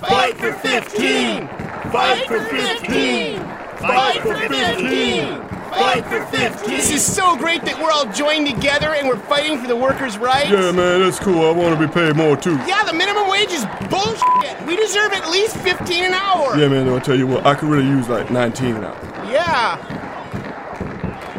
[0.00, 1.48] Fight for 15!
[1.90, 3.40] Fight for 15!
[3.78, 5.48] Fight for 15!
[5.70, 6.70] Fight for 15!
[6.70, 10.16] This is so great that we're all joined together and we're fighting for the workers'
[10.16, 10.50] rights.
[10.50, 11.44] Yeah, man, that's cool.
[11.48, 12.56] I want to be paid more too.
[12.58, 14.66] Yeah, the minimum wage is bullshit.
[14.68, 16.56] We deserve at least 15 an hour.
[16.56, 18.96] Yeah, man, I'll tell you what, I could really use like 19 an hour.
[19.26, 19.78] Yeah.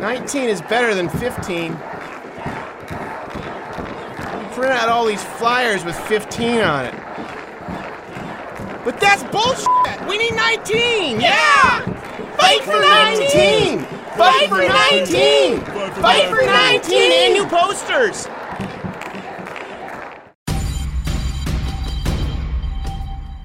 [0.01, 1.71] 19 is better than 15.
[1.71, 1.77] We
[4.53, 6.93] print out all these flyers with 15 on it.
[8.89, 10.07] But that's bullshit.
[10.07, 11.21] We need 19.
[11.21, 11.81] Yeah.
[12.37, 13.85] Fight for 19.
[14.17, 15.61] Fight for 19.
[16.01, 18.27] Fight for 19 and new posters.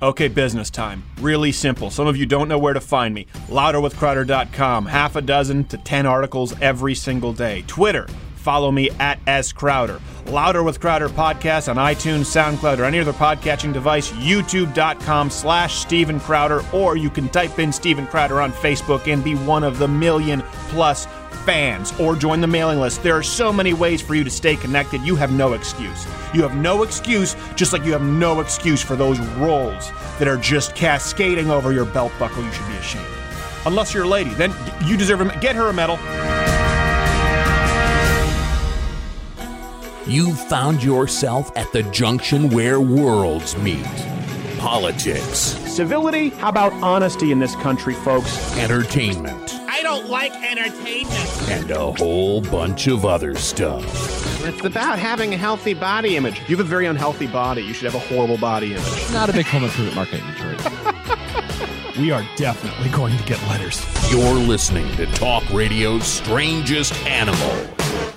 [0.01, 1.05] Okay, business time.
[1.21, 1.91] Really simple.
[1.91, 3.27] Some of you don't know where to find me.
[3.49, 4.87] Louderwithcrowder.com.
[4.87, 7.65] Half a dozen to 10 articles every single day.
[7.67, 8.07] Twitter.
[8.45, 9.53] Follow me at S.
[9.53, 10.03] Crowder.
[10.27, 14.11] Louder with Crowder podcast on iTunes, SoundCloud, or any other podcatching device.
[14.13, 19.35] YouTube.com slash Stephen Crowder, or you can type in Stephen Crowder on Facebook and be
[19.35, 21.07] one of the million plus
[21.47, 23.03] fans or join the mailing list.
[23.03, 25.01] There are so many ways for you to stay connected.
[25.01, 26.07] You have no excuse.
[26.35, 30.37] You have no excuse, just like you have no excuse for those rolls that are
[30.37, 32.45] just cascading over your belt buckle.
[32.45, 33.07] You should be ashamed.
[33.65, 35.97] Unless you're a lady, then you deserve a get her a medal.
[40.07, 43.87] You found yourself at the junction where worlds meet.
[44.59, 46.29] Politics, Civility?
[46.29, 48.57] How about honesty in this country, folks?
[48.59, 51.49] entertainment, I don't like entertainment.
[51.51, 53.83] and a whole bunch of other stuff.
[54.45, 56.39] It's about having a healthy body image.
[56.49, 57.63] You have a very unhealthy body.
[57.63, 59.11] You should have a horrible body image.
[59.13, 60.91] Not a big home improvement market in Detroit.
[61.97, 63.81] We are definitely going to get letters.
[64.11, 67.39] You're listening to Talk Radio's Strangest Animal.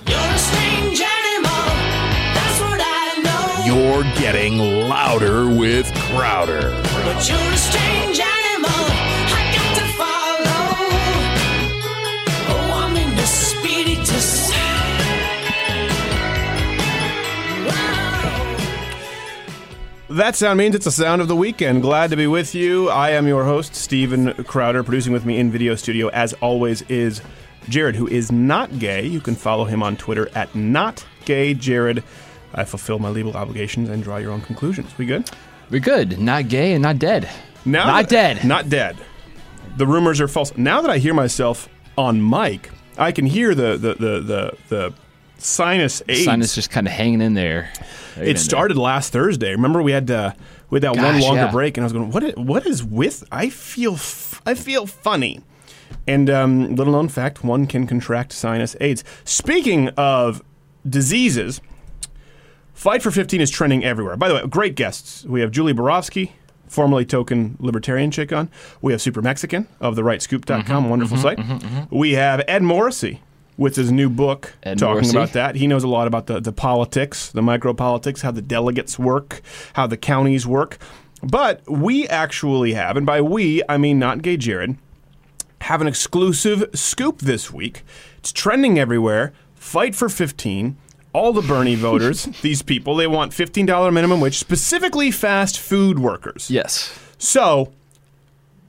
[0.08, 0.67] You're a strange animal.
[3.68, 6.70] You're getting louder with Crowder.
[7.04, 8.70] But you're a strange animal.
[8.70, 10.64] I got to follow.
[12.48, 14.48] Oh, I'm in the spiritus.
[17.66, 18.56] Wow.
[20.16, 21.82] That sound means it's a sound of the weekend.
[21.82, 22.88] Glad to be with you.
[22.88, 24.82] I am your host, Stephen Crowder.
[24.82, 27.20] Producing with me in video studio, as always, is
[27.68, 29.04] Jared, who is not gay.
[29.04, 32.02] You can follow him on Twitter at notgayjared.
[32.54, 34.96] I fulfill my legal obligations and draw your own conclusions.
[34.98, 35.30] We good?
[35.70, 36.18] We're good.
[36.18, 37.28] Not gay and not dead.
[37.64, 38.44] Now Not dead.
[38.44, 38.96] Not dead.
[39.76, 40.56] The rumors are false.
[40.56, 44.94] Now that I hear myself on mic, I can hear the the the the, the
[45.38, 46.24] sinus aids.
[46.24, 47.70] Sinus just kind of hanging in there.
[48.14, 49.52] Hanging It started last Thursday.
[49.52, 50.32] Remember we had uh,
[50.70, 51.50] we had that one longer yeah.
[51.52, 52.22] break, and I was going, "What?
[52.22, 55.40] Is, what is with?" I feel f- I feel funny.
[56.06, 59.04] And um, little known fact: one can contract sinus AIDS.
[59.24, 60.42] Speaking of
[60.88, 61.60] diseases,
[62.78, 64.16] Fight for 15 is trending everywhere.
[64.16, 65.24] By the way, great guests.
[65.24, 66.36] We have Julie Borowski,
[66.68, 68.48] formerly token libertarian chick on.
[68.80, 71.38] We have SooperMexican of the rightscoop.com, Mm-hmm, wonderful mm-hmm, site.
[71.38, 71.98] Mm-hmm, mm-hmm.
[71.98, 73.20] We have Ed Morrissey
[73.56, 75.16] with his new book Ed talking Morrissey.
[75.16, 75.56] about that.
[75.56, 79.42] He knows a lot about the, the politics, the micro politics, how the delegates work,
[79.72, 80.78] how the counties work.
[81.20, 84.76] But we actually have, and by we, I mean not gay Jared,
[85.62, 87.82] have an exclusive scoop this week.
[88.18, 89.32] It's trending everywhere.
[89.56, 90.76] Fight for 15.
[91.12, 96.50] All the Bernie voters, these people, they want $15 minimum wage, specifically fast food workers.
[96.50, 96.96] Yes.
[97.18, 97.72] So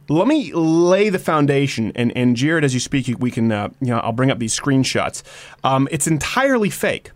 [0.08, 3.88] let me lay the foundation, and, and Jared, as you speak, we can, uh, you
[3.88, 5.22] know, I'll bring up these screenshots.
[5.64, 7.12] Um, it's entirely fake.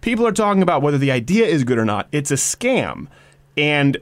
[0.00, 2.06] People are talking about whether the idea is good or not.
[2.12, 3.08] It's a scam,
[3.56, 3.96] and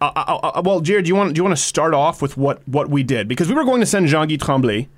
[0.00, 2.36] uh, uh, uh, well, Jared, do you want do you want to start off with
[2.36, 4.88] what what we did because we were going to send Jean-Guy Tremblay,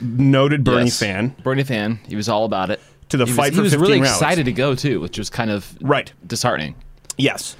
[0.00, 0.98] noted Bernie Yes.
[0.98, 1.98] fan, Bernie fan.
[2.08, 2.80] He was all about it.
[3.10, 4.16] To the he fight was, for He was 15 really rallies.
[4.16, 6.12] excited to go too, which was kind of right?
[6.26, 6.74] disheartening.
[7.18, 7.56] Yes.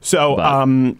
[0.00, 0.98] So, But- um,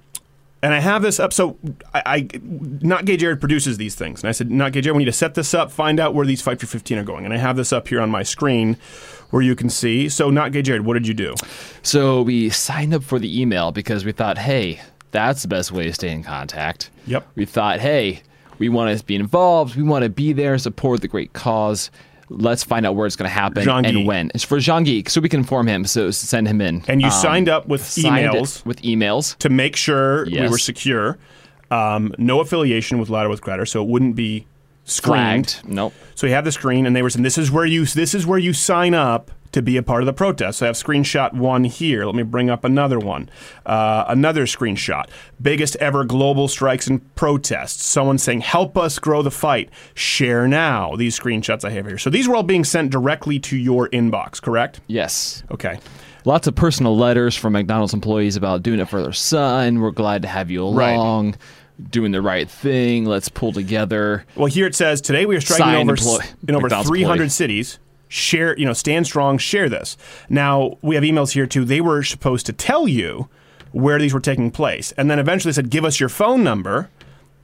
[0.62, 1.33] and I have this up.
[1.33, 1.56] So,
[1.95, 5.01] I, I, not gay Jared produces these things, and I said, not gay Jared, we
[5.05, 7.33] need to set this up, find out where these fight for fifteen are going, and
[7.33, 8.77] I have this up here on my screen,
[9.31, 10.09] where you can see.
[10.11, 11.34] So, not gay Jared, what did you do?
[11.83, 14.81] So we signed up for the email because we thought, hey,
[15.12, 16.91] that's the best way to stay in contact.
[17.07, 17.27] Yep.
[17.36, 18.21] We thought, hey,
[18.59, 19.77] we want to be involved.
[19.77, 21.91] We want to be there, support the great cause.
[22.30, 24.30] Let's find out where it's going to happen and when.
[24.34, 25.84] It's for Jean Geek, so we can inform him.
[25.84, 26.82] So send him in.
[26.88, 29.36] And you Um, signed up with signed emails with emails.
[29.38, 31.18] to make sure we were secure.
[31.72, 34.47] Um, no affiliation with Louder with Crowder, so it wouldn't be
[34.84, 35.50] screened.
[35.50, 35.68] Flagged.
[35.68, 35.92] Nope.
[36.15, 38.27] So we have the screen, and they were saying, "This is where you this is
[38.27, 41.32] where you sign up to be a part of the protest." So I have screenshot
[41.32, 42.04] one here.
[42.04, 43.28] Let me bring up another one.
[43.66, 45.04] Uh, another screenshot.
[45.41, 47.84] Biggest ever global strikes and protests.
[47.84, 49.70] Someone saying, "Help us grow the fight.
[49.94, 51.98] Share now." These screenshots I have here.
[51.98, 54.80] So these were all being sent directly to your inbox, correct?
[54.86, 55.42] Yes.
[55.50, 55.78] Okay.
[56.26, 59.80] Lots of personal letters from McDonald's employees about doing it for their son.
[59.80, 60.92] We're glad to have you Right.
[60.92, 61.36] along.
[61.91, 63.06] Doing the right thing.
[63.06, 64.26] Let's pull together.
[64.36, 67.28] Well, here it says today we are striking Signed over in over McDonald's 300 employee.
[67.30, 67.78] cities.
[68.12, 69.39] Share, you know, stand strong.
[69.39, 69.97] Share this.
[70.28, 71.65] Now we have emails here too.
[71.65, 73.28] They were supposed to tell you
[73.72, 76.91] where these were taking place, and then eventually said, "Give us your phone number,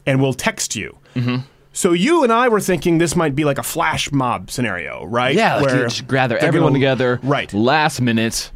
[0.07, 1.43] and we'll text you." Mm-hmm.
[1.73, 5.37] So you and I were thinking this might be like a flash mob scenario, right?
[5.37, 7.21] Yeah, like Where you just gather everyone gonna- together.
[7.23, 7.53] right?
[7.55, 8.51] Last minute,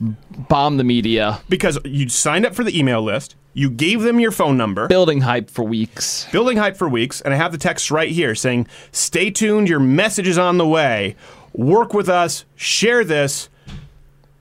[0.00, 4.30] bomb the media, Because you signed up for the email list, you gave them your
[4.30, 6.26] phone number, building hype for weeks.
[6.30, 9.68] building hype for weeks, and I have the text right here saying, "Stay tuned.
[9.68, 11.16] Your message is on the way.
[11.58, 12.46] Work with us.
[12.56, 13.50] Share this."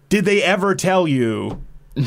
[0.08, 1.62] Did they ever tell you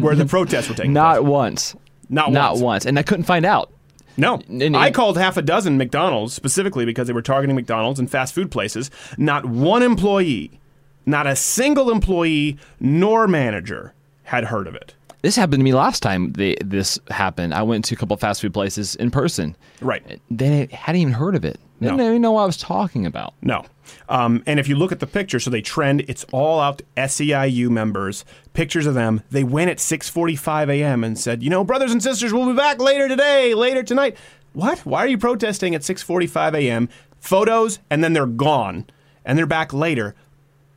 [0.00, 1.28] where the protests were taking Not place?
[1.28, 1.76] once.
[2.08, 2.34] Not once.
[2.34, 2.62] Not once.
[2.62, 2.86] once.
[2.86, 3.70] And I couldn't find out.
[4.16, 8.08] No, And- I called half a dozen McDonald's specifically because they were targeting McDonald's and
[8.10, 8.90] fast food places.
[9.18, 10.58] Not one employee,
[11.04, 13.92] not a single employee nor manager
[14.22, 14.93] had heard of it.
[15.24, 17.54] This happened to me last time they, this happened.
[17.54, 19.56] I went to a couple fast food places in person.
[19.80, 20.20] Right.
[20.30, 21.58] They hadn't even heard of it.
[21.80, 21.92] They No.
[21.96, 23.32] didn't even know what I was talking about.
[23.40, 23.64] No.
[24.10, 27.70] Um, and if you look at the picture, so they trend, it's all out SEIU
[27.70, 29.22] members, pictures of them.
[29.30, 31.02] They went at 6:45 a.m.
[31.02, 34.18] and said, "You know, brothers and sisters, we'll be back later today, later tonight."
[34.52, 34.80] What?
[34.80, 36.90] Why are you protesting at 6:45 a.m.?
[37.18, 38.84] Photos, and then they're gone,
[39.24, 40.14] and they're back later.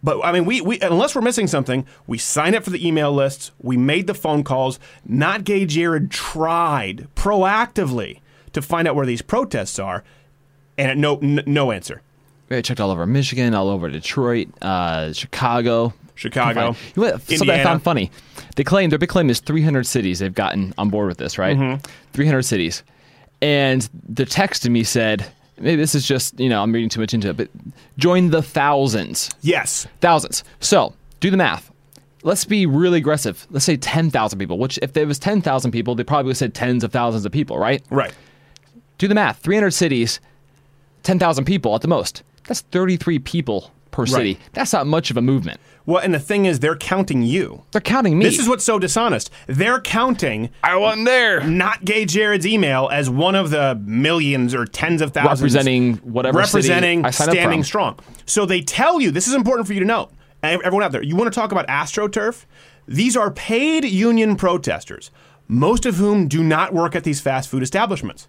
[0.04, 3.12] But I mean, we, we unless we're missing something, we signed up for the email
[3.12, 4.80] lists, we made the phone calls.
[5.06, 8.20] Not Gay Jared tried proactively
[8.54, 10.04] to find out where these protests are,
[10.78, 12.02] and no n- no answer.
[12.50, 15.94] I checked all over Michigan, all over Detroit, uh, Chicago.
[16.16, 17.18] Chicago, You know?
[17.20, 18.10] Something I found funny.
[18.56, 21.56] They claim their big claim is 300 cities they've gotten on board with this, right?
[21.56, 21.86] Mm-hmm.
[22.14, 22.84] 300 cities,
[23.42, 25.28] and the text to me said,
[25.60, 27.50] maybe this is just you know I'm reading too much into it, but
[27.98, 29.88] join the thousands, Yes.
[30.02, 30.44] thousands.
[30.60, 31.72] So do the math.
[32.24, 33.48] Let's be really aggressive.
[33.52, 34.58] Let's say 10,000 people.
[34.58, 37.32] Which if there was 10,000 people, they probably would have said tens of thousands of
[37.32, 37.82] people, right?
[37.90, 38.14] Right.
[38.98, 39.38] Do the math.
[39.40, 40.20] 300 cities,
[41.04, 42.24] 10,000 people at the most.
[42.48, 44.38] That's 33 people per city.
[44.54, 45.60] That's not much of a movement.
[45.86, 47.64] Well, and the thing is, they're counting you.
[47.72, 48.26] They're counting me.
[48.26, 49.30] This is what's so dishonest.
[49.48, 51.42] They're counting I wasn't there.
[51.48, 56.44] not gay Jared's email as one of the millions or tens of thousands Representing whatever
[56.44, 57.66] city representing I signed up standing from.
[57.66, 58.00] strong.
[58.26, 60.10] So they tell you this is important for you to know.
[60.44, 62.46] Everyone out there, you want to talk about AstroTurf?
[62.88, 65.10] These are paid union protesters,
[65.48, 68.28] most of whom do not work at these fast food establishments.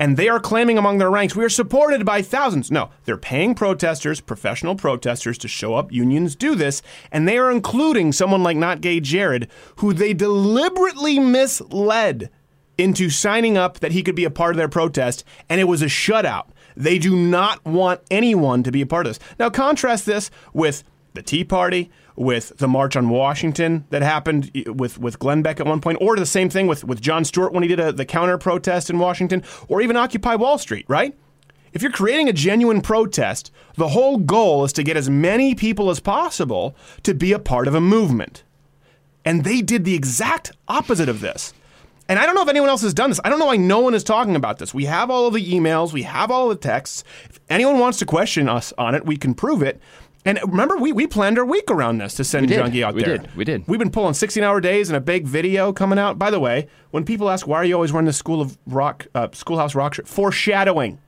[0.00, 2.70] And they are claiming among their ranks, we are supported by thousands.
[2.70, 5.92] No, they're paying protesters, professional protesters, to show up.
[5.92, 6.80] Unions do this.
[7.12, 12.30] And they are including someone like Not Gay Jared, who they deliberately misled
[12.78, 15.22] into signing up that he could be a part of their protest.
[15.50, 16.48] And it was a shutout.
[16.74, 19.28] They do not want anyone to be a part of this.
[19.38, 20.82] Now, contrast this with
[21.12, 25.66] the Tea Party, with the March on Washington that happened with, with Glenn Beck at
[25.66, 28.04] one point, or the same thing with, with Jon Stewart when he did a, the
[28.04, 31.16] counter protest in Washington, or even Occupy Wall Street, right?
[31.72, 35.88] If you're creating a genuine protest, the whole goal is to get as many people
[35.88, 38.42] as possible to be a part of a movement.
[39.24, 41.54] And they did the exact opposite of this.
[42.06, 43.20] And I don't know if anyone else has done this.
[43.24, 44.74] I don't know why no one is talking about this.
[44.74, 47.02] We have all of the emails, we have all the texts.
[47.30, 49.80] If anyone wants to question us on it, we can prove it.
[50.24, 52.56] And remember, we, we planned our week around this to send We.
[52.56, 53.18] Junkie out We there.
[53.18, 53.36] did.
[53.36, 53.66] We did.
[53.66, 56.18] We've been pulling 16 hour days and a big video coming out.
[56.18, 59.06] By the way, when people ask, why are you always wearing the School of Rock,
[59.14, 60.06] uh, Schoolhouse Rock shirt?
[60.06, 60.98] Foreshadowing.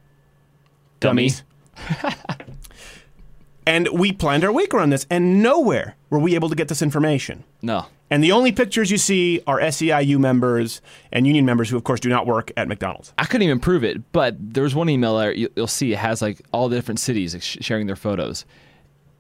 [1.00, 1.42] Dummies.
[3.66, 6.80] and we planned our week around this, and nowhere were we able to get this
[6.82, 7.44] information.
[7.60, 7.86] No.
[8.10, 10.80] And the only pictures you see are SEIU members
[11.12, 13.12] and union members who, of course, do not work at McDonald's.
[13.16, 15.98] I couldn't even prove it, but there was one email there you- you'll see it
[15.98, 18.44] has like all the different cities sharing their photos.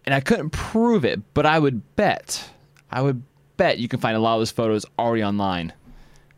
[0.04, 2.50] And I couldn't prove it, but I would bet,
[2.90, 3.22] I would
[3.56, 5.72] bet you can find a lot of those photos already online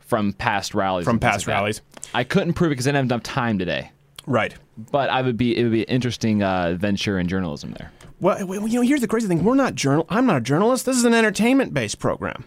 [0.01, 1.05] from past rallies.
[1.05, 1.53] From past like that.
[1.53, 1.81] rallies.
[2.13, 3.91] I couldn't prove it because I didn't have enough time today.
[4.27, 4.55] Right.
[4.77, 7.91] But I would be it would be an interesting uh, venture in journalism there.
[8.21, 10.07] Well, well, you know, here's the crazy thing: we're not journal.
[10.09, 10.87] I'm not a journalist.
[10.87, 12.45] This is an entertainment-based program,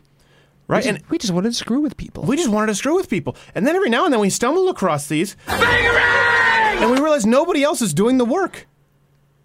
[0.67, 0.83] right?
[0.83, 2.23] We And we just wanted to screw with people.
[2.23, 4.69] we just wanted to screw with people, and then every now and then we stumble
[4.69, 8.67] across these, and we realize nobody else is doing the work.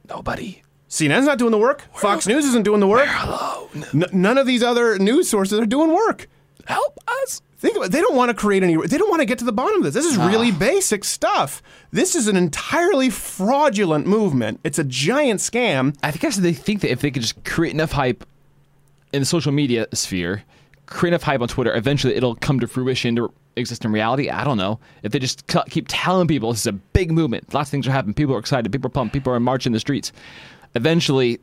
[0.08, 0.62] Nobody.
[0.92, 1.86] CNN's not doing the work.
[1.94, 3.08] Fox News isn't doing the work.
[3.94, 6.28] N- none of these other news sources are doing work.
[6.66, 7.40] Help us.
[7.56, 7.92] Think about it.
[7.92, 8.76] They don't want to create any.
[8.76, 9.94] They don't want to get to the bottom of this.
[9.94, 10.58] This is really ah.
[10.58, 11.62] basic stuff.
[11.92, 14.60] This is an entirely fraudulent movement.
[14.64, 15.96] It's a giant scam.
[16.02, 18.26] I guess they think that if they could just create enough hype
[19.14, 20.44] in the social media sphere,
[20.84, 24.28] create enough hype on Twitter, eventually it'll come to fruition to exist in reality.
[24.28, 24.78] I don't know.
[25.02, 27.92] If they just keep telling people this is a big movement, lots of things are
[27.92, 30.12] happening, people are excited, people are pumped, people are marching the streets.
[30.74, 31.40] Eventually,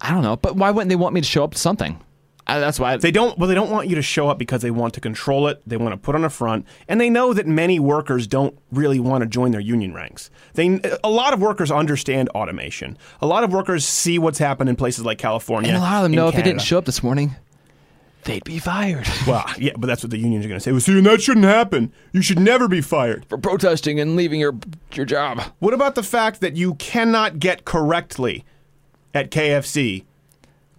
[0.00, 2.00] I don't know, but why wouldn't they want me to show up to something?
[2.48, 3.38] I, that's why They don't.
[3.38, 5.60] Well, they don't want you to show up because they want to control it.
[5.66, 8.98] They want to put on a front, and they know that many workers don't really
[8.98, 10.30] want to join their union ranks.
[10.54, 12.96] They, a lot of workers understand automation.
[13.20, 15.68] A lot of workers see what's happened in places like California.
[15.68, 17.36] and a lot of them know if they didn't show up this morning,
[18.24, 20.72] they'd be fired Well, yeah, but that's what the unions are going to say.
[20.72, 21.92] Well, see, and that shouldn't happen.
[22.12, 23.26] You should never be fired.
[23.28, 24.54] for protesting and leaving your
[24.94, 25.42] your job.
[25.58, 28.46] What about the fact that you cannot get correctly
[29.18, 30.04] at KFC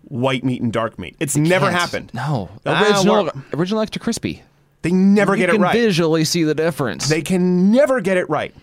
[0.04, 1.16] white meat and dark meat?
[1.20, 1.78] It's never Can't.
[1.78, 2.12] happened.
[2.14, 4.44] No, original original extra crispy.
[4.82, 5.74] They never you get it right.
[5.74, 7.10] visually see the difference.
[7.10, 8.54] They can never get it right.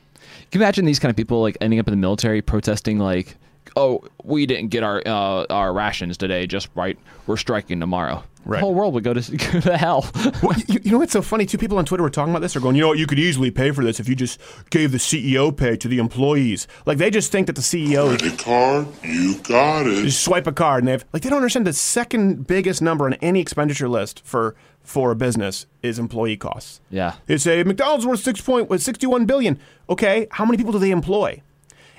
[0.51, 3.37] Can you imagine these kind of people like ending up in the military protesting like,
[3.77, 6.99] "Oh, we didn't get our uh, our rations today just right.
[7.27, 8.59] We're striking tomorrow." Right.
[8.61, 10.09] The whole world would go to, go to hell.
[10.43, 11.47] Well, you, you know what's so funny?
[11.47, 12.53] Two people on Twitter were talking about this.
[12.53, 12.99] They're going, you know what?
[12.99, 14.41] You could easily pay for this if you just
[14.71, 16.69] gave the CEO pay to the employees.
[16.85, 20.05] Like they just think that the CEO Credit card, you got it.
[20.05, 23.05] just swipe a card and they have like they don't understand the second biggest number
[23.07, 24.55] on any expenditure list for
[24.85, 26.81] for a business is employee costs.
[26.89, 27.15] Yeah.
[27.27, 29.59] They say McDonald's worth six point was sixty one billion.
[29.91, 31.43] Okay, how many people do they employ?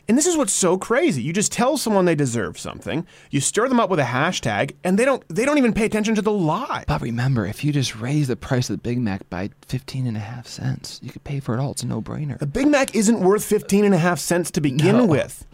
[0.10, 1.22] And this is what's so crazy.
[1.22, 4.98] You just tell someone they deserve something, you stir them up with a hashtag, and
[4.98, 6.86] they don't they don't even pay attention to the lie.
[6.88, 10.16] But remember, if you just raise the price of the Big Mac by 15 and
[10.16, 11.72] a half cents, you could pay for it all.
[11.72, 12.40] It's a no-brainer.
[12.40, 15.06] The Big Mac isn't worth 15 and a half cents to begin No.
[15.06, 15.46] with.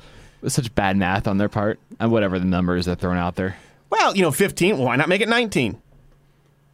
[0.44, 3.56] It's such bad math on their part, and whatever the numbers they're throwing out there.
[3.90, 5.78] Well, you know, 15, why not make it 19?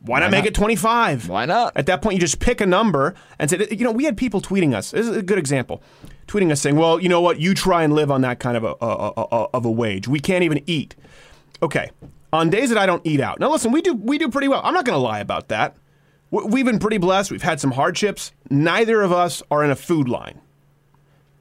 [0.01, 0.47] Why, not make not?
[0.47, 1.27] it 25?
[1.27, 1.73] Why not?
[1.75, 4.41] At that point, you just pick a number and say, you know, we had people
[4.41, 4.91] tweeting us.
[4.91, 5.81] This is a good example.
[6.29, 7.39] Tweeting us saying, well, you know what?
[7.39, 10.07] You try and live on that kind of a, a, a, of a wage.
[10.07, 10.95] We can't even eat.
[11.63, 11.89] Okay.
[12.31, 13.39] On days that I don't eat out.
[13.39, 14.61] Now, listen, we do, we do pretty well.
[14.63, 15.75] I'm not going to lie about that.
[16.29, 17.31] We- We've been pretty blessed.
[17.31, 18.31] We've had some hardships.
[18.51, 20.39] Neither of us are in a food line.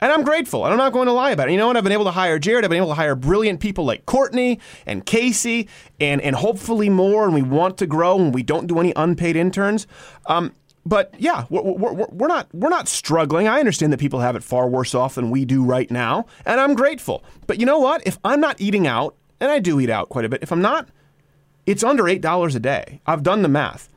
[0.00, 1.52] And I'm grateful, and I'm not going to lie about it.
[1.52, 1.76] You know what?
[1.76, 2.64] I've been able to hire Jared.
[2.64, 5.68] I've been able to hire brilliant people like Courtney and Casey,
[6.00, 7.24] and and hopefully more.
[7.24, 9.88] And we want to grow, and we don't do any unpaid interns.
[10.26, 10.54] Um,
[10.86, 13.46] but yeah, we're, we're, we're- not we're not struggling.
[13.48, 16.60] I understand that people have it far worse off than we do right now, and
[16.60, 17.22] I'm grateful.
[17.46, 18.06] But you know what?
[18.06, 20.62] If I'm not eating out, and I do eat out quite a bit, if I'm
[20.62, 20.88] not,
[21.66, 23.00] it's under eight dollars a day.
[23.06, 23.88] I've done the math.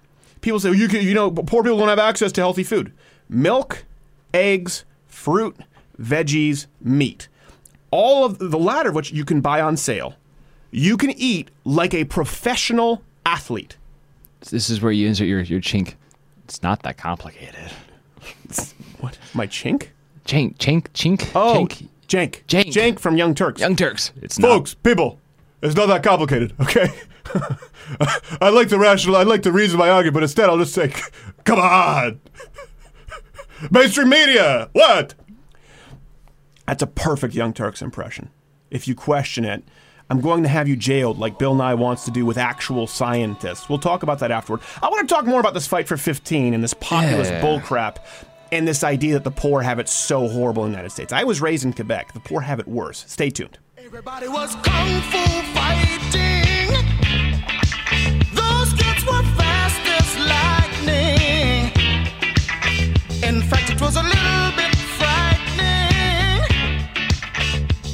[0.41, 2.91] People say you can, you know, poor people don't have access to healthy food.
[3.29, 3.85] Milk,
[4.33, 5.55] eggs, fruit,
[6.01, 7.27] veggies, meat.
[7.91, 10.15] All of the latter of which you can buy on sale.
[10.71, 13.77] You can eat like a professional athlete.
[14.49, 15.95] This is where you insert your, your chink.
[16.45, 17.71] It's not that complicated.
[18.99, 19.17] What?
[19.33, 19.87] My chink?
[20.25, 21.29] Chink, chink, chink.
[21.35, 21.87] Oh, chink.
[22.07, 22.43] Jank.
[22.45, 22.73] Jank.
[22.73, 23.61] Jank from Young Turks.
[23.61, 24.11] Young Turks.
[24.21, 24.49] It's not.
[24.49, 25.17] Folks, people,
[25.61, 26.89] it's not that complicated, okay?
[28.41, 30.93] I like the rational, I like the reason my argument, but instead I'll just say,
[31.45, 32.19] come on!
[33.71, 35.13] Mainstream media, what?
[36.65, 38.29] That's a perfect Young Turks impression.
[38.69, 39.63] If you question it,
[40.11, 43.69] I'm going to have you jailed like Bill Nye wants to do with actual scientists.
[43.69, 44.59] We'll talk about that afterward.
[44.83, 47.41] I want to talk more about this fight for 15 and this populist Yeah.
[47.41, 47.95] bullcrap
[48.51, 51.13] and this idea that the poor have it so horrible in the United States.
[51.13, 52.11] I was raised in Quebec.
[52.11, 53.05] The poor have it worse.
[53.07, 53.57] Stay tuned.
[53.77, 56.75] Everybody was kung fu fighting.
[58.33, 61.71] Those kids were fast as lightning.
[63.23, 66.43] In fact, it was a little bit frightening.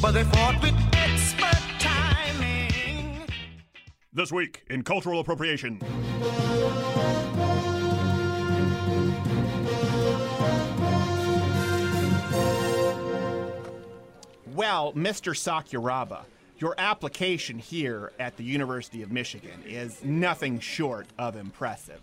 [0.02, 0.74] But they fought with
[4.18, 5.78] This week in cultural appropriation.
[14.56, 15.36] Well, Mr.
[15.36, 16.22] Sakuraba,
[16.58, 22.02] your application here at the University of Michigan is nothing short of impressive.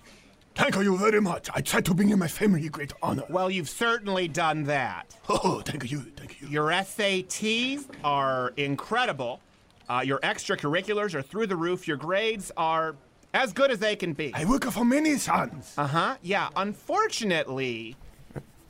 [0.54, 1.50] Thank you very much.
[1.52, 3.25] I try to bring you my family great honor.
[3.28, 5.16] Well, you've certainly done that.
[5.28, 6.47] Oh, thank you, thank you.
[6.47, 9.40] Your SATs are incredible.
[9.88, 11.87] Uh, your extracurriculars are through the roof.
[11.87, 12.97] Your grades are
[13.33, 14.33] as good as they can be.
[14.35, 15.75] I work for many sons.
[15.76, 16.17] Uh huh.
[16.23, 16.49] Yeah.
[16.57, 17.97] Unfortunately,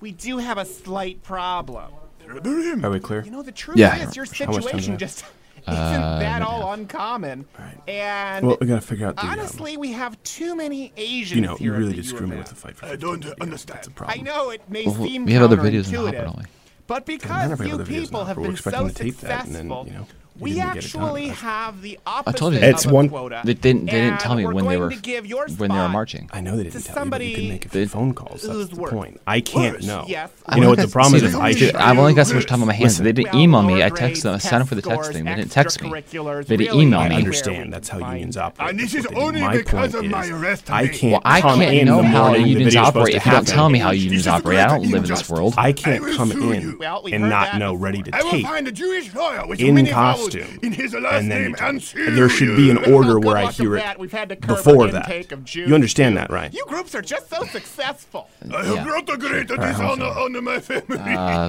[0.00, 1.92] we do have a slight problem.
[2.28, 3.22] Are we clear?
[3.22, 4.08] You know, the truth Yeah.
[4.08, 5.24] is, your How much time do we situation just
[5.66, 7.46] isn't that all uncommon.
[7.88, 11.42] And Well, we gotta figure out the, um, honestly, we have too many Asians You
[11.42, 13.78] know, you really the did screw me with the fight for I don't understand.
[13.78, 14.20] That's a I problem.
[14.20, 16.38] I know it may Well, seem we have other videos in the counterintuitive, hopper, don't
[16.38, 16.44] we?
[16.86, 19.84] But because never you people now, have been so to tape that, and then, successful,
[19.86, 20.06] you know, you
[20.38, 21.02] we didn't get it done.
[21.02, 23.42] actually have the opposite told you It's of a one- quota.
[23.44, 23.86] They didn't.
[23.86, 26.28] They didn't tell me when they we're were give your when they were marching.
[26.32, 28.14] I know they didn't to tell you, but you somebody can make They- it phone
[28.14, 28.42] calls.
[28.42, 28.92] That's who's the worse.
[28.92, 29.20] point.
[29.26, 29.86] I can't Worse.
[29.86, 30.04] know.
[30.08, 30.30] Yes.
[30.54, 31.34] You know what the problem See, is?
[31.34, 31.76] I dude, should.
[31.76, 32.94] I've only got so much time on my hands.
[32.94, 33.04] Listen.
[33.04, 33.82] They didn't Well, email me.
[33.82, 34.34] I grades, texted them.
[34.34, 35.24] I signed up for the test text thing.
[35.24, 35.88] They didn't text me.
[35.90, 37.08] extracurriculars, They didn't really email I me.
[37.10, 38.70] where we understand that's how unions operate.
[38.70, 41.40] And this is only my because point of is, my arrest I can't Well, I
[41.40, 43.90] come can't in know the how morning, unions operate if you don't tell me how
[43.92, 44.58] This unions is a operate.
[44.58, 45.54] I don't live in this world.
[45.56, 46.76] I I can't come in you.
[46.78, 49.86] Well, we've and not know ready to I will find a Jewish lawyer with In
[49.86, 50.58] costume costume.
[50.62, 51.82] In his last And then name, you tell me.
[51.96, 53.98] and there should be an order where I hear it that.
[53.98, 55.32] We've had to curb before that.
[55.32, 56.52] of You understand that, right?
[56.52, 58.28] You groups are just so successful.
[58.52, 58.84] I have Yeah.
[58.84, 60.98] brought a great dishonor on my family.
[60.98, 61.48] Uh,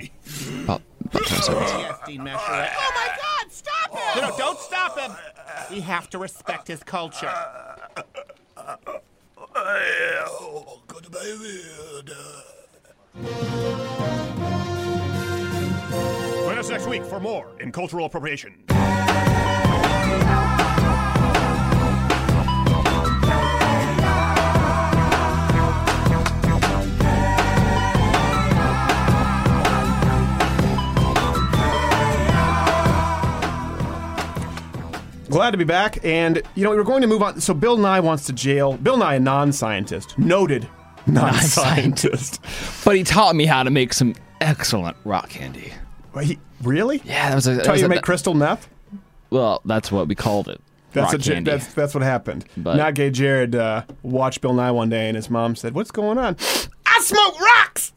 [0.64, 1.72] about, about 20 seconds.
[1.72, 2.74] Yes, Dean Messerich.
[2.78, 3.52] Oh my God!
[3.52, 4.22] Stop him!
[4.24, 5.12] No, don't stop him.
[5.72, 7.32] We have to respect his culture.
[9.58, 12.12] Oh, goodbye, weird.
[16.46, 18.54] Join us next week for more in cultural appropriation.
[35.32, 36.06] Glad to be back.
[36.06, 37.42] And, you know, we were going to move on.
[37.42, 38.78] So, Bill Nye wants to jail.
[38.78, 40.70] Bill Nye, a non scientist, noted
[41.08, 42.40] non scientist.
[42.86, 45.74] But he taught me how to make some excellent rock candy.
[46.62, 47.02] Really?
[47.06, 47.56] Yeah, that was a.
[47.56, 48.68] that Tell was you a- make crystal meth?
[49.30, 50.62] well, that's what we called it.
[50.94, 51.52] That's, a, candy.
[51.52, 52.46] that's that's what happened.
[52.56, 55.92] But- Not gay Jared uh, watched Bill Nye one day, and his mom said, "What's
[55.92, 56.38] going on?"
[56.86, 57.92] I smoke rocks.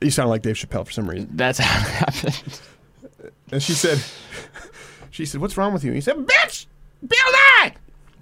[0.00, 1.30] You sound like Dave Chappelle for some reason.
[1.32, 2.60] That's how it happened.
[3.50, 4.04] And she said,
[5.10, 6.66] "She said, what's wrong with you?" He said, "Bitch,
[7.00, 7.74] Bill Nye."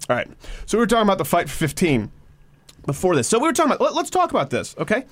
[0.09, 0.29] All right.
[0.65, 2.09] So we were talking about the fight for 15
[2.85, 3.27] before this.
[3.27, 3.93] So we were talking about.
[3.93, 5.03] Let, us talk about this, okay?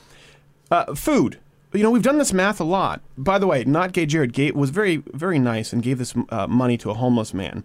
[0.71, 1.37] Uh, food.
[1.75, 3.01] You know, we've done this math a lot.
[3.17, 6.47] By the way, not gay Jared gave, was very, very nice and gave this uh,
[6.47, 7.63] money to a homeless man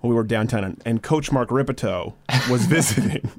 [0.00, 2.14] when we were downtown, and, and Coach Mark Ripito
[2.50, 3.30] was visiting.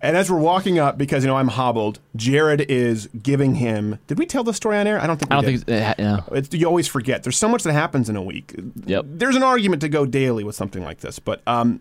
[0.00, 3.98] And as we're walking up, because you know I'm hobbled, Jared is giving him.
[4.06, 4.98] Did we tell the story on air?
[4.98, 5.30] I don't think.
[5.30, 5.64] We I don't did.
[5.64, 5.84] think.
[5.84, 6.24] Ha- no.
[6.36, 7.22] It's, you always forget.
[7.22, 8.54] There's so much that happens in a week.
[8.86, 9.04] Yep.
[9.08, 11.80] There's an argument to go daily with something like this, but um,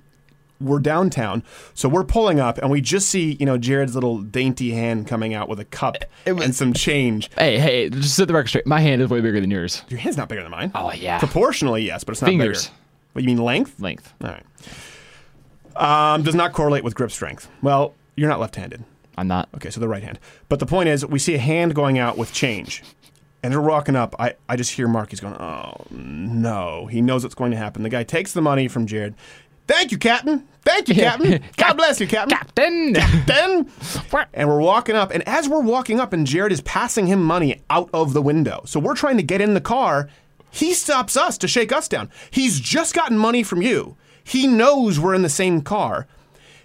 [0.62, 4.72] we're downtown, so we're pulling up, and we just see you know Jared's little dainty
[4.72, 7.30] hand coming out with a cup and some change.
[7.38, 8.68] Hey, hey, just set the record straight.
[8.68, 9.84] My hand is way bigger than yours.
[9.89, 10.72] Your hand's not bigger than mine.
[10.75, 11.20] Oh yeah.
[11.20, 12.65] Proportionally, yes, but it's not Fingers.
[12.68, 12.77] bigger.
[13.13, 13.80] What you mean length?
[13.80, 14.13] Length.
[14.24, 14.46] All right.
[16.13, 17.50] Um, does not correlate with grip strength.
[17.62, 18.84] Well, you're not left-handed.
[19.18, 19.50] I'm not.
[19.56, 20.20] Okay, so the right hand.
[20.50, 22.84] But the point is, we see a hand going out with change.
[23.43, 24.15] And they're walking up.
[24.19, 25.10] I, I just hear Mark.
[25.10, 26.86] He's going, oh, no.
[26.86, 27.82] He knows what's going to happen.
[27.82, 29.15] The guy takes the money from Jared.
[29.67, 30.47] Thank you, Captain.
[30.63, 31.43] Thank you, Captain.
[31.58, 32.38] God bless you, Captain.
[32.38, 32.93] Captain.
[32.93, 33.69] Captain.
[34.34, 35.12] And we're walking up.
[35.12, 38.62] And as we're walking up, and Jared is passing him money out of the window.
[38.65, 40.10] So we're trying to get in the car.
[40.52, 42.10] He stops us to shake us down.
[42.30, 43.95] He's just gotten money from you.
[44.24, 46.08] He knows we're in the same car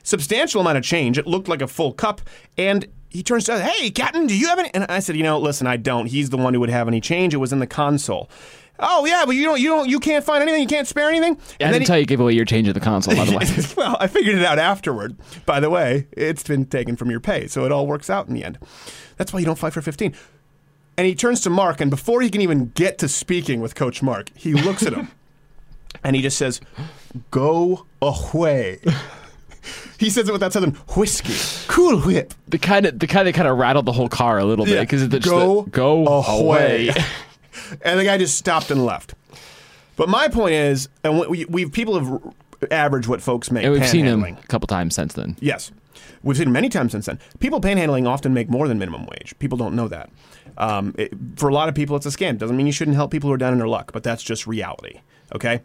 [0.06, 1.18] substantial amount of change.
[1.18, 2.20] It looked like a full cup.
[2.56, 4.72] And he turns to us, hey, Captain, do you have any?
[4.72, 6.06] And I said, you know, listen, I don't.
[6.06, 7.34] He's the one who would have any change.
[7.34, 8.30] It was in the console.
[8.78, 10.60] Oh yeah, but you don't, you don't, you can't find anything.
[10.62, 11.36] You can't spare anything.
[11.60, 13.44] I And didn't tell you give away your change at the console, by the way.
[13.76, 15.16] well, I figured it out afterward.
[15.46, 18.34] By the way, it's been taken from your pay, so it all works out in
[18.34, 18.58] the end.
[19.16, 20.14] That's why you don't fight for 15.
[20.98, 24.02] And he turns to Mark, and before he can even get to speaking with Coach
[24.02, 25.10] Mark, he looks at him
[26.04, 26.60] and he just says,
[27.30, 28.78] Go away.
[29.98, 31.34] he says it with that southern whiskey.
[31.68, 32.34] Cool whip.
[32.48, 34.80] the kind of the kind that kind of rattled the whole car a little bit
[34.80, 36.90] because the, just go the, go away.
[37.82, 39.14] and the guy just stopped and left.
[39.96, 42.34] But my point is, and we, we've people have
[42.70, 43.64] averaged what folks make.
[43.64, 45.36] and we've seen him a couple times since then.
[45.40, 45.72] Yes.
[46.22, 47.18] We've seen many times since then.
[47.38, 49.34] People panhandling often make more than minimum wage.
[49.38, 50.10] People don't know that.
[50.58, 52.38] Um, it, for a lot of people, it's a scam.
[52.38, 54.46] Doesn't mean you shouldn't help people who are down in their luck, but that's just
[54.46, 55.00] reality.
[55.34, 55.62] Okay?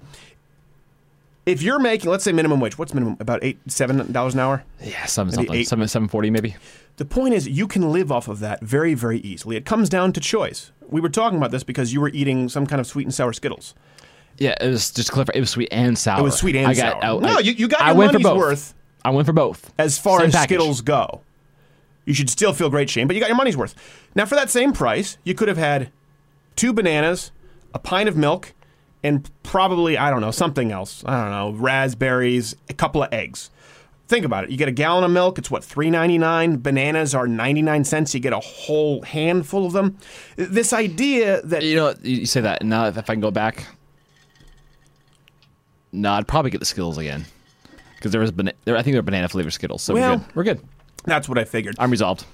[1.52, 3.18] If you're making, let's say minimum wage, what's minimum?
[3.20, 4.64] About eight, seven dollars an hour?
[4.82, 5.68] Yeah, seven Maybe something, eight.
[5.68, 6.56] seven seven forty maybe.
[6.98, 9.56] The point is, you can live off of that very, very easily.
[9.56, 10.72] It comes down to choice.
[10.90, 13.34] We were talking about this because you were eating some kind of sweet and sour
[13.34, 13.74] Skittles.
[14.38, 15.34] Yeah, it was just clarify.
[15.36, 16.20] It was sweet and sour.
[16.20, 17.24] It was sweet and I got, sour.
[17.24, 18.38] I, no, you, you got I your went for money's both.
[18.38, 19.74] worth I went for both.
[19.78, 20.58] as far Same as package.
[20.58, 21.22] Skittles go.
[22.06, 23.76] You should still feel great, shame, but you got your money's worth.
[24.16, 25.92] Now, for that same price, you could have had
[26.56, 27.32] two bananas,
[27.74, 28.54] a pint of milk,
[29.04, 31.04] and probably, I don't know, something else.
[31.06, 33.50] I don't know, raspberries, a couple of eggs.
[34.08, 34.50] Think about it.
[34.50, 36.58] You get a gallon of milk, it's what, three ninety nine.
[36.58, 38.14] Bananas are 99 cents.
[38.14, 39.98] You get a whole handful of them.
[40.36, 42.60] This idea that You know, you say that.
[42.62, 43.68] and Now, if I can go back,
[45.92, 47.26] no, I'd probably get the Skittles again
[47.96, 48.76] because there was bana- there.
[48.78, 49.82] I think there are banana flavored Skittles.
[49.82, 50.36] So Well- we're good.
[50.36, 50.62] We're good.
[51.06, 51.76] that's what I figured.
[51.80, 52.26] I'm resolved.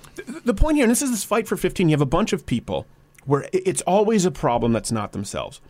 [0.46, 2.46] the point here, and this is this fight for 15, you have a bunch of
[2.46, 2.88] people
[3.26, 5.62] where it's always a problem that's not themselves.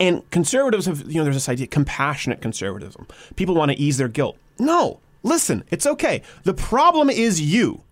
[0.00, 3.06] And conservatives have, you know, there's this idea, compassionate conservatism.
[3.36, 4.36] People want to ease their guilt.
[4.58, 6.22] No, listen, it's okay.
[6.44, 7.82] The problem is you.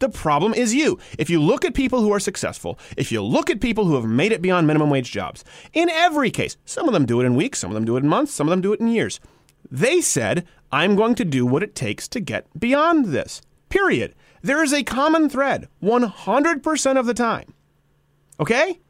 [0.00, 0.98] The problem is you.
[1.18, 4.04] If you look at people who are successful, if you look at people who have
[4.04, 7.34] made it beyond minimum wage jobs, in every case, some of them do it in
[7.34, 9.18] weeks, some of them do it in months, some of them do it in years.
[9.70, 13.42] They said, I'm going to do what it takes to get beyond this.
[13.68, 14.14] Period.
[14.42, 17.54] There is a common thread 100% of the time.
[18.38, 18.80] Okay?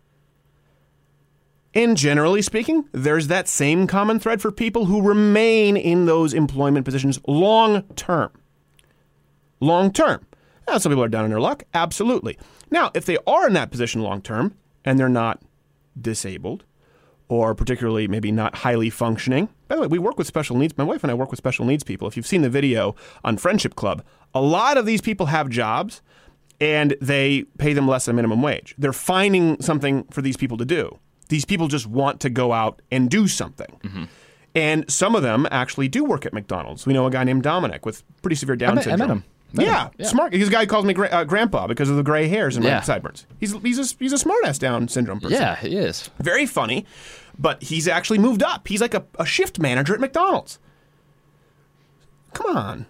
[1.75, 6.85] And generally speaking, there's that same common thread for people who remain in those employment
[6.85, 8.33] positions long term.
[9.61, 10.27] Long term.
[10.67, 12.39] Now, some people are down on their luck, absolutely.
[12.71, 14.55] Now, if they are in that position long term
[14.85, 15.43] and they're not
[16.01, 16.65] disabled
[17.29, 19.49] or particularly maybe not highly functioning.
[19.69, 20.77] By the way, we work with special needs.
[20.79, 22.09] My wife and I work with special needs people.
[22.09, 24.03] If you've seen the video on Friendship Club,
[24.35, 26.01] a lot of these people have jobs
[26.61, 28.75] and they pay them less than minimum wage.
[28.79, 30.99] They're finding something for these people to do.
[31.29, 34.09] These people just want to go out and do something.
[34.55, 36.87] And some of them actually do work at McDonald's.
[36.87, 39.11] We know a guy named Dominic with pretty severe Down met- I met syndrome.
[39.19, 39.25] him.
[39.53, 39.73] Met him.
[39.73, 40.07] yeah, Yeah.
[40.09, 40.33] smart.
[40.35, 42.65] He's a guy who calls me gra- uh, grandpa because of the gray hairs and
[42.65, 42.77] Yeah.
[42.77, 43.27] my sideburns.
[43.41, 45.39] He's he's a, he's a smartass Down syndrome person.
[45.41, 46.11] Yeah, he is.
[46.19, 46.85] Very funny,
[47.39, 48.67] but he's actually moved up.
[48.69, 50.59] He's like a, a shift manager at McDonald's.
[52.35, 52.87] Come on.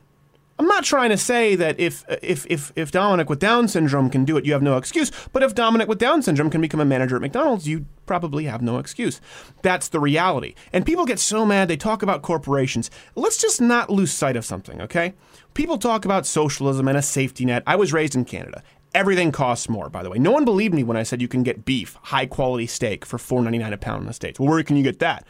[0.58, 4.24] I'm not trying to say that if, if if if Dominic with Down syndrome can
[4.24, 5.12] do it, you have no excuse.
[5.32, 8.60] But if Dominic with Down syndrome can become a manager at McDonald's, you probably have
[8.60, 9.20] no excuse.
[9.62, 10.54] That's the reality.
[10.72, 11.68] And people get so mad.
[11.68, 12.90] They talk about corporations.
[13.14, 15.14] Let's just not lose sight of something, okay?
[15.54, 17.62] People talk about socialism and a safety net.
[17.66, 18.62] I was raised in Canada.
[18.94, 20.18] Everything costs more, by the way.
[20.18, 23.18] No one believed me when I said you can get beef, high quality steak for
[23.18, 24.40] $4.99 a pound in the States.
[24.40, 25.24] Well, where can you get that?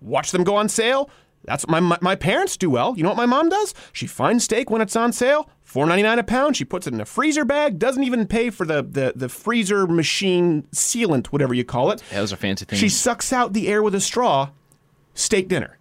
[0.00, 1.10] watch them go on sale.
[1.44, 2.94] That's what my, my my parents do well.
[2.96, 3.74] You know what my mom does?
[3.92, 6.56] She finds steak when it's on sale, four ninety nine a pound.
[6.56, 7.78] She puts it in a freezer bag.
[7.78, 12.02] Doesn't even pay for the the, the freezer machine sealant, whatever you call it.
[12.10, 12.80] Yeah, those are fancy things.
[12.80, 14.50] She sucks out the air with a straw.
[15.14, 15.78] Steak dinner.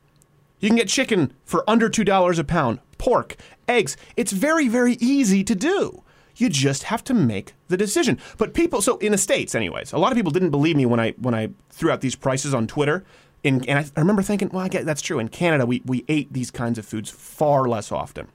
[0.60, 2.80] You can get chicken for under two dollars a pound.
[2.98, 3.36] Pork,
[3.68, 3.98] eggs.
[4.16, 6.04] It's very very easy to do.
[6.38, 8.20] You just have to make the decision.
[8.38, 11.00] But people, so in the states, anyways, a lot of people didn't believe me when
[11.00, 13.04] I when I threw out these prices on Twitter.
[13.48, 15.20] In, and I, I remember thinking, well, I get that's true.
[15.20, 18.28] In Canada, we we ate these kinds of foods far less often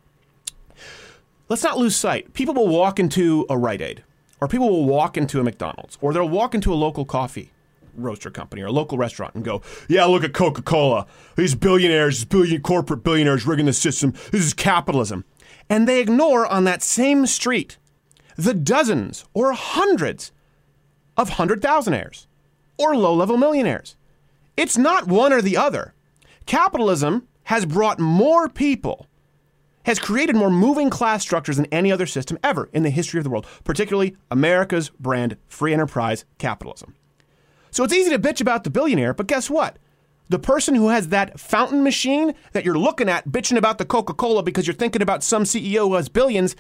[1.53, 2.33] let's not lose sight.
[2.33, 4.03] People will walk into a Rite Aid,
[4.40, 7.53] or people will walk into a McDonald's, or they'll walk into a local coffee
[7.94, 11.07] roaster company or a local restaurant and go, "Yeah, look at Coca-Cola.
[11.37, 14.14] These billionaires, these billion corporate billionaires rigging the system.
[14.31, 15.27] This is capitalism."
[15.68, 17.77] And they ignore on that same street
[18.37, 20.33] the dozens or hundreds
[21.18, 22.27] of hundred thousandaires
[22.79, 23.94] or low-level millionaires.
[24.56, 25.94] It's not one or the other.
[26.46, 29.06] Capitalism has brought more people
[29.84, 33.24] has created more moving class structures than any other system ever in the history of
[33.24, 36.94] the world, particularly America's brand free enterprise capitalism.
[37.70, 39.78] So it's easy to bitch about the billionaire, but guess what?
[40.28, 44.14] The person who has that fountain machine that you're looking at bitching about the Coca
[44.14, 46.54] Cola because you're thinking about some CEO who has billions,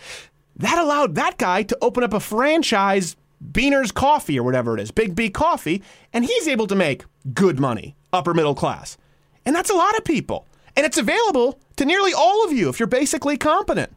[0.56, 3.16] that allowed that guy to open up a franchise,
[3.50, 7.96] Beaner's Coffee or whatever it is, Biggby Coffee, and he's able to make good money,
[8.12, 8.96] upper middle class.
[9.44, 10.46] And that's a lot of people.
[10.76, 13.92] And it's available to nearly all of you if you're basically competent.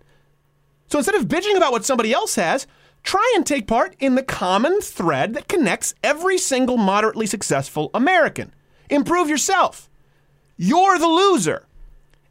[0.89, 2.67] So instead of bitching about what somebody else has,
[3.03, 8.53] try and take part in the common thread that connects every single moderately successful American.
[8.89, 9.89] Improve yourself.
[10.57, 11.65] You're the loser.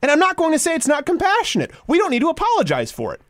[0.02, 1.70] And I'm not going to say it's not compassionate.
[1.86, 3.22] We don't need to apologize for it.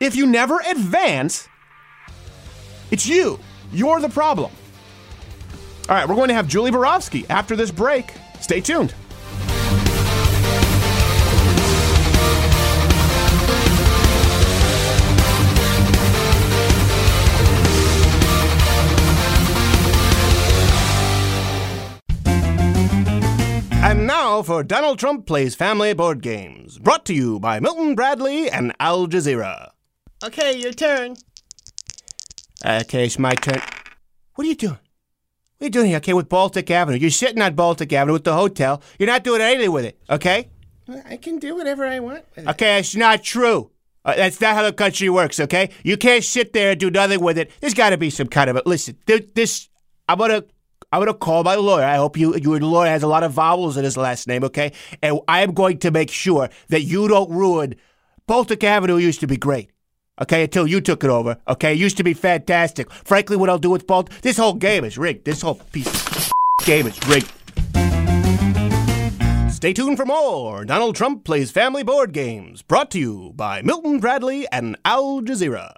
[0.00, 1.48] If you never advance,
[2.90, 3.38] it's you.
[3.72, 4.50] You're the problem.
[5.88, 8.12] All right, we're going to have Julie Borowski after this break.
[8.40, 8.94] Stay tuned.
[23.80, 28.50] And now for Donald Trump Plays Family Board Games, brought to you by Milton Bradley
[28.50, 29.70] and Al Jazeera.
[30.22, 31.16] Okay, your turn.
[32.64, 33.60] Okay, it's my turn.
[34.34, 34.72] What are you doing?
[34.72, 36.98] What are you doing here, okay, with Baltic Avenue?
[36.98, 38.82] You're sitting on Baltic Avenue with the hotel.
[38.98, 40.48] You're not doing anything with it, okay?
[41.04, 42.24] I can do whatever I want.
[42.36, 43.70] Okay, that's not true.
[44.04, 45.70] Uh, that's not how the country works, okay?
[45.84, 47.50] You can't sit there and do nothing with it.
[47.60, 48.96] There's got to be some kind of a listen.
[49.06, 49.68] There, this,
[50.08, 50.44] I'm gonna,
[50.90, 51.84] I'm gonna call my lawyer.
[51.84, 54.72] I hope you, your lawyer has a lot of vowels in his last name, okay?
[55.02, 57.74] And I am going to make sure that you don't ruin.
[58.26, 59.70] Baltic Avenue used to be great,
[60.20, 60.44] okay?
[60.44, 61.72] Until you took it over, okay?
[61.72, 62.90] It used to be fantastic.
[62.92, 65.24] Frankly, what I'll do with Baltic, this whole game is rigged.
[65.24, 66.30] This whole piece of
[66.64, 67.32] game is rigged.
[69.52, 70.64] Stay tuned for more.
[70.64, 75.72] Donald Trump plays family board games, brought to you by Milton Bradley and Al Jazeera.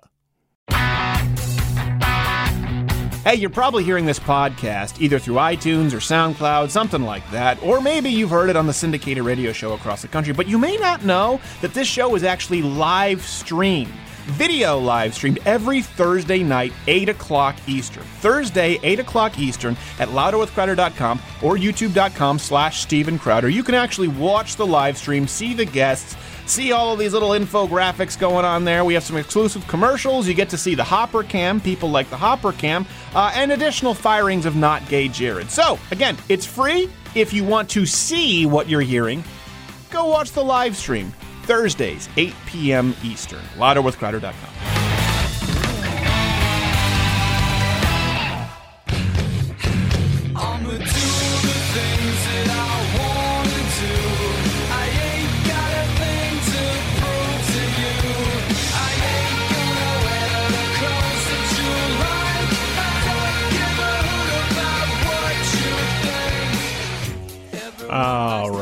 [3.22, 7.82] Hey, you're probably hearing this podcast either through iTunes or SoundCloud, something like that, or
[7.82, 10.78] maybe you've heard it on the syndicated radio show across the country, but you may
[10.78, 13.92] not know that this show is actually live streamed.
[14.30, 18.04] Video live streamed every Thursday night, 8 o'clock Eastern.
[18.20, 23.48] Thursday, 8 o'clock Eastern at louderwithcrowder.com or youtube.com slash Stephen Crowder.
[23.48, 26.16] You can actually watch the live stream, see the guests,
[26.46, 28.84] see all of these little infographics going on there.
[28.84, 30.28] We have some exclusive commercials.
[30.28, 33.94] You get to see the Hopper Cam, people like the Hopper Cam, uh, and additional
[33.94, 35.50] firings of Not Gay Jared.
[35.50, 36.88] So, again, it's free.
[37.14, 39.24] If you want to see what you're hearing,
[39.90, 41.12] go watch the live stream.
[41.50, 42.94] Thursdays, 8 p.m.
[43.02, 43.42] Eastern.
[43.56, 44.70] Louderwithcrowder.com.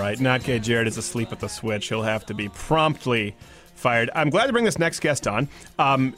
[0.09, 1.90] Right, Not Gay Jared is asleep at the switch.
[1.90, 3.37] He'll have to be promptly
[3.75, 4.09] fired.
[4.14, 5.51] I'm glad to bring this next guest on.
[5.79, 6.14] Um,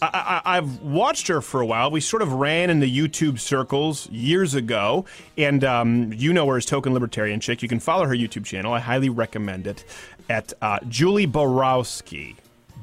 [0.00, 1.90] I, I've watched her for a while.
[1.90, 5.04] We sort of ran in the YouTube circles years ago,
[5.36, 7.60] and um, you know her as Token Libertarian Chick.
[7.60, 8.72] You can follow her YouTube channel.
[8.72, 9.84] I highly recommend it
[10.30, 12.36] at uh, Julie Borowski.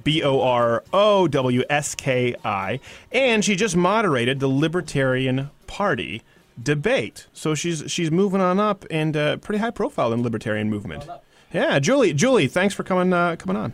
[0.04, 2.80] B O R O W S K I,
[3.12, 6.22] and she just moderated the Libertarian Party
[6.62, 7.28] debate.
[7.34, 11.08] So she's she's moving on up and uh, pretty high profile in libertarian movement.
[11.52, 13.74] Yeah, Julie, Julie, thanks for coming uh, coming on.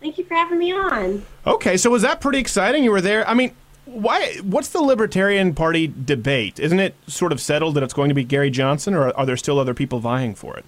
[0.00, 1.24] Thank you for having me on.
[1.46, 2.84] Okay, so was that pretty exciting?
[2.84, 3.28] You were there.
[3.28, 3.52] I mean,
[3.84, 4.36] why?
[4.42, 6.60] What's the Libertarian Party debate?
[6.60, 9.36] Isn't it sort of settled that it's going to be Gary Johnson, or are there
[9.36, 10.64] still other people vying for it?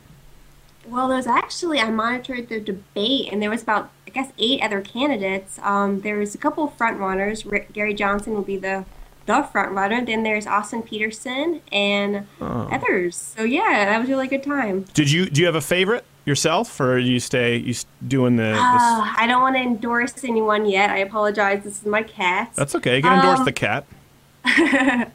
[0.86, 4.80] Well, there's actually I monitored the debate, and there was about I guess eight other
[4.80, 5.58] candidates.
[5.62, 7.46] Um, there was a couple of front runners.
[7.46, 8.84] Rick, Gary Johnson will be the
[9.30, 10.04] the front runner.
[10.04, 13.16] Then there's Austin Petersen and others.
[13.16, 14.86] So yeah, that was a really good time.
[14.94, 17.74] Did you do you have a favorite yourself, or do you stay you
[18.06, 18.52] doing the?
[18.52, 20.90] Uh, I don't want to endorse anyone yet.
[20.90, 21.64] I apologize.
[21.64, 22.52] This is my cat.
[22.54, 22.96] that's okay.
[22.96, 23.86] You can endorse um, the cat.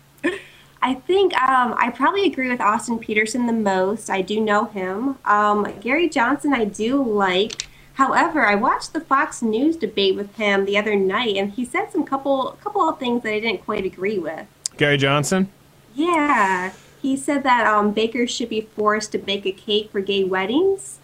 [0.82, 4.10] I think um, I probably agree with Austin Petersen the most.
[4.12, 5.18] I do know him.
[5.26, 7.68] Um, Gary Johnson, I do like.
[7.96, 11.92] However, I watched the Fox News debate with him the other night, and he said
[11.92, 14.46] some couple couple of things that I didn't quite agree with.
[14.78, 15.50] Gary Johnson.
[15.96, 20.26] Yeah, he said that um, bakers should be forced to bake a cake for gay
[20.26, 21.00] weddings,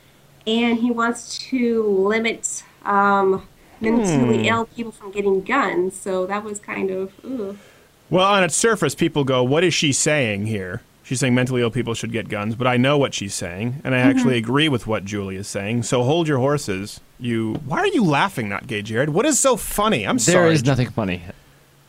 [0.45, 3.47] and he wants to limit um,
[3.79, 5.95] mentally ill people from getting guns.
[5.95, 7.13] So that was kind of.
[7.23, 7.57] Ooh.
[8.09, 11.69] Well, on its surface, people go, "What is she saying here?" She's saying mentally ill
[11.69, 14.09] people should get guns, but I know what she's saying, and I mm-hmm.
[14.11, 15.83] actually agree with what Julie is saying.
[15.83, 17.01] So hold your horses.
[17.19, 17.55] You.
[17.65, 19.09] Why are you laughing, not gay, Jared?
[19.09, 20.07] What is so funny?
[20.07, 20.53] I'm There sorry.
[20.53, 21.21] is nothing funny.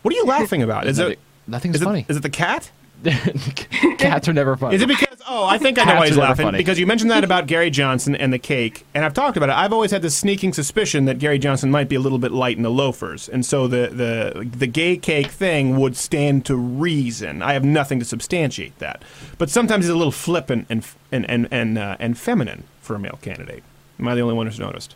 [0.02, 0.88] What are you laughing about?
[0.88, 1.18] Is Nothing- it?
[1.46, 2.04] Nothing's Is it, funny.
[2.08, 2.72] is it the cat?
[3.98, 4.76] Cats are never funny.
[4.76, 5.18] Is it because?
[5.28, 6.46] Oh, I think I know why he's laughing.
[6.46, 6.58] funny.
[6.58, 9.54] Because you mentioned that about Gary Johnson and the cake, and I've talked about it.
[9.54, 12.56] I've always had this sneaking suspicion that Gary Johnson might be a little bit light
[12.56, 17.42] in the loafers, and so the the the gay cake thing would stand to reason.
[17.42, 19.02] I have nothing to substantiate that,
[19.38, 22.98] but sometimes he's a little flippant and and and and, uh, and feminine for a
[22.98, 23.62] male candidate.
[23.98, 24.94] Am I the only one who's noticed?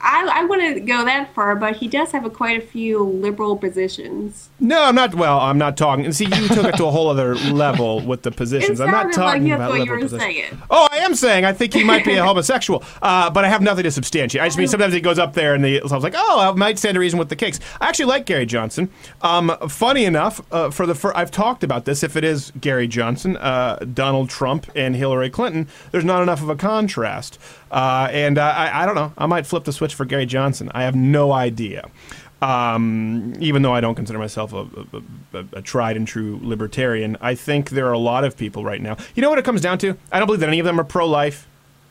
[0.00, 3.56] I, I wouldn't go that far, but he does have a, quite a few liberal
[3.56, 4.48] positions.
[4.60, 5.14] No, I'm not.
[5.14, 6.04] Well, I'm not talking.
[6.04, 8.80] And see, you took it to a whole other level with the positions.
[8.80, 10.22] I'm not sounded like talking about liberal positions.
[10.22, 10.62] saying.
[10.70, 13.62] Oh, I am saying I think he might be a homosexual, uh, but I have
[13.62, 14.42] nothing to substantiate.
[14.42, 16.40] I just mean sometimes he goes up there and the, so I was like, oh,
[16.40, 17.58] I might stand to reason with the cakes.
[17.80, 18.90] I actually like Gary Johnson.
[19.22, 22.02] Um, funny enough, uh, for the fir- I've talked about this.
[22.02, 26.48] If it is Gary Johnson, uh, Donald Trump, and Hillary Clinton, there's not enough of
[26.48, 27.38] a contrast.
[27.70, 29.12] Uh, and I, I don't know.
[29.18, 30.70] I might flip the switch for Gary Johnson.
[30.74, 31.88] I have no idea.
[32.40, 34.68] Um, even though I don't consider myself a,
[35.34, 38.80] a, a, tried and true libertarian, I think there are a lot of people right
[38.80, 38.96] now.
[39.16, 39.96] You know what it comes down to?
[40.12, 41.48] I don't believe that any of them are pro-life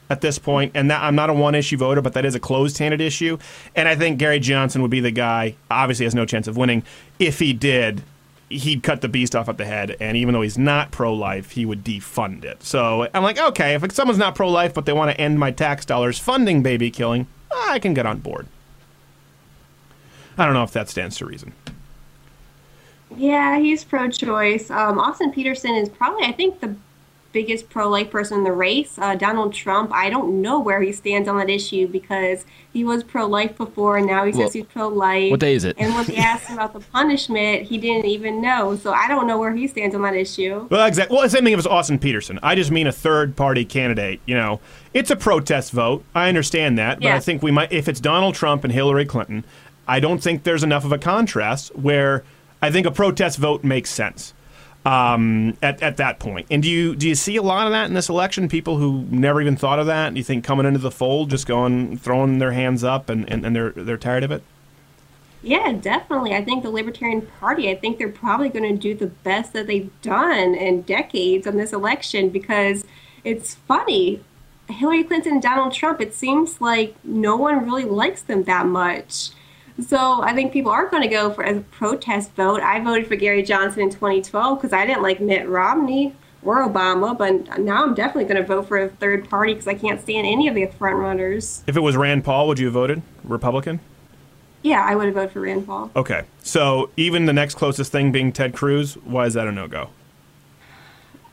[0.09, 3.01] at this point, and that I'm not a one-issue voter, but that is a closed-handed
[3.01, 3.37] issue.
[3.75, 5.55] And I think Gary Johnson would be the guy.
[5.69, 6.83] Obviously, has no chance of winning.
[7.19, 8.03] If he did,
[8.49, 9.97] he'd cut the beast off at the head.
[9.99, 12.63] And even though he's not pro-life, he would defund it.
[12.63, 15.86] So I'm like, okay, if someone's not pro-life but they want to end my tax
[15.86, 18.47] dollars funding baby killing, I can get on board.
[20.38, 21.53] I don't know if that stands to reason.
[23.15, 24.69] Yeah, he's pro-choice.
[24.69, 26.75] Um, Austin Petersen is probably, I think, the
[27.31, 28.97] biggest pro-life person in the race.
[28.97, 33.03] Uh, Donald Trump, I don't know where he stands on that issue because he was
[33.03, 35.31] pro-life before, and now he Well, says he's pro-life.
[35.31, 35.75] what day is it?
[35.79, 38.75] And when they asked him about the punishment, he didn't even know.
[38.75, 40.67] So I don't know where he stands on that issue.
[40.69, 41.15] Well, exactly.
[41.15, 42.39] Well, the same thing as Austin Petersen.
[42.43, 44.19] I just mean a third-party candidate.
[44.25, 44.59] You know,
[44.93, 46.03] it's a protest vote.
[46.15, 47.71] I understand that, but I think we might.
[47.71, 49.43] If it's Donald Trump and Hillary Clinton,
[49.87, 52.23] I don't think there's enough of a contrast where
[52.61, 54.33] I think a protest vote makes sense.
[54.88, 57.88] Um, at, at that point, and do you do you see a lot of that
[57.88, 58.47] in this election?
[58.47, 60.13] People who never even thought of that.
[60.13, 63.45] Do you think coming into the fold, just going throwing their hands up, and, and,
[63.45, 64.43] and they're they're tired of it?
[65.43, 66.34] Yeah, definitely.
[66.34, 69.67] I think the Libertarian Party, I think they're probably going to do the best that
[69.67, 72.86] they've done in decades on this election because
[73.26, 74.23] it's funny.
[74.69, 79.32] Hillary Clinton and Donald Trump, it seems like no one really likes them that much.
[79.85, 82.61] So I think people are going to go for a protest vote.
[82.61, 87.15] I voted for Gary Johnson in 2012 because I didn't like Mitt Romney or Obama,
[87.17, 90.25] but now I'm definitely going to vote for a third party because I can't stand
[90.25, 91.63] any of the front runners.
[91.67, 93.79] If it was Rand Paul, would you have voted Republican?
[94.63, 95.91] Yeah, I would have voted for Rand Paul.
[95.95, 96.23] Okay.
[96.39, 99.89] So even the next closest thing being Ted Cruz, why is that a no go?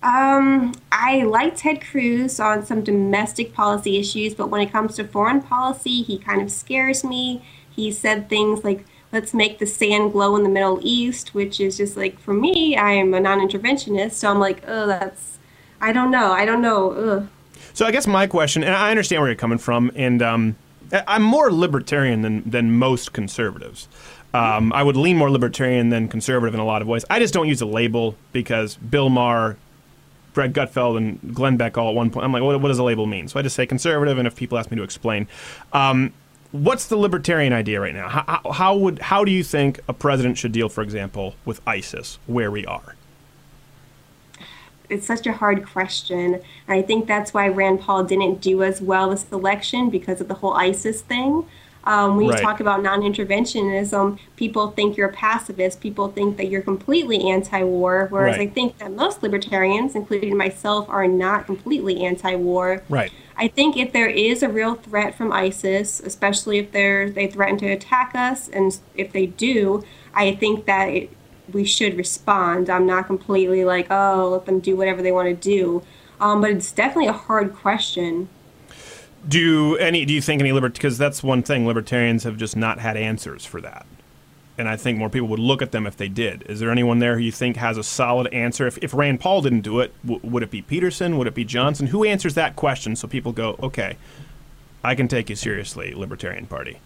[0.02, 5.04] Um, I like Ted Cruz on some domestic policy issues, but when it comes to
[5.04, 7.42] foreign policy, he kind of scares me.
[7.74, 11.76] He said things like, let's make the sand glow in the Middle East, which is
[11.76, 15.38] just like, for me, I am a non interventionist, so I'm like, oh, that's,
[15.80, 16.32] I don't know.
[16.32, 16.90] I don't know.
[16.92, 17.28] Ugh.
[17.72, 20.56] So I guess my question, and I understand where you're coming from, and um,
[20.92, 23.88] I'm more libertarian than than most conservatives.
[24.32, 27.04] Um, I would lean more libertarian than conservative in a lot of ways.
[27.08, 29.56] I just don't use a label because Bill Maher,
[30.34, 32.24] Greg Gutfeld, and Glenn Beck all at one point.
[32.24, 33.28] I'm like, what, what does a label mean?
[33.28, 35.28] So I just say conservative, and if people ask me to explain,
[35.72, 36.12] um,
[36.54, 38.08] what's the libertarian idea right now?
[38.08, 42.18] How, how, would how do you think a president should deal, for example, with ISIS,
[42.26, 42.94] where we are?
[44.90, 46.34] it's such a hard question.
[46.34, 50.28] And I think that's why Rand Paul didn't do as well this election because of
[50.28, 51.46] the whole ISIS thing.
[51.84, 52.42] Um, when you Right.
[52.42, 55.80] talk about non-interventionism, people think you're a pacifist.
[55.80, 58.48] People think that you're completely anti-war, whereas Right.
[58.48, 62.82] I think that most libertarians, including myself, are not completely anti-war.
[62.90, 63.10] Right.
[63.36, 67.58] I think if there is a real threat from ISIS, especially if they're they threaten
[67.58, 69.82] to attack us, and if they do,
[70.14, 71.10] I think that it,
[71.52, 72.70] we should respond.
[72.70, 75.82] I'm not completely like, oh, let them do whatever they want to do,
[76.20, 78.28] um, but it's definitely a hard question.
[79.26, 80.04] Do any?
[80.04, 80.74] Do you think any libert?
[80.74, 81.66] Because that's one thing.
[81.66, 83.86] Libertarians have just not had answers for that,
[84.56, 86.44] and I think more people would look at them if they did.
[86.48, 88.66] Is there anyone there who you think has a solid answer?
[88.66, 91.18] If, if Rand Paul didn't do it, w- would it be Petersen?
[91.18, 91.88] Would it be Johnson?
[91.88, 93.96] Who answers that question so people go, okay,
[94.84, 96.78] I can take you seriously, Libertarian Party.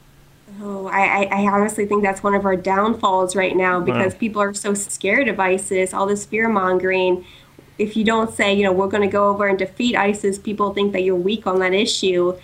[0.63, 4.41] Oh, I, I, I honestly think that's one of our downfalls right now because people
[4.41, 7.25] are so scared of ISIS, all this fear mongering.
[7.77, 10.73] If you don't say, you know, we're going to go over and defeat ISIS, people
[10.73, 12.37] think that you're weak on that issue.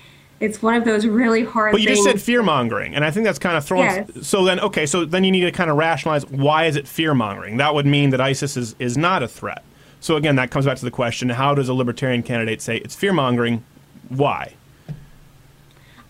[0.44, 2.00] It's one of those really hard But you things.
[2.00, 3.86] just said fear mongering, and I think that's kind of throwing.
[3.86, 4.26] Yes.
[4.26, 7.14] So then, okay, so then you need to kind of rationalize why is it fear
[7.14, 7.56] mongering?
[7.56, 9.64] That would mean that ISIS is, is not a threat.
[10.00, 12.94] So again, that comes back to the question: How does a libertarian candidate say it's
[12.94, 13.64] fear mongering?
[14.10, 14.54] Why?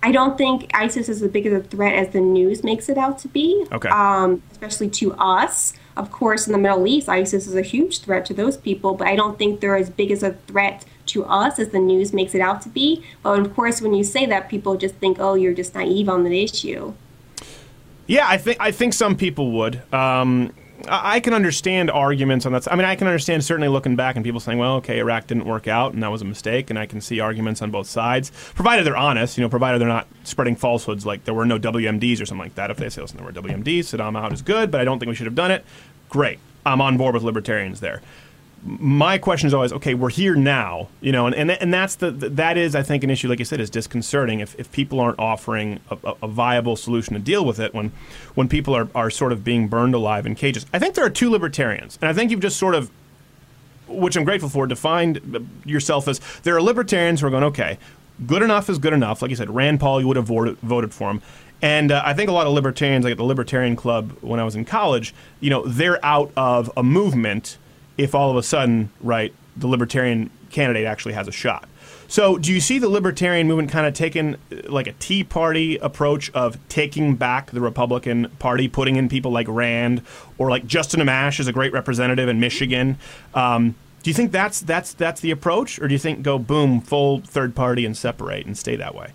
[0.02, 2.98] I don't think ISIS is as big of a threat as the news makes it
[2.98, 3.64] out to be.
[3.72, 3.88] Okay.
[3.88, 5.72] Um, especially to us.
[5.96, 9.06] Of course, in the Middle East, ISIS is a huge threat to those people, but
[9.06, 10.84] I don't think they're as big as a threat
[11.14, 13.03] to us as the news makes it out to be.
[13.22, 16.24] But of course, when you say that, people just think, oh, you're just naive on
[16.24, 16.92] the issue.
[18.07, 19.83] Yeah, I think I think some people would.
[19.92, 20.53] Um,
[20.87, 22.70] I can understand arguments on that.
[22.70, 25.46] I mean, I can understand certainly looking back and people saying, "Well, okay, Iraq didn't
[25.46, 28.31] work out, and that was a mistake." And I can see arguments on both sides,
[28.55, 29.38] provided they're honest.
[29.38, 32.57] You know, provided they're not spreading falsehoods like there were no WMDs or something like
[32.57, 32.70] that.
[32.70, 35.09] If they say, "Listen, there were WMDs, Saddam out is good, but I don't think
[35.09, 35.64] we should have done it,"
[36.11, 36.38] great.
[36.66, 38.03] I'm on board with libertarians there
[38.64, 42.11] my question is always okay we're here now you know and, and, and that's the
[42.11, 44.40] that is i think an issue like you said is disconcerting.
[44.40, 47.92] If, if people aren't offering a, a- viable solution to deal with it when
[48.35, 50.64] when people are, are sort of being burned alive in cages.
[50.72, 52.90] I think there are two libertarians and i think you've just sort of
[53.87, 57.79] which i'm grateful for defined yourself as there are libertarians who are going okay
[58.27, 59.22] good enough is good enough.
[59.22, 61.22] Like you said rand paul you would have voted, voted for him.
[61.62, 64.44] And uh, I think a lot of libertarians, like at the Libertarian Club when I
[64.44, 67.57] was in college, you know, they're out of a movement
[67.96, 71.68] if all of a sudden, right, the Libertarian candidate actually has a shot.
[72.07, 75.78] So, do you see the Libertarian movement kind of taking uh, like a Tea Party
[75.78, 80.02] approach of taking back the Republican Party, putting in people like Rand
[80.38, 82.98] or like Justin Amash is a great representative in Michigan?
[83.35, 86.83] Um, do you think that's that's that's the approach, or do you think go boom
[86.83, 89.12] full third party and separate and stay that way?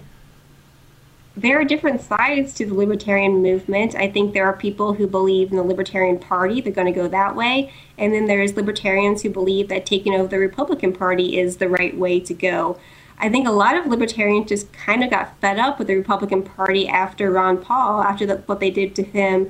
[1.42, 3.96] There are different sides to the libertarian movement.
[3.96, 7.08] I think there are people who believe in the Libertarian Party, they're going to go
[7.08, 7.72] that way.
[7.98, 11.98] And then there's libertarians who believe that taking over the Republican Party is the right
[11.98, 12.78] way to go.
[13.18, 16.44] I think a lot of libertarians just kind of got fed up with the Republican
[16.44, 19.50] Party after Ron Paul, after the, what they did to him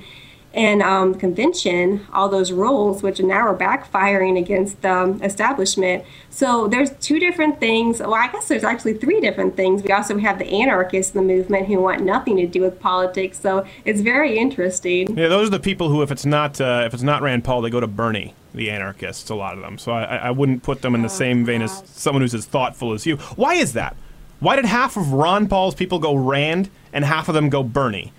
[0.60, 6.04] in um, convention, all those rules, which now are backfiring against the um, establishment.
[6.30, 8.02] So there's two different things.
[8.02, 9.84] Well, I guess there's actually three different things.
[9.84, 13.40] We also have the anarchists in the movement who want nothing to do with politics.
[13.40, 15.18] So it's very interesting.
[15.18, 17.62] Yeah, those are the people who, if it's not uh, if it's not Rand Paul,
[17.62, 19.30] they go to Bernie, the anarchists.
[19.30, 19.78] A lot of them.
[19.78, 22.92] So I, I wouldn't put them in the same vein as someone who's as thoughtful
[22.92, 23.16] as you.
[23.38, 23.96] Why is that?
[24.42, 28.12] Why did half of Ron Paul's people go Rand and half of them go Bernie?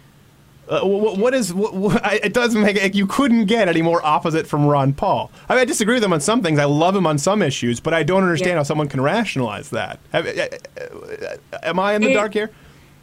[0.70, 1.50] Uh, wh- what is?
[1.50, 2.94] Wh- wh- I- it doesn't make it.
[2.94, 5.30] You couldn't get any more opposite from Ron Paul.
[5.48, 6.58] I mean, I disagree with him on some things.
[6.60, 8.56] I love him on some issues, but I don't understand Yeah.
[8.58, 9.98] how someone can rationalize that.
[10.14, 12.50] Uh, uh, Am I in the It- dark here?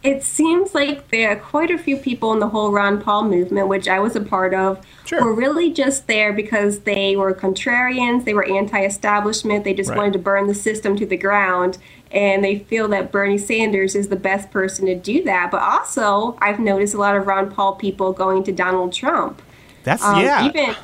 [0.03, 3.67] It seems like there are quite a few people in the whole Ron Paul movement,
[3.67, 5.21] which I was a part of, Sure.
[5.25, 9.97] were really just there because they were contrarians, they were anti establishment, they just Right.
[9.97, 11.79] wanted to burn the system to the ground.
[12.11, 15.51] And they feel that Bernie Sanders is the best person to do that.
[15.51, 19.41] But also, I've noticed a lot of Ron Paul people going to Donald Trump.
[19.83, 20.45] That's Um, yeah.
[20.45, 20.75] Even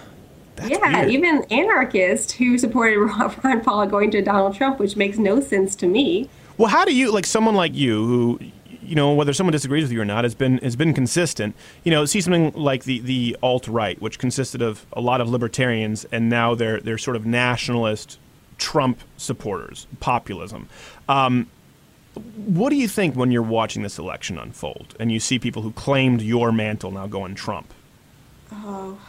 [0.67, 1.11] yeah, weird.
[1.11, 2.99] even anarchists who supported
[3.43, 6.30] Ron Paul going to Donald Trump, which makes no sense to me.
[6.57, 8.39] Well, how do you like someone like you who
[8.86, 11.55] you know whether someone disagrees with you or not has been has been consistent.
[11.84, 15.30] You know, see something like the the alt right, which consisted of a lot of
[15.30, 18.19] libertarians, and now they're they're sort of nationalist
[18.57, 20.69] Trump supporters, populism.
[21.10, 21.47] Um,
[22.36, 25.72] what do you think when you're watching this election unfold and you see people who
[25.72, 27.74] claimed your mantle now going Trump?
[28.51, 28.99] Oh,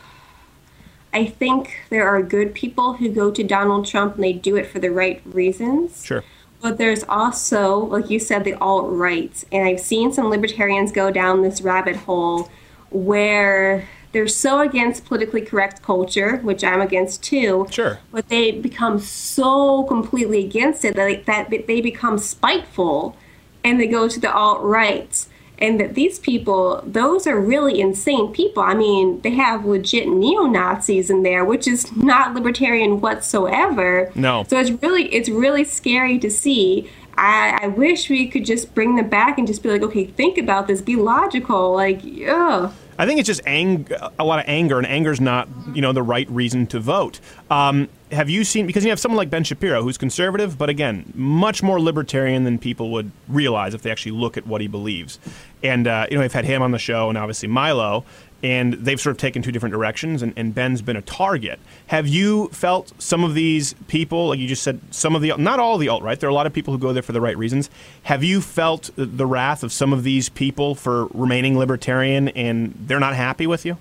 [1.13, 4.67] I think there are good people who go to Donald Trump and they do it
[4.67, 6.05] for the right reasons.
[6.05, 6.25] Sure.
[6.61, 9.45] But there's also, like you said, the alt right.
[9.53, 12.49] And I've seen some libertarians go down this rabbit hole
[12.91, 17.67] where they're so against politically correct culture, which I'm against too.
[17.69, 17.99] Sure.
[18.13, 23.17] But they become so completely against it that, that they become spiteful
[23.65, 25.27] and they go to the alt right.
[25.59, 28.63] And that these people, those are really insane people.
[28.63, 34.11] I mean, they have legit neo Nazis in there, which is not libertarian whatsoever.
[34.15, 34.45] No.
[34.49, 36.91] So it's really, it's really scary to see.
[37.17, 40.39] I, I wish we could just bring them back and just be like, okay, think
[40.39, 41.73] about this, be logical.
[41.73, 42.73] Like, ugh.
[42.99, 43.89] I think it's just ang-
[44.19, 47.21] a lot of anger, and anger's not, you know, the right reason to vote.
[47.51, 51.13] Um, have you seen because you have someone like Ben Shapiro who's conservative, but again,
[51.15, 55.19] much more libertarian than people would realize if they actually look at what he believes.
[55.63, 58.05] And uh, you know, they've had him on the show, and obviously Milo,
[58.45, 60.21] and they've sort of taken two different directions.
[60.21, 61.59] And, and Ben's been a target.
[61.87, 65.59] Have you felt some of these people, like you just said, some of the not
[65.59, 67.23] all the alt right, there are a lot of people who go there for the
[67.23, 67.71] right reasons.
[68.03, 73.01] Have you felt the wrath of some of these people for remaining libertarian, and they're
[73.01, 73.79] not happy with you?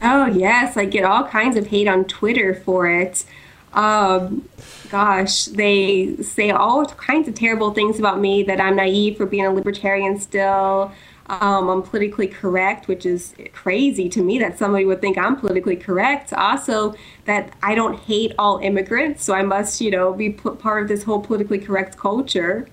[0.00, 3.24] Oh yes, I get all kinds of hate on Twitter for it.
[3.72, 4.48] Um,
[4.88, 8.44] gosh, they say all kinds of terrible things about me.
[8.44, 10.92] That I'm naive for being a libertarian still.
[11.28, 15.76] Um, I'm politically correct, which is crazy to me that somebody would think I'm politically
[15.76, 16.32] correct.
[16.32, 20.88] Also, that I don't hate all immigrants, so I must, you know, be part of
[20.88, 22.68] this whole politically correct culture.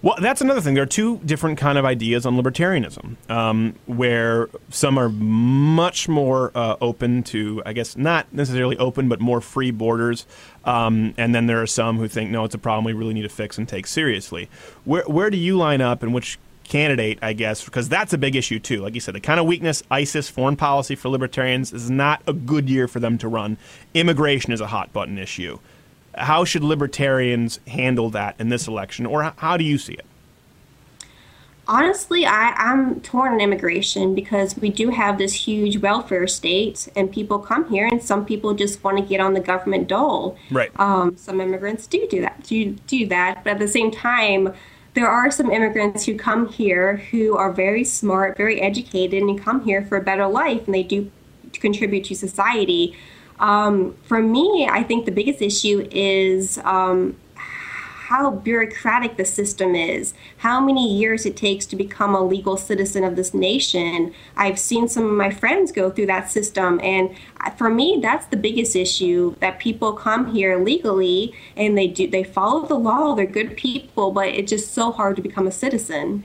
[0.00, 0.74] Well, that's another thing.
[0.74, 6.52] There are two different kind of ideas on libertarianism, um, where some are much more
[6.54, 10.24] uh, open to, I guess, not necessarily open, but more free borders,
[10.64, 13.22] um, and then there are some who think, no, it's a problem we really need
[13.22, 14.48] to fix and take seriously.
[14.84, 16.38] Where where do you line up, and which
[16.68, 18.80] candidate, I guess, because that's a big issue too.
[18.82, 22.32] Like you said, the kind of weakness ISIS foreign policy for libertarians is not a
[22.32, 23.56] good year for them to run.
[23.94, 25.58] Immigration is a hot button issue.
[26.14, 30.06] How should libertarians handle that in this election, or how do you see it?
[31.70, 37.12] Honestly, I, I'm torn on immigration because we do have this huge welfare state, and
[37.12, 40.38] people come here, and some people just want to get on the government dole.
[40.50, 40.70] Right.
[40.80, 42.42] Um, some immigrants do do that.
[42.44, 44.54] Do do that, but at the same time,
[44.98, 49.64] there are some immigrants who come here who are very smart, very educated, and come
[49.64, 51.08] here for a better life, and they do
[51.52, 52.96] contribute to society.
[53.38, 57.14] Um, for me, I think the biggest issue is um,
[58.08, 63.04] how bureaucratic the system is, how many years it takes to become a legal citizen
[63.04, 64.14] of this nation.
[64.34, 67.14] I've seen some of my friends go through that system, and
[67.58, 72.24] for me, that's the biggest issue that people come here legally and they do they
[72.24, 76.24] follow the law, they're good people, but it's just so hard to become a citizen.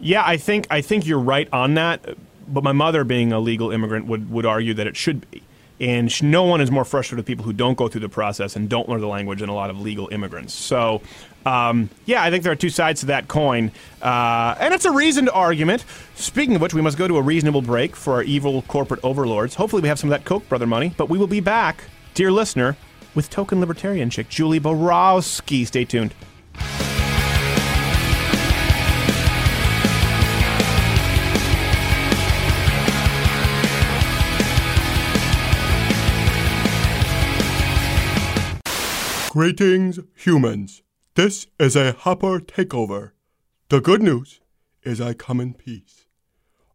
[0.00, 2.16] Yeah, I think I think you're right on that.
[2.48, 5.44] But my mother, being a legal immigrant, would would argue that it should be.
[5.80, 8.68] And no one is more frustrated with people who don't go through the process and
[8.68, 10.54] don't learn the language than a lot of legal immigrants.
[10.54, 11.02] So,
[11.44, 13.70] um, yeah, I think there are two sides to that coin.
[14.00, 15.84] Uh, and it's a reasoned argument.
[16.14, 19.54] Speaking of which, we must go to a reasonable break for our evil corporate overlords.
[19.54, 20.94] Hopefully, we have some of that Koch brother money.
[20.96, 22.76] But we will be back, dear listener,
[23.14, 25.64] with token libertarian chick Julie Borowski.
[25.66, 26.14] Stay tuned.
[39.36, 40.82] Greetings, humans.
[41.14, 43.10] This is a Hopper takeover.
[43.68, 44.40] The good news
[44.82, 46.06] is I come in peace.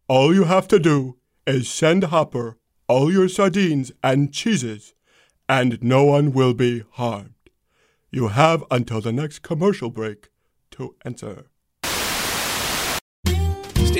[0.06, 4.94] All you have to do is send Hopper all your sardines and cheeses,
[5.48, 7.34] and no one will be harmed.
[8.12, 10.28] You have until the next commercial break
[10.70, 11.46] to enter.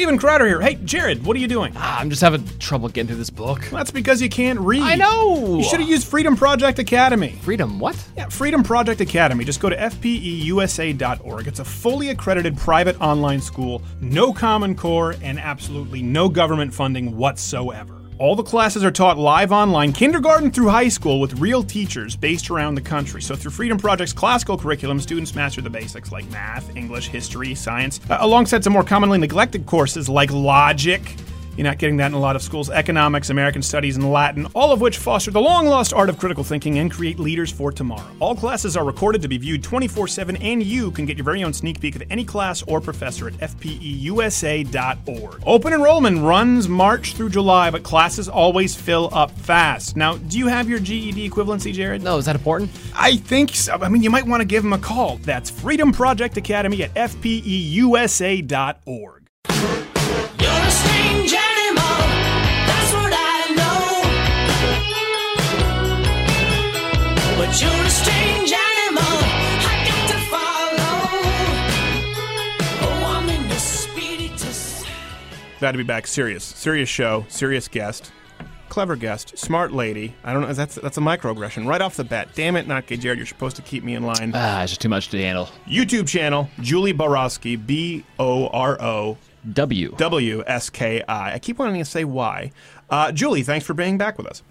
[0.03, 0.61] Stephen Crowder here.
[0.61, 1.72] Hey, Jared, what are you doing?
[1.76, 3.61] Ah, I'm just having trouble getting through this book.
[3.70, 4.82] That's because you can't read.
[4.82, 5.59] I know.
[5.59, 7.38] You should have used Freedom Project Academy.
[7.42, 7.94] Freedom, what?
[8.16, 9.44] Yeah, Freedom Project Academy.
[9.44, 11.46] Just go to fpeusa.org.
[11.46, 17.16] It's a fully accredited private online school, no Common Core, and absolutely no government funding
[17.16, 18.01] whatsoever.
[18.18, 22.50] All the classes are taught live online, kindergarten through high school, with real teachers based
[22.50, 23.22] around the country.
[23.22, 28.00] So, through Freedom Project's classical curriculum, students master the basics like math, English, history, science,
[28.10, 31.00] uh, alongside some more commonly neglected courses like logic.
[31.57, 32.70] You're not getting that in a lot of schools.
[32.70, 36.42] Economics, American Studies, and Latin, all of which foster the long lost art of critical
[36.44, 38.11] thinking and create leaders for tomorrow.
[38.20, 41.44] All classes are recorded to be viewed 24 7, and you can get your very
[41.44, 44.72] own sneak peek of any class or professor at fpeusa.org.
[45.46, 49.96] Open enrollment runs March through July, but classes always fill up fast.
[49.96, 52.03] Now, do you have your GED equivalency, Jared?
[52.03, 52.70] No, is that important?
[52.94, 53.74] I think so.
[53.74, 55.18] I mean, you might want to give them a call.
[55.18, 57.62] That's Freedom Project Academy at fpeusa.org.
[75.62, 76.07] Glad to be back.
[76.09, 78.11] Serious, serious show, serious guest,
[78.68, 80.14] clever guest, smart lady.
[80.24, 80.53] I don't know.
[80.53, 82.30] That's that's a microaggression right off the bat.
[82.34, 83.18] Damn it, not gay Jared.
[83.18, 84.32] You're supposed to keep me in line.
[84.34, 85.48] Ah, it's just too much to handle.
[85.68, 89.18] YouTube channel Julie Borowski, B O R O
[89.53, 89.94] W.
[89.98, 91.34] W S K I.
[91.34, 92.50] I keep wanting to say why.
[92.90, 94.42] Uh, Julie, thanks for being back with us.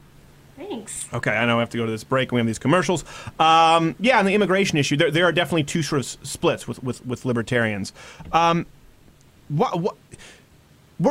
[0.70, 1.08] Thanks.
[1.14, 3.04] Okay, I know I have to go to this break we have these commercials.
[3.40, 6.84] Um, yeah, on the immigration issue, there, there are definitely two sort of splits with,
[6.84, 7.94] with, with libertarians.
[8.32, 8.66] Um,
[9.50, 9.96] what, what,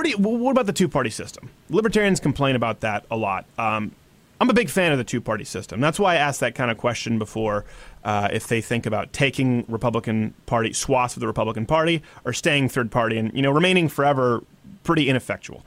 [0.09, 1.51] you, what about the two party system?
[1.69, 3.45] Libertarians complain about that a lot.
[3.59, 3.93] Um,
[4.41, 5.81] I'm a big fan of the two party system.
[5.81, 7.67] That's why I asked that kind of question before
[8.05, 12.71] uh, if they think about taking Republican Party swaths of the Republican Party or staying
[12.71, 14.43] third party and you know remaining forever
[14.83, 15.63] pretty ineffectual.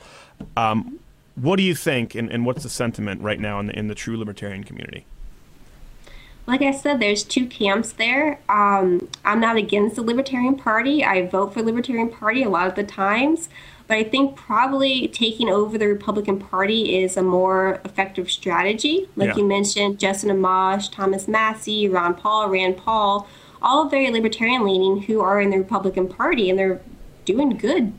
[0.58, 1.00] Um,
[1.36, 3.96] what do you think, and, and what's the sentiment right now in the, in the
[3.96, 5.06] true libertarian community?
[6.46, 8.40] Like I said, there's two camps there.
[8.50, 11.04] Um, I'm not against the Libertarian Party.
[11.04, 13.48] I vote for Libertarian Party a lot of the times,
[13.88, 19.08] but I think probably taking over the Republican Party is a more effective strategy.
[19.16, 19.38] Like Yeah.
[19.38, 23.26] you mentioned, Justin Amash, Thomas Massie, Ron Paul, Rand Paul,
[23.62, 26.82] all very libertarian leaning who are in the Republican Party, and they're
[27.24, 27.94] doing good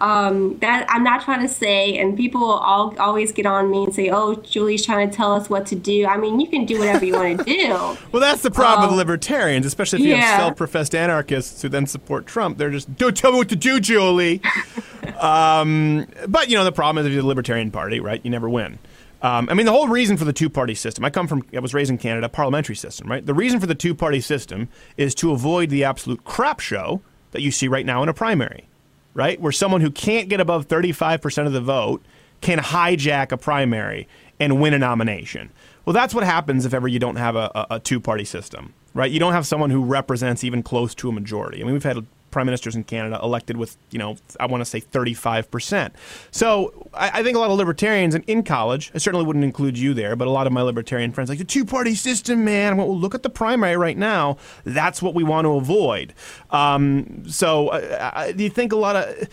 [0.00, 3.94] um, that I'm not trying to say, and people all always get on me and
[3.94, 6.78] say, "Oh, Julie's trying to tell us what to do." I mean, you can do
[6.78, 7.98] whatever you want to do.
[8.12, 10.20] Well, that's the problem with libertarians, especially if you yeah.
[10.20, 12.58] have self-professed anarchists who then support Trump.
[12.58, 14.40] They're just, don't tell me what to do, Julie.
[15.20, 18.20] um, but you know, the problem is if you're the Libertarian Party, right?
[18.24, 18.78] You never win.
[19.24, 21.04] Um, I mean, the whole reason for the two-party system.
[21.04, 23.24] I come from, I was raised in Canada, parliamentary system, right?
[23.24, 24.68] The reason for the two-party system
[24.98, 28.68] is to avoid the absolute crap show that you see right now in a primary,
[29.14, 29.40] right?
[29.40, 32.02] Where someone who can't get above 35% of the vote
[32.40, 34.06] can hijack a primary
[34.38, 35.50] and win a nomination.
[35.84, 39.10] Well, that's what happens if ever you don't have a, a, two party system, right?
[39.10, 41.60] You don't have someone who represents even close to a majority.
[41.60, 42.04] I mean, we've had
[42.34, 45.92] prime ministers in Canada elected with, you know, I want to say 35%.
[46.32, 49.78] So I, I think a lot of libertarians in, in college, I certainly wouldn't include
[49.78, 52.76] you there, but a lot of my libertarian friends like the two party system, man.
[52.76, 54.36] Well, look at the primary right now.
[54.64, 56.12] That's what we want to avoid.
[56.50, 59.28] Um, so uh, do you think a lot of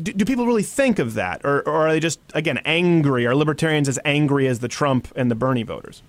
[0.00, 3.26] do, do people really think of that, or, or are they just again angry?
[3.26, 6.02] Are libertarians as angry as the Trump and the Bernie voters?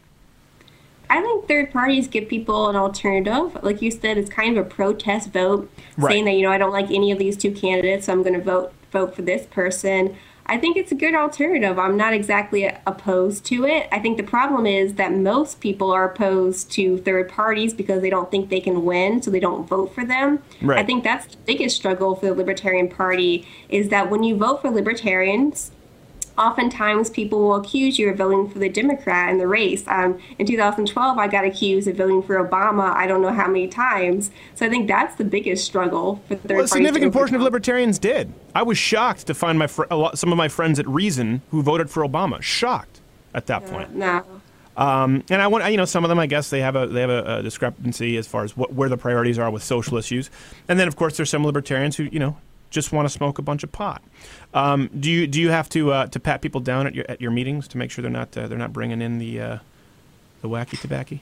[1.09, 3.57] I think third parties give people an alternative.
[3.63, 6.11] Like you said, it's kind of a protest vote, Right.
[6.11, 8.33] saying that you know I don't like any of these two candidates, so I'm going
[8.35, 10.15] to vote vote for this person.
[10.47, 11.79] I think it's a good alternative.
[11.79, 13.87] I'm not exactly opposed to it.
[13.91, 18.11] I think the problem is that most people are opposed to third parties because they
[18.11, 20.43] don't think they can win, so they don't vote for them.
[20.61, 20.77] Right.
[20.77, 24.61] I think that's the biggest struggle for the Libertarian Party is that when you vote
[24.61, 25.71] for libertarians,
[26.37, 29.83] oftentimes people will accuse you of voting for the Democrat in the race.
[29.87, 32.93] Um, in 2012, I got accused of voting for Obama.
[32.93, 34.31] I don't know how many times.
[34.55, 37.99] So I think that's the biggest struggle for third Well, a significant portion of libertarians
[37.99, 38.33] did.
[38.53, 41.41] I was shocked to find my fr- a lot, some of my friends at Reason
[41.51, 42.41] who voted for Obama.
[42.41, 43.01] Shocked
[43.33, 43.93] at that point.
[43.95, 44.23] No.
[44.77, 46.99] Um, and I want you know some of them I guess they have a they
[46.99, 50.29] have a, a discrepancy as far as what, where the priorities are with social issues,
[50.67, 52.37] and then of course there's some libertarians who you know
[52.69, 54.01] just want to smoke a bunch of pot.
[54.53, 57.21] Um, do you do you have to uh, to pat people down at your at
[57.21, 59.57] your meetings to make sure they're not uh, they're not bringing in the uh,
[60.41, 61.19] the wacky tobacco?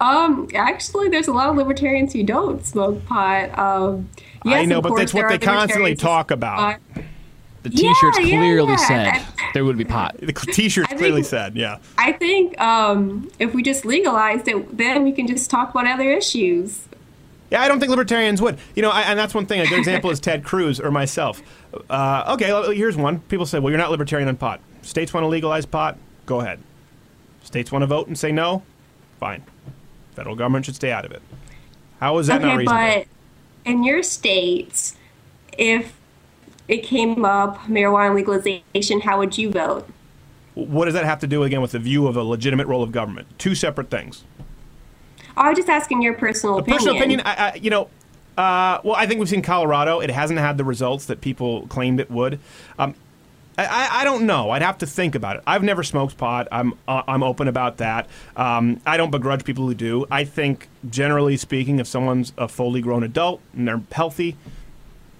[0.00, 3.56] Um, actually, there's a lot of libertarians who don't smoke pot.
[3.58, 4.10] Um,
[4.44, 6.80] yes, I know, of but course, that's what they constantly talk about.
[7.62, 8.76] The T-shirts yeah, clearly yeah.
[8.76, 10.16] said I- there would be pot.
[10.18, 11.78] The T-shirts I clearly said, yeah.
[11.96, 16.10] I think um, if we just legalized it, then we can just talk about other
[16.10, 16.80] issues.
[17.52, 18.56] Yeah, I don't think libertarians would.
[18.74, 19.60] You know, I, and that's one thing.
[19.60, 21.42] A good example is Ted Cruz or myself.
[21.90, 23.20] Uh, okay, well, here's one.
[23.20, 24.62] People say, well, you're not libertarian on pot.
[24.80, 25.98] States want to legalize pot?
[26.24, 26.60] Go ahead.
[27.42, 28.62] States want to vote and say no?
[29.20, 29.42] Fine.
[30.14, 31.20] Federal government should stay out of it.
[32.00, 33.04] How is that not Okay, reasonable?
[33.64, 34.96] but in your states,
[35.58, 35.92] if
[36.68, 39.86] it came up marijuana legalization, how would you vote?
[40.54, 42.92] what does that have to do again with the view of a legitimate role of
[42.92, 43.26] government?
[43.38, 44.24] Two separate things.
[45.36, 46.78] I was just asking your personal opinion.
[46.78, 47.88] Personal opinion, I, I, you know,
[48.36, 50.00] uh, well, I think we've seen Colorado.
[50.00, 52.38] It hasn't had the results that people claimed it would.
[52.78, 52.94] Um,
[53.58, 54.50] I, I, I don't know.
[54.50, 55.42] I'd have to think about it.
[55.46, 56.48] I've never smoked pot.
[56.50, 58.08] I'm uh, I'm open about that.
[58.36, 60.06] Um, I don't begrudge people who do.
[60.10, 64.36] I think, generally speaking, if someone's a fully grown adult and they're healthy,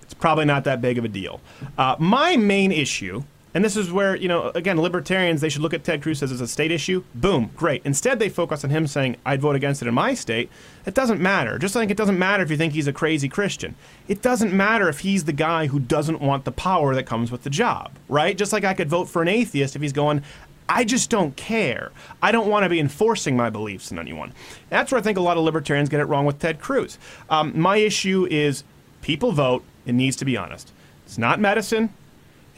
[0.02, 1.40] it's probably not that big of a deal.
[1.76, 3.22] Uh, my main issue,
[3.54, 6.40] and this is where, you know, again, libertarians, they should look at Ted Cruz as
[6.40, 7.04] a state issue.
[7.14, 7.82] Boom, great.
[7.84, 10.50] Instead, they focus on him saying, I'd vote against it in my state.
[10.86, 11.58] It doesn't matter.
[11.58, 13.74] Just like it doesn't matter if you think he's a crazy Christian.
[14.08, 17.42] It doesn't matter if he's the guy who doesn't want the power that comes with
[17.42, 18.36] the job, right?
[18.36, 20.22] Just like I could vote for an atheist if he's going,
[20.68, 21.92] I just don't care.
[22.22, 24.32] I don't want to be enforcing my beliefs on anyone.
[24.70, 26.98] That's where I think a lot of libertarians get it wrong with Ted Cruz.
[27.28, 28.64] Um, my issue is
[29.02, 29.64] people vote.
[29.84, 30.72] It needs to be honest.
[31.04, 31.92] It's not medicine.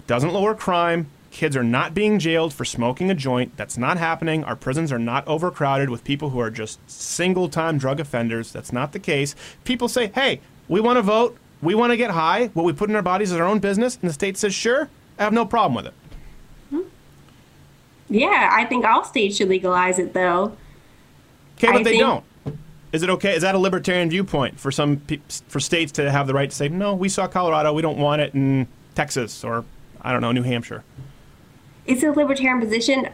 [0.06, 1.08] Doesn't lower crime.
[1.30, 3.56] Kids are not being jailed for smoking a joint.
[3.56, 4.44] That's not happening.
[4.44, 8.52] Our prisons are not overcrowded with people who are just single time drug offenders.
[8.52, 9.34] That's not the case.
[9.64, 11.36] People say, hey, we want to vote.
[11.60, 12.46] We want to get high.
[12.54, 13.98] What we put in our bodies is our own business.
[14.00, 14.88] And the state says, sure,
[15.18, 15.94] I have no problem with it.
[16.70, 16.80] Hmm.
[18.08, 20.56] Yeah, I think all states should legalize it, though.
[21.56, 22.24] Okay, but I they think- don't.
[22.92, 23.34] Is it okay?
[23.34, 26.54] Is that a libertarian viewpoint for some pe- for states to have the right to
[26.54, 26.94] say no?
[26.94, 27.72] We saw Colorado.
[27.72, 29.64] We don't want it in Texas or
[30.04, 30.84] I don't know New Hampshire.
[31.86, 33.08] It's a libertarian position.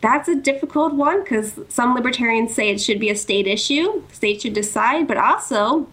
[0.00, 4.02] That's a difficult one because some libertarians say it should be a state issue.
[4.12, 5.88] States should decide, but also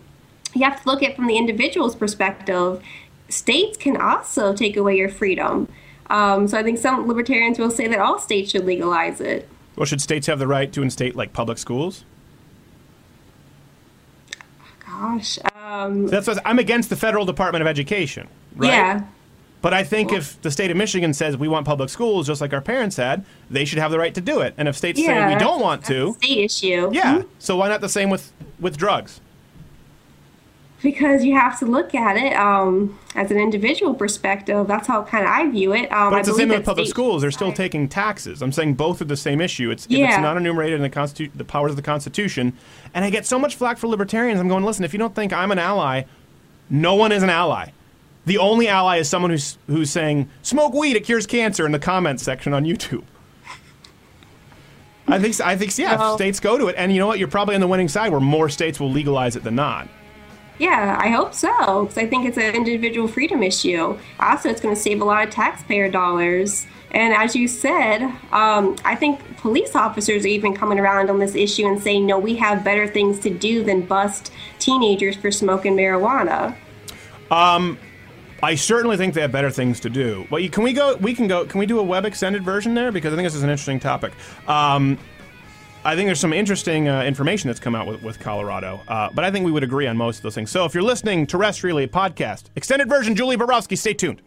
[0.54, 2.84] you have to look at it from the individual's perspective.
[3.30, 5.70] States can also take away your freedom.
[6.10, 9.47] Um, so I think some libertarians will say that all states should legalize it.
[9.78, 12.04] Well, should states have the right to instate like public schools?
[14.86, 18.28] Gosh, um, That's what I'm against the federal Department of Education,
[18.58, 18.68] right?
[18.68, 19.04] yeah,
[19.62, 22.51] But I think if the state of Michigan says we want public schools, just like
[22.51, 24.55] our parents had, they should have the right to do it.
[24.57, 25.28] And if states yeah.
[25.30, 26.89] say we don't want that's a to, state issue.
[26.91, 27.22] yeah.
[27.39, 29.22] So why not the same with with drugs?
[30.82, 34.68] because you have to look at it um, as an individual perspective.
[34.68, 35.91] That's how kind of I view it.
[35.91, 37.22] Um, But I it's the same with public states schools.
[37.22, 38.41] They're still taking taxes.
[38.41, 39.70] I'm saying both are the same issue.
[39.70, 40.07] It's if Yeah.
[40.07, 42.53] it's not enumerated in the constitu- the powers of the Constitution.
[42.93, 44.39] And I get so much flack for libertarians.
[44.39, 46.03] I'm going, listen, if you don't think I'm an ally,
[46.70, 47.70] no one is an ally.
[48.26, 51.80] The only ally is someone who's who's saying smoke weed, it cures cancer in the
[51.80, 53.03] comments section on YouTube.
[55.07, 57.19] I think I think yeah, Well- states go to it, and you know what?
[57.19, 59.88] You're probably on the winning side, where more states will legalize it than not.
[60.59, 63.97] Yeah, I hope so because I think it's an individual freedom issue.
[64.19, 66.67] Also, it's going to save a lot of taxpayer dollars.
[66.91, 71.34] And as you said, um, I think police officers are even coming around on this
[71.34, 75.76] issue and saying, no, we have better things to do than bust teenagers for smoking
[75.76, 76.55] marijuana.
[78.43, 80.25] I certainly think they have better things to do.
[80.29, 80.95] But can we go?
[80.95, 81.45] We can go.
[81.45, 82.91] Can we do a web extended version there?
[82.91, 84.13] Because I think this is an interesting topic.
[84.47, 84.97] Um,
[85.83, 89.25] I think there's some interesting uh, information that's come out with, with Colorado, uh, but
[89.25, 90.51] I think we would agree on most of those things.
[90.51, 94.21] So if you're listening terrestrially, podcast extended version, Julie Borowski, stay tuned.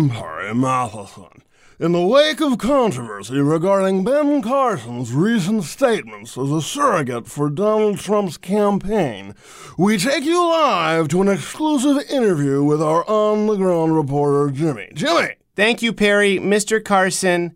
[0.00, 1.42] Harry Matheson.
[1.78, 7.98] In the wake of controversy regarding Ben Carson's recent statements as a surrogate for Donald
[7.98, 9.34] Trump's campaign,
[9.76, 14.88] we take you live to an exclusive interview with our on the ground reporter, Jimmy.
[14.94, 15.34] Jimmy!
[15.56, 16.38] Thank you, Perry.
[16.38, 16.82] Mr.
[16.82, 17.54] Carson,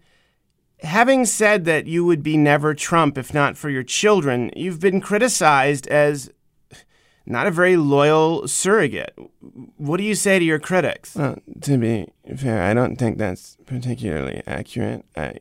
[0.82, 5.01] having said that you would be never Trump if not for your children, you've been
[5.01, 6.30] criticized as
[7.27, 9.14] not a very loyal surrogate.
[9.77, 11.14] What do you say to your critics?
[11.16, 15.05] Well, to be fair, I don't think that's particularly accurate.
[15.16, 15.41] I,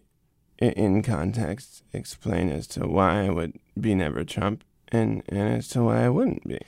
[0.58, 5.84] in context, explain as to why I would be never Trump and, and as to
[5.84, 6.60] why I wouldn't be.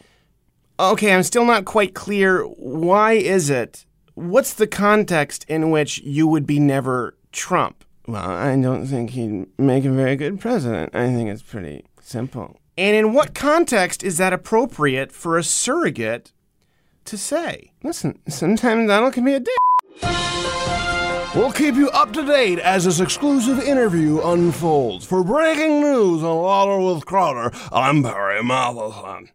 [0.79, 2.43] Okay, I'm still not quite clear.
[2.43, 3.85] Why is it?
[4.13, 7.83] What's the context in which you would be never Trump?
[8.07, 10.95] Well, I don't think he'd make a very good president.
[10.95, 12.57] I think it's pretty simple.
[12.77, 16.31] And in what context is that appropriate for a surrogate
[17.05, 17.71] to say?
[17.81, 19.57] Listen, sometimes Donald can be a dick.
[21.35, 25.05] We'll keep you up to date as this exclusive interview unfolds.
[25.05, 29.29] For breaking news on Louder with Crowder, I'm Barry Matheson.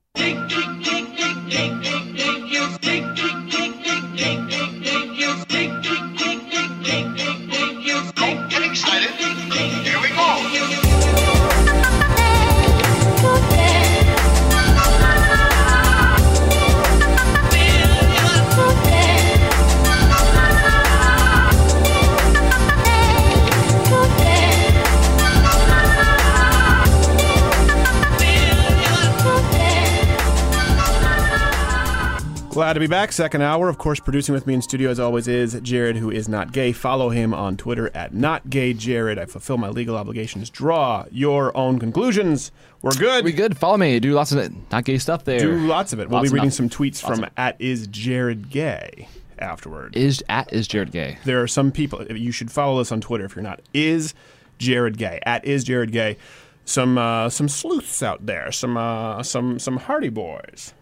[32.52, 33.12] Glad to be back.
[33.12, 33.70] Second hour.
[33.70, 36.72] Of course, producing with me in studio as always is Jared, who is not gay.
[36.72, 39.18] Follow him on Twitter at notgayjared.
[39.18, 40.50] I fulfill my legal obligations.
[40.50, 42.52] Draw your own conclusions.
[42.82, 43.24] We're good.
[43.24, 43.56] We good.
[43.56, 43.98] Follow me.
[44.00, 44.52] Do lots of it.
[44.70, 45.38] Not gay stuff there.
[45.38, 46.10] Do lots of it.
[46.10, 49.96] We'll be reading some tweets Lots from at is Jared gay afterward.
[49.96, 51.16] Is at is Jared gay?
[51.24, 53.62] there are some people you should follow us on Twitter if you're not.
[53.72, 54.12] Is
[54.58, 56.18] Jared Gay at is Jared Gay?
[56.66, 60.74] Some uh, some sleuths out there, some uh, some some Hardy boys.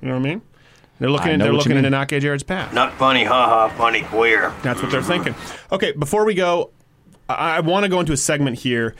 [0.00, 0.42] You know what I mean?
[1.04, 1.28] They're looking.
[1.28, 1.90] I In, know they're looking into mean.
[1.90, 2.72] not gay Jared's path.
[2.72, 4.54] Not funny, haha, funny queer.
[4.62, 5.34] That's what they're thinking.
[5.70, 6.70] Okay, before we go,
[7.28, 8.94] I, I want to go into a segment here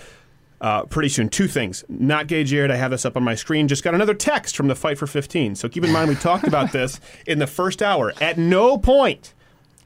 [0.60, 1.30] uh, pretty soon.
[1.30, 1.82] Two things.
[1.88, 3.68] Not gay Jared, I have this up on my screen.
[3.68, 5.54] Just got another text from the Fight for 15.
[5.54, 8.12] So keep in mind, we talked about this in the first hour.
[8.20, 9.32] At no point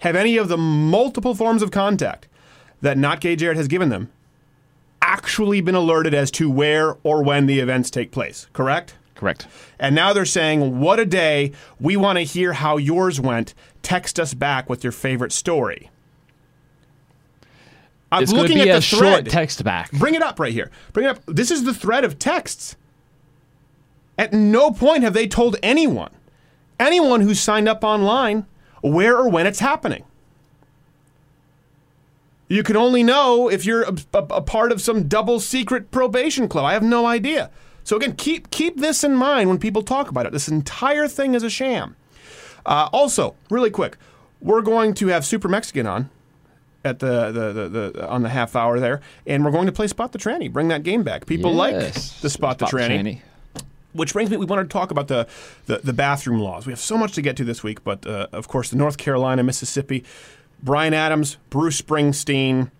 [0.00, 2.26] have any of the multiple forms of contact
[2.80, 4.10] that Not Gay Jared has given them
[5.00, 8.96] actually been alerted as to where or when the events take place, correct?
[9.18, 9.46] Correct.
[9.78, 11.52] And now they're saying, What a day.
[11.80, 13.52] We want to hear how yours went.
[13.82, 15.90] Text us back with your favorite story.
[18.10, 19.90] I'm It's looking be at a the short text back.
[19.92, 20.70] Bring it up right here.
[20.92, 21.18] Bring it up.
[21.26, 22.76] This is the thread of texts.
[24.16, 26.10] At no point have they told anyone,
[26.80, 28.46] anyone who signed up online,
[28.82, 30.04] where or when it's happening.
[32.48, 36.48] You can only know if you're a, a- a part of some double secret probation
[36.48, 36.64] club.
[36.64, 37.50] I have no idea.
[37.89, 40.32] So again, keep keep this in mind when people talk about it.
[40.32, 41.97] This entire thing is a sham.
[42.66, 43.97] Uh, also, really quick,
[44.43, 46.11] we're going to have SooperMexican on
[46.84, 49.86] at the, the, the, the on the half hour there, and we're going to play
[49.86, 50.53] Spot the Tranny.
[50.53, 51.24] Bring that game back.
[51.24, 52.20] People like Yes.
[52.20, 53.22] the Spot, the Tranny.
[53.95, 55.26] Which brings me, we wanted to talk about the,
[55.64, 56.66] the, the bathroom laws.
[56.66, 58.99] We have so much to get to this week, but uh, of course, the North
[58.99, 60.05] Carolina, Mississippi,
[60.62, 62.70] Bryan Adams, Bruce Springsteen,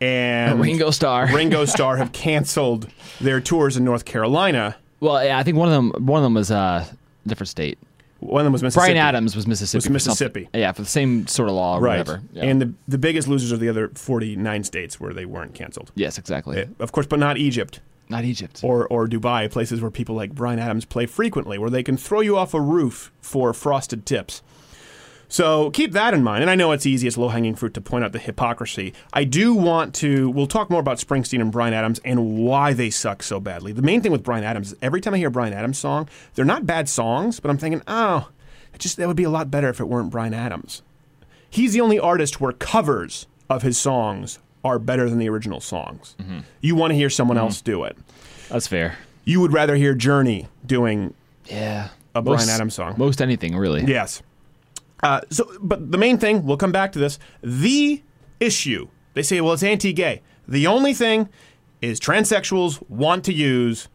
[0.00, 1.26] and Ringo Starr.
[1.34, 2.88] Ringo Starr have canceled
[3.20, 4.76] their tours in North Carolina.
[5.00, 7.78] Well, yeah, I think one of them one of them was uh, a different state.
[8.20, 8.92] One of them was Mississippi.
[8.92, 9.78] Bryan Adams was Mississippi.
[9.78, 9.92] Was for.
[9.92, 10.48] Mississippi.
[10.52, 11.98] Yeah, for the same sort of law or Right.
[11.98, 12.20] whatever.
[12.34, 12.44] Yeah.
[12.44, 15.90] And the, the biggest losers are the other 49 states where they weren't canceled.
[15.94, 16.62] yes, exactly.
[16.62, 17.80] Uh, Of course, but not Egypt.
[18.10, 18.60] Not Egypt.
[18.62, 22.20] or, or Dubai, places where people like Bryan Adams play frequently, where they can throw
[22.20, 24.42] you off a roof for frosted tips.
[25.30, 26.42] So keep that in mind.
[26.42, 28.92] And I know it's easy, it's low hanging fruit to point out the hypocrisy.
[29.12, 32.90] I do want to, we'll talk more about Springsteen and Bryan Adams and why they
[32.90, 33.72] suck so badly.
[33.72, 36.08] The main thing with Bryan Adams is every time I hear a Bryan Adams song,
[36.34, 38.28] they're not bad songs, but I'm thinking, oh,
[38.74, 40.82] it just that would be a lot better if it weren't Bryan Adams.
[41.48, 46.16] He's the only artist where covers of his songs are better than the original songs.
[46.20, 46.40] Mm-hmm.
[46.60, 47.46] You want to hear someone mm-hmm.
[47.46, 47.96] else do it.
[48.48, 48.98] That's fair.
[49.24, 51.14] You would rather hear Journey doing
[51.46, 51.88] Yeah.
[52.14, 52.94] a Brian Adams song.
[52.98, 53.84] Most anything, really.
[53.84, 54.22] Yes.
[55.02, 57.18] Uh, so, but the main thing, we'll come back to this.
[57.42, 58.02] The
[58.38, 60.22] issue, they say, well, it's anti-gay.
[60.46, 61.28] The only thing
[61.80, 63.88] is transsexuals want to use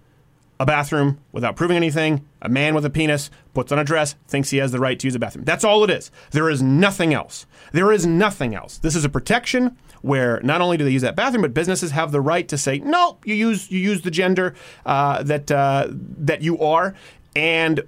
[0.60, 2.26] a bathroom without proving anything.
[2.42, 5.08] A man with a penis puts on a dress, thinks he has the right to
[5.08, 5.44] use a bathroom.
[5.46, 6.12] That's all it is.
[6.32, 7.46] There is nothing else.
[7.74, 8.78] There is nothing else.
[8.78, 12.12] This is a protection where not only do they use that bathroom, but businesses have
[12.12, 16.42] the right to say, no, you use you use the gender uh, that uh, that
[16.42, 16.94] you are,
[17.36, 17.82] and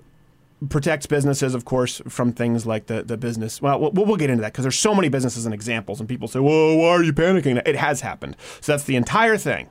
[0.70, 3.62] protects businesses, of course, from things like the, the business.
[3.62, 6.28] Well, we'll, we'll get into that because there's so many businesses and examples, and people
[6.28, 8.36] say, "Whoa, why are you panicking?" It has happened.
[8.62, 9.70] So that's the entire thing.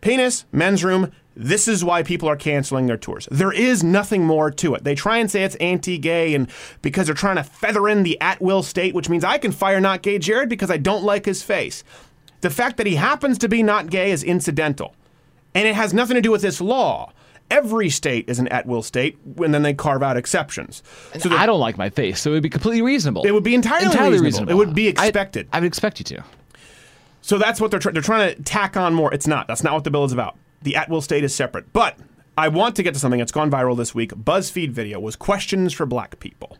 [0.00, 1.12] Penis, men's room.
[1.34, 3.28] This is why people are canceling their tours.
[3.30, 4.82] There is nothing more to it.
[4.82, 6.50] They try and say it's anti-gay, and
[6.82, 10.02] because they're trying to feather in the at-will state, which means I can fire not
[10.02, 11.84] gay Jared because I don't like his face.
[12.40, 14.96] The fact that he happens to be not gay is incidental,
[15.54, 17.12] and it has nothing to do with this law.
[17.50, 20.82] Every state is an at-will state, and then they carve out exceptions.
[21.18, 23.24] So the- I don't like my face, so it would be completely reasonable.
[23.24, 24.52] It would be entirely entirely reasonable.
[24.52, 25.48] It would be expected.
[25.52, 26.24] I, I would expect you to.
[27.22, 27.94] So that's what they're trying.
[27.94, 29.12] They're trying to tack on more.
[29.12, 29.48] It's not.
[29.48, 30.36] That's not what the bill is about.
[30.62, 31.72] The at-will state is separate.
[31.72, 31.98] But
[32.36, 34.10] I want to get to something that's gone viral this week.
[34.12, 36.56] BuzzFeed video was questions for black people.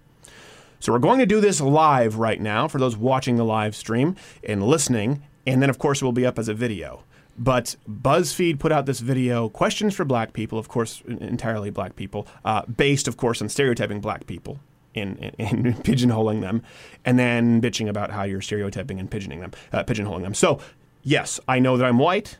[0.80, 4.14] So we're going to do this live right now for those watching the live stream
[4.44, 7.02] and listening, and then of course it will be up as a video.
[7.38, 12.26] But BuzzFeed put out this video, questions for black people, of course, entirely black people,
[12.44, 14.58] uh, based, of course, on stereotyping black people
[14.92, 15.34] in, in,
[15.66, 16.62] in pigeonholing them,
[17.04, 20.34] and then bitching about how you're stereotyping and pigeoning them, uh, pigeonholing them.
[20.34, 20.58] So,
[21.04, 22.38] yes, I know that I'm white,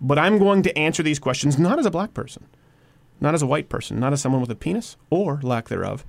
[0.00, 2.46] but I'm going to answer these questions not as a black person,
[3.20, 6.06] not as a white person, not as someone with a penis or lack thereof,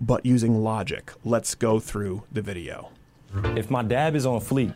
[0.00, 1.12] but using logic.
[1.24, 2.90] Let's go through the video.
[3.56, 4.74] If my dab is on fleek,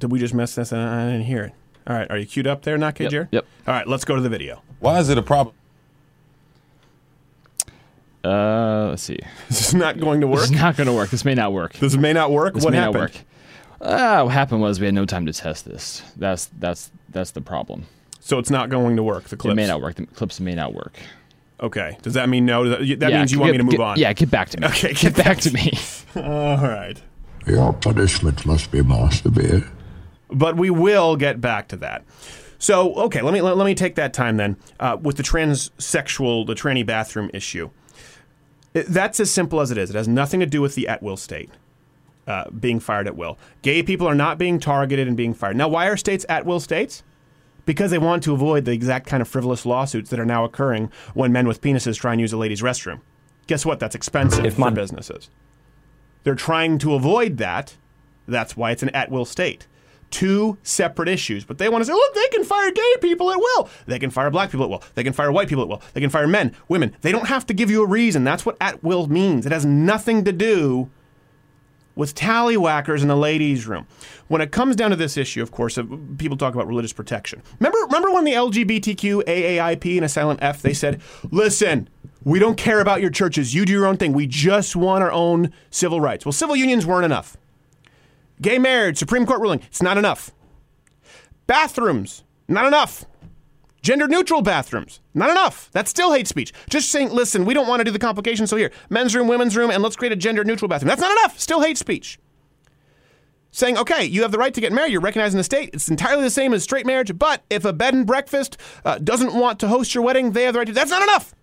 [0.00, 0.72] Did we just miss this?
[0.72, 1.52] I didn't hear it.
[1.86, 3.28] All right, are you queued up there, not Yep, Jared?
[3.30, 3.46] yep.
[3.66, 4.62] All right, let's go to the video.
[4.80, 5.54] Why is it a problem?
[8.24, 9.18] Uh, let's see.
[9.48, 10.40] This is not going to work.
[10.40, 11.10] This is not going to work.
[11.10, 11.72] This may not work.
[11.74, 12.54] This may not work.
[12.54, 12.94] This what may happened?
[12.94, 13.20] not work.
[13.80, 16.02] Uh, what happened was we had no time to test this.
[16.16, 17.86] That's that's that's the problem.
[18.20, 19.24] So it's not going to work.
[19.24, 19.96] The clips It may not work.
[19.96, 20.98] The clips may not work.
[21.60, 21.96] Okay.
[22.02, 22.68] Does that mean no?
[22.68, 23.98] That, that Yeah, means you get- want me to move get- on?
[23.98, 24.66] Yeah, get back to me.
[24.68, 25.72] Okay, get, back, to me.
[26.16, 26.96] All right.
[27.46, 29.66] Your punishment must be more severe.
[30.32, 32.04] But we will get back to that.
[32.58, 36.46] So, okay, let me let, let me take that time then uh, with the transsexual,
[36.46, 37.70] the tranny bathroom issue.
[38.74, 39.90] It- that's as simple as it is.
[39.90, 41.50] It has nothing to do with the at will state.
[42.26, 43.38] Uh, being fired at will.
[43.62, 45.56] Gay people are not being targeted and being fired.
[45.56, 47.02] Now, why are states at will states?
[47.66, 50.92] Because they want to avoid the exact kind of frivolous lawsuits that are now occurring
[51.14, 53.00] when men with penises try and use a ladies' restroom.
[53.48, 53.80] Guess what?
[53.80, 55.28] That's expensive If my- for businesses.
[56.22, 57.76] They're trying to avoid that.
[58.28, 59.66] That's why it's an at will state.
[60.10, 63.38] Two separate issues, but they want to say, look, they can fire gay people at
[63.38, 63.68] will.
[63.86, 64.82] They can fire black people at will.
[64.94, 65.82] They can fire white people at will.
[65.94, 66.96] They can fire men, women.
[67.02, 68.24] They don't have to give you a reason.
[68.24, 69.46] That's what at will means.
[69.46, 70.90] It has nothing to do
[71.94, 73.86] with tallywhackers in the ladies' room.
[74.28, 75.84] When it comes down to this issue, of course, uh,
[76.18, 77.42] people talk about religious protection.
[77.58, 81.00] Remember, remember when the LGBTQ, AAIP, and a silent F, they said,
[81.30, 81.88] listen,
[82.24, 83.54] we don't care about your churches.
[83.54, 84.12] You do your own thing.
[84.12, 86.24] We just want our own civil rights.
[86.24, 87.36] Well, civil unions weren't enough.
[88.40, 90.30] Gay marriage, Supreme Court ruling, it's not enough.
[91.46, 93.04] Bathrooms, not enough.
[93.82, 95.70] Gender neutral bathrooms, not enough.
[95.72, 96.52] That's still hate speech.
[96.68, 99.56] Just saying, listen, we don't want to do the complications, so here, men's room, women's
[99.56, 100.88] room, and let's create a gender neutral bathroom.
[100.88, 101.40] That's not enough.
[101.40, 102.18] Still hate speech.
[103.52, 105.70] Saying, okay, you have the right to get married, you're recognized in the state.
[105.72, 109.34] It's entirely the same as straight marriage, but if a bed and breakfast uh, doesn't
[109.34, 110.72] want to host your wedding, they have the right to.
[110.72, 111.34] That's not enough.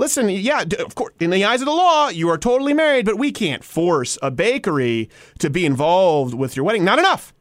[0.00, 3.18] Listen, yeah, of course, in the eyes of the law, you are totally married, but
[3.18, 6.84] we can't force a bakery to be involved with your wedding.
[6.84, 7.34] Not enough.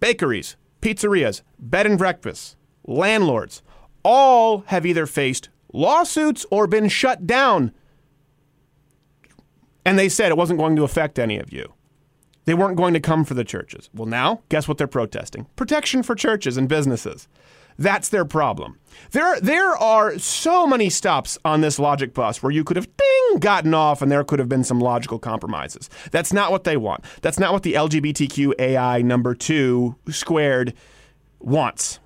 [0.00, 2.56] Bakeries, pizzerias, bed and breakfasts,
[2.86, 3.60] landlords,
[4.02, 7.70] all have either faced lawsuits or been shut down.
[9.84, 11.74] And they said it wasn't going to affect any of you.
[12.46, 13.90] They weren't going to come for the churches.
[13.92, 15.48] Well, now, guess what they're protesting?
[15.54, 17.28] Protection for churches and businesses.
[17.78, 18.78] That's their problem.
[19.10, 23.38] There, there are so many stops on this logic bus where you could have ding
[23.40, 25.90] gotten off and there could have been some logical compromises.
[26.10, 27.04] That's not what they want.
[27.22, 30.74] That's not what the LGBTQ AI number two squared
[31.40, 31.98] wants.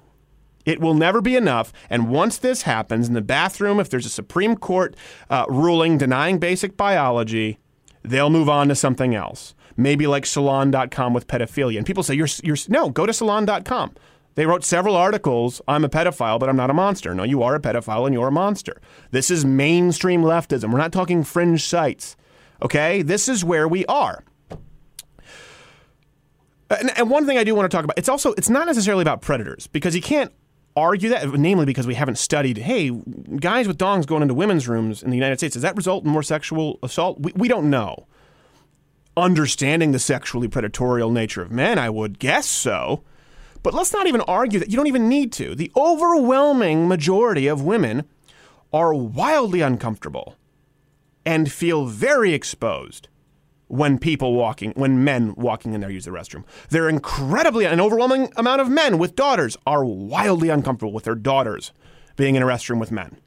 [0.64, 1.72] It will never be enough.
[1.88, 4.96] And once this happens in the bathroom, if there's a Supreme Court
[5.30, 7.58] uh, ruling denying basic biology,
[8.02, 9.54] they'll move on to something else.
[9.78, 11.78] Maybe like salon.com with pedophilia.
[11.78, 13.94] And people say, you're, you're, no, go to salon.com.
[14.38, 17.12] They wrote several articles, I'm a pedophile, but I'm not a monster.
[17.12, 18.80] No, you are a pedophile and you're a monster.
[19.10, 20.70] This is mainstream leftism.
[20.70, 22.16] We're not talking fringe sites.
[22.62, 23.02] Okay?
[23.02, 24.22] This is where we are.
[26.70, 29.02] And, and one thing I do want to talk about, it's also it's not necessarily
[29.02, 30.32] about predators because you can't
[30.76, 32.58] argue that, namely because we haven't studied.
[32.58, 32.90] Hey,
[33.40, 36.12] guys with dongs going into women's rooms in the United States does that result in
[36.12, 37.18] more sexual assault?
[37.18, 38.06] We, we don't know.
[39.16, 43.02] Understanding the sexually predatorial nature of men, I would guess so.
[43.68, 45.54] But let's not even argue that you don't even need to.
[45.54, 48.06] The overwhelming majority of women
[48.72, 50.36] are wildly uncomfortable
[51.26, 53.08] and feel very exposed
[53.66, 56.44] when people walking, when men walking in there use the restroom.
[56.70, 61.72] They're incredibly, an overwhelming amount of men with daughters are wildly uncomfortable with their daughters
[62.16, 63.18] being in a restroom with men.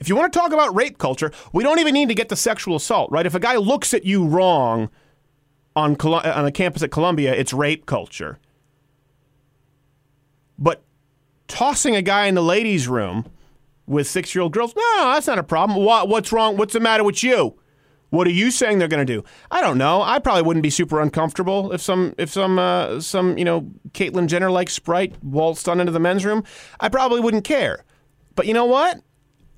[0.00, 2.34] If you want to talk about rape culture, we don't even need to get to
[2.34, 3.24] sexual assault, right?
[3.24, 4.90] If a guy looks at you wrong
[5.76, 8.40] on, on a campus at Columbia, it's rape culture.
[10.60, 10.82] But
[11.48, 13.24] tossing a guy in the ladies' room
[13.86, 15.82] with six year old girls, no, no, that's not a problem.
[15.82, 16.56] What, what's wrong?
[16.56, 17.56] What's the matter with you?
[18.10, 19.24] What are you saying they're going to do?
[19.50, 20.02] I don't know.
[20.02, 24.26] I probably wouldn't be super uncomfortable if some if some uh, some you know Caitlyn
[24.26, 26.44] Jenner like sprite waltzed on into the men's room.
[26.80, 27.84] I probably wouldn't care.
[28.34, 29.00] But you know what?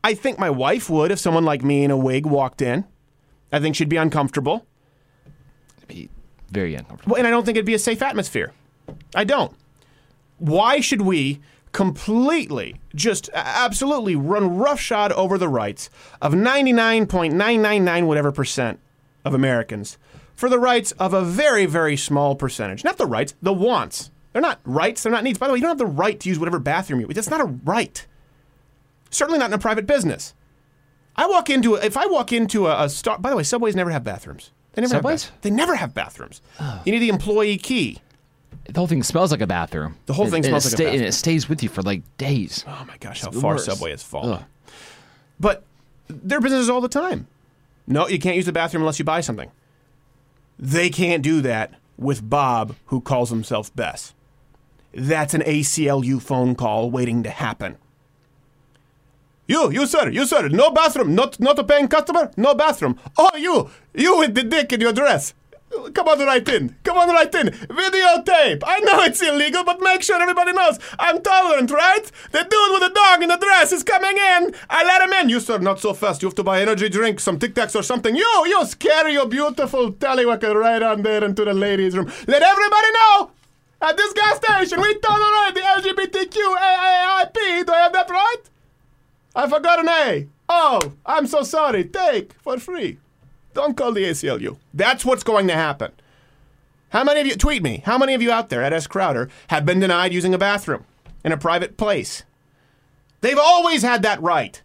[0.05, 2.85] I think my wife would if someone like me in a wig walked in.
[3.53, 4.67] I think she'd be uncomfortable.
[5.89, 6.11] Be
[6.51, 7.13] very uncomfortable.
[7.13, 8.53] Well, and I don't think it'd be a safe atmosphere.
[9.15, 9.55] I don't.
[10.43, 11.41] Why should we
[11.71, 15.89] completely, just absolutely run roughshod over the rights
[16.21, 18.79] of 99.999 whatever percent
[19.25, 19.99] of Americans
[20.35, 22.83] for the rights of a very, very small percentage.
[22.83, 24.11] Not the rights, the wants.
[24.33, 25.39] They're not rights, they're not needs.
[25.39, 27.41] By the way, you don't have the right to use whatever bathroom you That's not
[27.41, 28.05] a right.
[29.11, 30.35] Certainly not in a private business.
[31.15, 33.19] I walk into a, if I walk into a, a star.
[33.19, 34.51] By the way, subways never have bathrooms.
[34.73, 35.25] They never Subways?
[35.25, 35.33] have.
[35.35, 36.41] Bath- they never have bathrooms.
[36.85, 37.99] You need the employee key.
[38.65, 39.97] The whole thing smells like a bathroom.
[40.07, 40.95] The whole thing and smells like a bathroom.
[41.01, 42.65] And it stays with you for like days.
[42.67, 43.67] Oh my gosh, how far worst.
[43.67, 44.35] Subway has fallen.
[44.35, 44.45] Ugh.
[45.41, 45.65] But
[46.09, 47.27] there are businesses all the time.
[47.87, 49.51] No, you can't use the bathroom unless you buy something.
[50.59, 54.15] They can't do that with Bob, who calls himself Bess.
[54.95, 57.77] That's an ACLU phone call waiting to happen.
[59.49, 62.99] You, you sir, you sir, no bathroom, not not a paying customer, no bathroom.
[63.19, 65.35] Oh, you, you with the dick in your dress.
[65.95, 66.77] Come on right in.
[66.85, 67.49] Come on right in.
[67.49, 68.63] Videotape.
[68.67, 72.05] I know it's illegal, but make sure everybody knows I'm tolerant, right?
[72.31, 74.55] The dude with the dog in the dress is coming in.
[74.69, 75.29] I let him in.
[75.29, 76.23] You, sir, not so fast.
[76.23, 78.15] You have to buy energy drink, some Tic Tacs or something.
[78.15, 82.11] You, you carry your beautiful tallywhacker right on there into the ladies' room.
[82.27, 83.31] Let everybody know.
[83.81, 87.67] At this gas station, we tolerate the LGBTQAAIP.
[87.67, 88.43] Do I have that right?
[89.35, 90.29] I forgot an A.
[90.49, 91.85] Oh, I'm so sorry.
[91.85, 92.99] Take for free.
[93.55, 94.59] Don't call the ACLU.
[94.73, 95.93] That's what's going to happen.
[96.91, 98.87] How many of you, tweet me, how many of you out there at S.
[98.87, 100.85] Crowder have been denied using a bathroom
[101.25, 102.23] in a private place?
[103.23, 104.61] They've always had that right.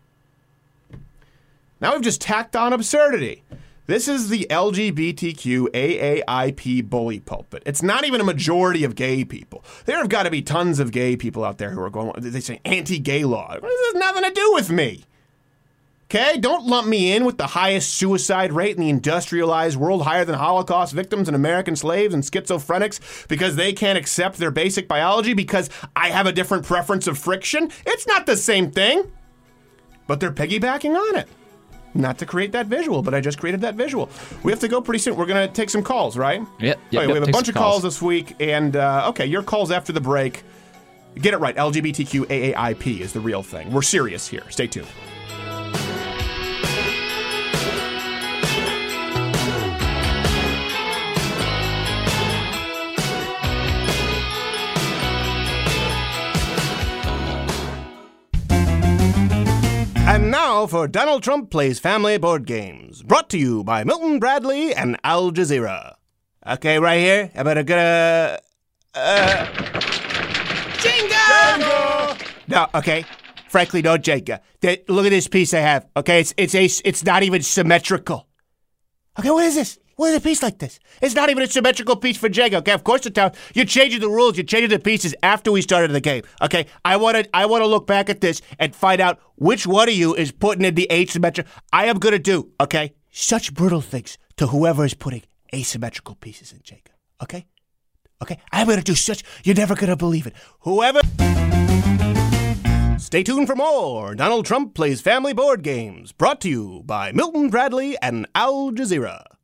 [1.80, 3.44] Now we've just tacked on absurdity.
[3.86, 7.64] This is the LGBTQ AAIP bully pulpit.
[7.66, 9.64] It's not even a majority of gay people.
[9.86, 12.42] There have got to be tons of gay people out there who are going, they
[12.42, 13.58] say anti gay law.
[13.62, 15.06] This has nothing to do with me.
[16.10, 16.38] Okay?
[16.38, 20.36] Don't lump me in with the highest suicide rate in the industrialized world, higher than
[20.36, 25.70] Holocaust victims and American slaves and schizophrenics because they can't accept their basic biology because
[25.96, 27.70] I have a different preference of friction.
[27.86, 29.12] It's not the same thing.
[30.08, 31.28] But they're piggybacking on it.
[31.94, 34.10] Not to create that visual, but I just created that visual.
[34.44, 35.16] We have to go pretty soon.
[35.18, 36.42] We're going to take some calls, right?
[36.60, 37.84] Yep, yep, Okay, we have a bunch of calls calls.
[37.84, 40.44] this week, and uh, okay, your calls after the break.
[41.16, 41.56] Get it right.
[41.56, 43.74] LGBTQ AAIP is the real thing.
[43.74, 44.44] We're serious here.
[44.50, 44.88] Stay tuned.
[60.18, 64.74] And now for Donald Trump Plays Family Board Games, brought to you by Milton Bradley
[64.74, 65.94] and Al Jazeera.
[66.44, 67.30] Okay, right here.
[67.36, 68.40] I better get a.
[68.96, 69.46] Uh,
[70.82, 72.20] Jenga!
[72.48, 73.06] No, okay.
[73.48, 74.40] Frankly, no Jenga.
[74.60, 75.86] Th- Look at this piece I have.
[75.96, 78.28] Okay, it's it's a, it's not even symmetrical.
[79.20, 79.78] Okay, what is this?
[79.98, 80.80] What is a piece like this?
[81.02, 82.58] It's not even a symmetrical piece for Jenga.
[82.58, 83.32] Okay, of course it's town.
[83.56, 84.38] You're changing the rules.
[84.38, 86.22] You're changing the pieces after we started the game.
[86.40, 89.66] Okay, I want to I want to look back at this and find out which
[89.66, 91.52] one of you is putting in the asymmetrical.
[91.74, 96.60] I am gonna do okay such brutal things to whoever is putting asymmetrical pieces in
[96.60, 96.94] Jenga.
[97.24, 97.48] Okay,
[98.22, 99.24] okay, I'm gonna do such.
[99.44, 100.36] You're never gonna believe it.
[100.60, 101.02] Whoever.
[103.00, 104.14] Stay tuned for more.
[104.14, 109.37] Donald Trump plays family board games, brought to you by Milton Bradley and Al Jazeera.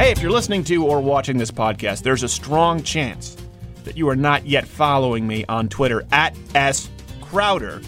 [0.00, 3.36] Hey, if you're listening to or watching this podcast, there's a strong chance
[3.84, 6.88] that you are not yet following me on Twitter at S
[7.20, 7.82] Crowder,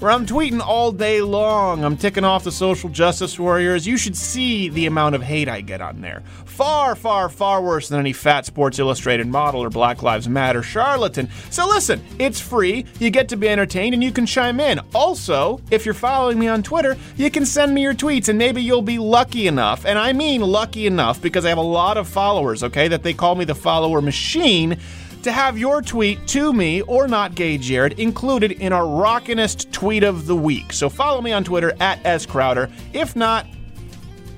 [0.00, 1.84] where I'm tweeting all day long.
[1.84, 3.86] I'm ticking off the social justice warriors.
[3.86, 6.22] You should see the amount of hate I get on there.
[6.44, 11.28] Far, far, far worse than any fat Sports Illustrated model or Black Lives Matter charlatan.
[11.50, 12.84] So listen, it's free.
[12.98, 14.80] You get to be entertained and you can chime in.
[14.94, 18.62] Also, if you're following me on Twitter, you can send me your tweets and maybe
[18.62, 22.08] you'll be lucky enough, and I mean lucky enough because I have a lot of
[22.08, 24.78] followers, okay, that they call me the follower machine
[25.22, 30.02] to have your tweet to me or not gay Jared included in our rockinest tweet
[30.02, 30.72] of the week.
[30.72, 32.70] So follow me on Twitter at S Crowder.
[32.92, 33.46] If not,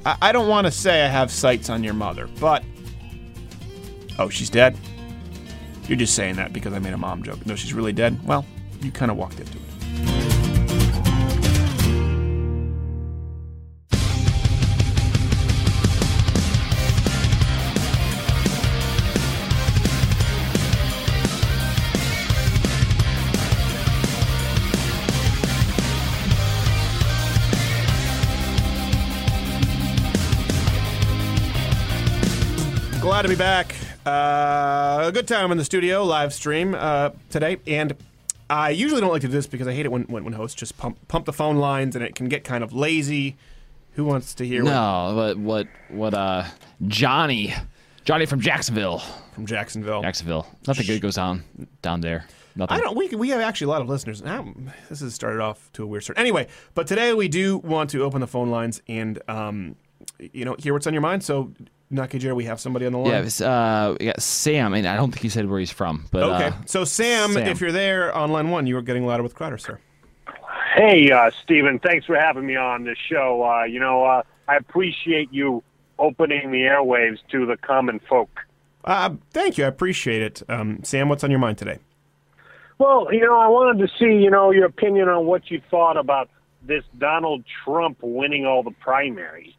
[0.05, 2.64] I, I don't want to say I have sights on your mother, but
[4.18, 4.76] oh, she's dead.
[5.87, 7.45] You're just saying that because I made a mom joke.
[7.47, 8.18] No, she's really dead.
[8.24, 8.47] Well,
[8.81, 9.70] you kind of walked into it.
[33.21, 33.75] Glad to be back.
[34.07, 37.59] Uh, a good time in the studio, live stream uh, today.
[37.66, 37.95] And
[38.49, 40.59] I usually don't like to do this because I hate it when, when, when hosts
[40.59, 43.37] just pump, pump the phone lines and it can get kind of lazy.
[43.93, 46.45] Who wants to hear No, what what what uh
[46.87, 47.53] Johnny
[48.07, 49.03] Johnny from Jacksonville.
[49.35, 50.01] from Jacksonville?
[50.01, 50.47] Jacksonville.
[50.66, 51.45] Nothing good goes on
[51.83, 52.25] down there.
[52.57, 52.79] Nothing.
[52.79, 52.97] I don't.
[52.97, 54.23] We we have actually a lot of listeners.
[54.23, 54.51] Now,
[54.89, 56.18] this has started off to a weird start.
[56.18, 59.77] Anyway, but today we do want to open the phone lines and um,
[60.18, 61.23] you know, hear what's on your mind.
[61.23, 61.53] So,
[61.91, 63.11] Naki Jerry, we have somebody on the line.
[63.11, 66.07] Yeah, it's, uh, we got Sam, and I don't think he said where he's from,
[66.12, 66.47] but okay.
[66.47, 67.49] uh, so, Sam, Sam.
[67.49, 69.80] if you're there on line one, you are getting louder with Crowder, sir.
[70.74, 73.45] Hey, uh, Stephen, thanks for having me on the show.
[73.45, 75.64] Uh, you know, uh, I appreciate you
[75.99, 78.30] opening the airwaves to the common folk.
[78.84, 79.64] Uh, thank you.
[79.64, 80.43] I appreciate it.
[80.49, 81.78] Um, Sam, what's on your mind today?
[82.78, 85.97] Well, you know, I wanted to see, you know, your opinion on what you thought
[85.97, 86.30] about
[86.62, 89.53] this Donald Trump winning all the primaries.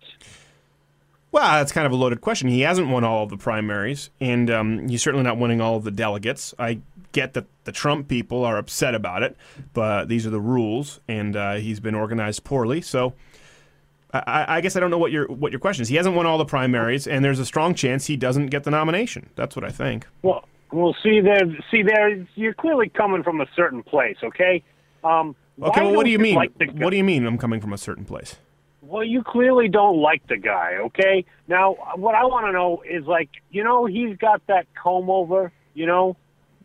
[1.31, 2.49] Well, that's kind of a loaded question.
[2.49, 5.83] He hasn't won all of the primaries, and um, he's certainly not winning all of
[5.83, 6.53] the delegates.
[6.59, 6.79] I
[7.13, 9.37] get that the Trump people are upset about it,
[9.73, 12.81] but these are the rules, and uh, he's been organized poorly.
[12.81, 13.13] So,
[14.13, 15.87] I, I guess I don't know what your what your question is.
[15.87, 18.71] He hasn't won all the primaries, and there's a strong chance he doesn't get the
[18.71, 19.29] nomination.
[19.35, 20.07] That's what I think.
[20.23, 24.63] Well, we'll see there, see there, you're clearly coming from a certain place, okay?
[25.03, 26.35] Um, Okay, well, what don't you mean?
[26.35, 27.25] Like the what do you mean?
[27.25, 28.37] I'm coming from a certain place.
[28.91, 31.23] Well, you clearly don't like the guy, okay?
[31.47, 35.53] Now, what I want to know is like, you know, he's got that comb over,
[35.73, 36.17] you know,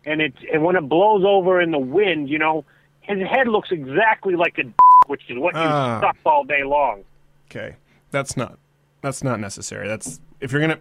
[0.05, 2.65] and it's and when it blows over in the wind, you know,
[3.03, 4.73] his head looks exactly like a, d-
[5.07, 6.01] which is what you Ah.
[6.01, 7.05] suck all day long.
[7.49, 7.77] Okay,
[8.11, 8.59] that's not
[9.03, 9.87] that's not necessary.
[9.87, 10.81] That's if you're gonna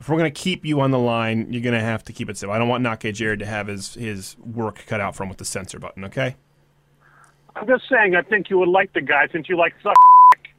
[0.00, 2.54] if we're gonna keep you on the line, you're gonna have to keep it simple.
[2.54, 5.30] I don't want not gay Jared to have his his work cut out for him
[5.30, 6.04] with the censor button.
[6.04, 6.36] Okay.
[7.56, 9.94] I'm just saying, I think you would like the guy since you like suck.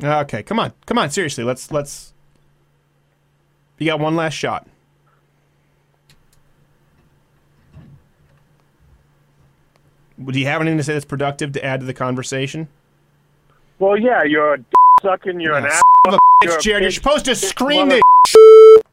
[0.01, 1.09] Okay, come on, come on.
[1.09, 2.13] Seriously, let's let's.
[3.77, 4.67] You got one last shot.
[10.23, 12.67] Do you have anything to say that's productive to add to the conversation?
[13.79, 14.65] Well, yeah, you're a d-
[15.01, 15.81] sucking, you're an Yeah, ass.
[16.05, 16.83] son of a you're bitch, a Jared.
[16.83, 18.83] You're supposed to pig scream mother- this.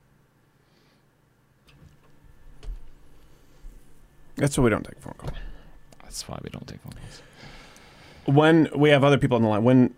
[4.36, 5.32] That's why we don't take phone calls.
[6.02, 7.22] that's why we don't take phone calls.
[8.26, 9.94] When we have other people on the line, when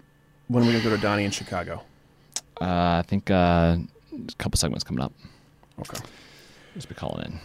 [0.49, 1.83] when are we gonna go to Donnie in Chicago?
[2.61, 3.77] Uh, I think uh,
[4.13, 5.13] a couple segments coming up.
[5.81, 5.99] Okay.
[6.75, 7.41] Just be calling in.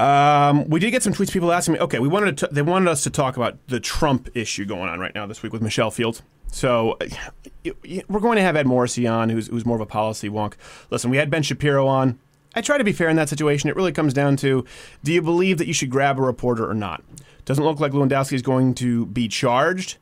[0.00, 1.30] Um, we did get some tweets.
[1.32, 1.80] People asking me.
[1.80, 2.48] Okay, we wanted to.
[2.50, 5.52] They wanted us to talk about the Trump issue going on right now this week
[5.52, 6.22] with Michelle Fields.
[6.50, 7.70] So uh,
[8.08, 10.54] we're going to have Ed Morrissey on, who's who's more of a policy wonk.
[10.90, 12.18] Listen, we had Ben Shapiro on.
[12.56, 13.68] I try to be fair in that situation.
[13.70, 14.64] It really comes down to:
[15.04, 17.04] Do you believe that you should grab a reporter or not?
[17.44, 19.98] Doesn't look like Lewandowski is going to be charged.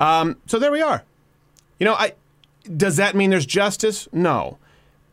[0.00, 1.04] Um, so there we are.
[1.78, 2.14] You know, I
[2.74, 4.08] does that mean there's justice?
[4.12, 4.58] No.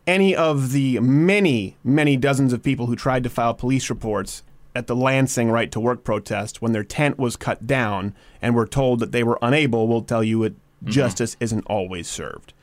[0.05, 4.43] Any of the many, many dozens of people who tried to file police reports
[4.75, 8.67] at the Lansing right to work protest when their tent was cut down and were
[8.67, 12.53] told that they were unable will tell you that justice isn't always served.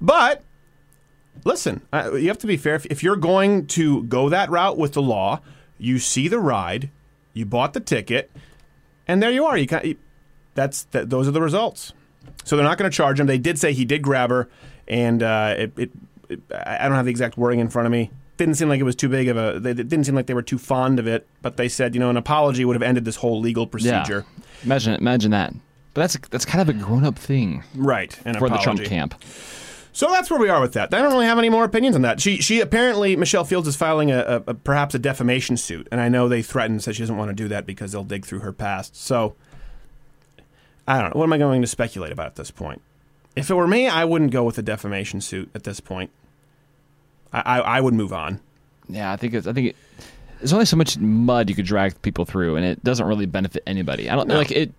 [0.00, 0.42] But
[1.44, 2.80] listen, you have to be fair.
[2.88, 5.40] If you're going to go that route with the law,
[5.78, 6.90] you see the ride,
[7.34, 8.30] you bought the ticket,
[9.06, 9.56] and there you are.
[9.56, 9.96] You, can, you
[10.54, 11.92] that's that, those are the results.
[12.44, 13.26] So they're not going to charge him.
[13.26, 14.48] They did say he did grab her,
[14.88, 15.90] and uh, it, it,
[16.28, 16.40] it.
[16.52, 18.10] I don't have the exact wording in front of me.
[18.36, 19.60] Didn't seem like it was too big of a.
[19.60, 21.26] They, it didn't seem like they were too fond of it.
[21.42, 24.24] But they said, you know, an apology would have ended this whole legal procedure.
[24.38, 24.44] Yeah.
[24.64, 25.54] Imagine imagine that.
[25.94, 28.18] But that's that's kind of a grown up thing, right?
[28.24, 29.14] An for the Trump camp.
[29.94, 30.92] So that's where we are with that.
[30.94, 32.18] I don't really have any more opinions on that.
[32.20, 36.00] She she apparently Michelle Fields is filing a, a, a perhaps a defamation suit, and
[36.00, 38.38] I know they threatened said she doesn't want to do that because they'll dig through
[38.40, 38.96] her past.
[38.96, 39.34] So
[40.88, 41.18] I don't know.
[41.18, 42.80] What am I going to speculate about at this point?
[43.36, 46.10] If it were me, I wouldn't go with a defamation suit at this point.
[47.32, 48.40] I I, I would move on.
[48.88, 49.76] Yeah, I think it's I think it,
[50.38, 53.62] there's only so much mud you could drag people through, and it doesn't really benefit
[53.66, 54.08] anybody.
[54.08, 54.36] I don't No.
[54.38, 54.72] like it.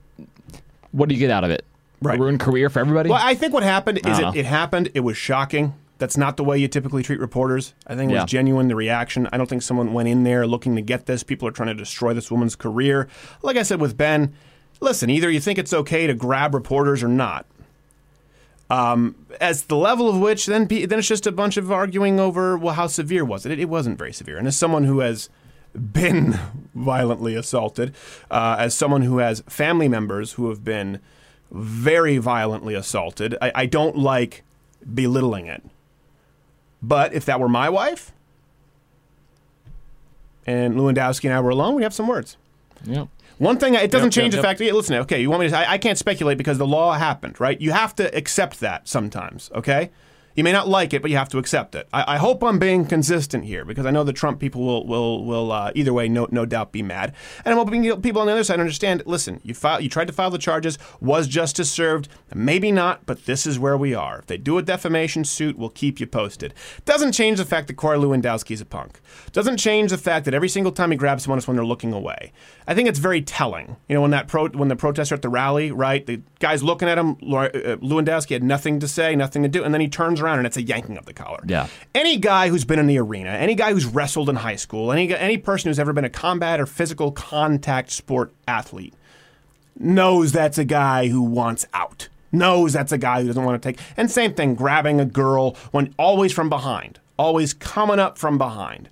[0.91, 1.63] What do you get out of it?
[2.09, 2.19] Right.
[2.19, 3.09] Ruined career for everybody.
[3.09, 4.89] Well, I think what happened is it, it happened.
[4.93, 5.73] It was shocking.
[5.99, 7.73] That's not the way you typically treat reporters.
[7.87, 8.23] I think it Yeah.
[8.23, 9.27] was genuine, the reaction.
[9.31, 11.23] I don't think someone went in there looking to get this.
[11.23, 13.07] People are trying to destroy this woman's career.
[13.41, 14.33] Like I said with Ben,
[14.81, 17.45] listen, either you think it's okay to grab reporters or not.
[18.69, 22.57] Um, as the level of which, then then it's just a bunch of arguing over
[22.57, 23.51] well, how severe was it?
[23.51, 24.37] It, it wasn't very severe.
[24.37, 25.29] And as someone who has
[25.75, 26.39] been
[26.75, 27.93] violently assaulted,
[28.31, 30.99] uh, as someone who has family members who have been
[31.53, 34.43] very violently assaulted, I, I don't like
[34.93, 35.63] belittling it.
[36.81, 38.11] But if that were my wife,
[40.45, 42.35] and Lewandowski and I were alone, we'd have some words.
[42.83, 43.05] yeah.
[43.39, 45.49] One thing, it doesn't Yep, change yep, the fact that, listen, okay, you want me
[45.49, 47.59] to, I, I can't speculate because the law happened, right?
[47.59, 49.89] You have to accept that sometimes, okay?
[50.35, 51.87] You may not like it, but you have to accept it.
[51.93, 55.23] I, I hope I'm being consistent here because I know the Trump people will will
[55.23, 57.13] will uh, either way, no no doubt, be mad.
[57.45, 59.03] And I'm hoping people on the other side understand.
[59.05, 60.77] Listen, you file, you tried to file the charges.
[60.99, 62.09] Was justice served?
[62.33, 64.19] Maybe not, but this is where we are.
[64.19, 66.53] If they do a defamation suit, we'll keep you posted.
[66.85, 68.99] Doesn't change the fact that Corey Lewandowski's a punk.
[69.31, 71.93] Doesn't change the fact that every single time he grabs someone, it's when they're looking
[71.93, 72.31] away.
[72.67, 73.75] I think it's very telling.
[73.87, 76.05] You know, when that pro when the protester at the rally, right?
[76.05, 77.11] The guy's looking at him.
[77.21, 80.47] Uh, Lewandowski had nothing to say, nothing to do, and then he turns around and
[80.47, 81.41] it's a yanking of the collar.
[81.45, 81.67] Yeah.
[81.93, 85.13] Any guy who's been in the arena, any guy who's wrestled in high school, any
[85.15, 88.93] any person who's ever been a combat or physical contact sport athlete
[89.77, 92.07] knows that's a guy who wants out.
[92.31, 93.79] Knows that's a guy who doesn't want to take.
[93.95, 98.89] And same thing, grabbing a girl when always from behind, always coming up from behind.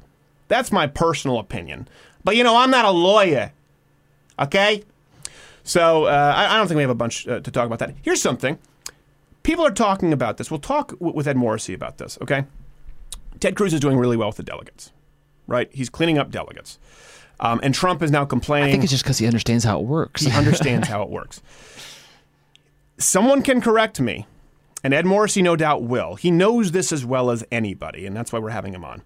[0.48, 1.88] That's my personal opinion.
[2.24, 3.52] But you know, I'm not a lawyer.
[4.38, 4.84] Okay?
[5.64, 7.96] So uh, I, I don't think we have a bunch uh, to talk about that.
[8.02, 8.58] Here's something.
[9.44, 10.52] People are talking about this.
[10.52, 12.46] We'll talk w- with Ed Morrissey about this, okay?
[13.40, 14.92] Ted Cruz is doing really well with the delegates,
[15.48, 15.70] right?
[15.74, 16.78] He's cleaning up delegates.
[17.40, 18.70] Um, and Trump is now complaining.
[18.70, 20.22] I think it's just because he understands how it works.
[20.22, 21.42] He understands how it works.
[22.98, 24.28] Someone can correct me,
[24.84, 26.16] and Ed Morrissey no doubt will.
[26.16, 29.02] He knows this as well as anybody, and that's why we're having him on.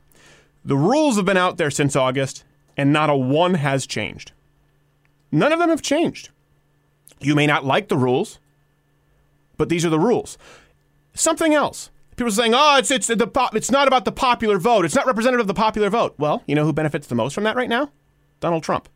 [0.66, 2.44] The rules have been out there since August,
[2.76, 4.34] and not a one has changed.
[5.32, 6.30] None of them have changed.
[7.22, 8.40] You may not like the rules,
[9.58, 10.38] but these are the rules.
[11.14, 11.90] Something else.
[12.16, 14.86] People are saying, "Oh, it's it's the pop, it's not about the popular vote.
[14.86, 17.44] It's not representative of the popular vote." Well, you know who benefits the most from
[17.44, 17.92] that right now?
[18.40, 18.90] Donald Trump.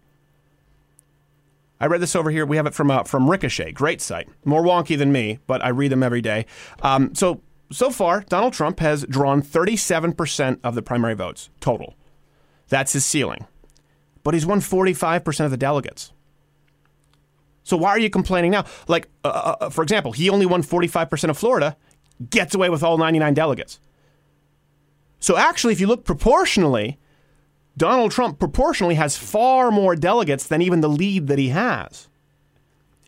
[1.81, 2.45] I read this over here.
[2.45, 5.69] We have it from uh, from Ricochet, great site, more wonky than me, but I
[5.69, 6.45] read them every day.
[6.81, 7.41] Um, so
[7.71, 11.95] so far, Donald Trump has drawn 37 percent of the primary votes total.
[12.67, 13.47] That's his ceiling,
[14.23, 16.11] but he's won 45 percent of the delegates.
[17.69, 18.65] So why are you complaining now?
[18.87, 21.77] Like, uh, uh, for example, he only won 45 percent of Florida,
[22.29, 23.79] gets away with all 99 delegates.
[25.19, 26.97] So actually, if you look proportionally,
[27.77, 32.07] Donald Trump proportionally has far more delegates than even the lead that he has.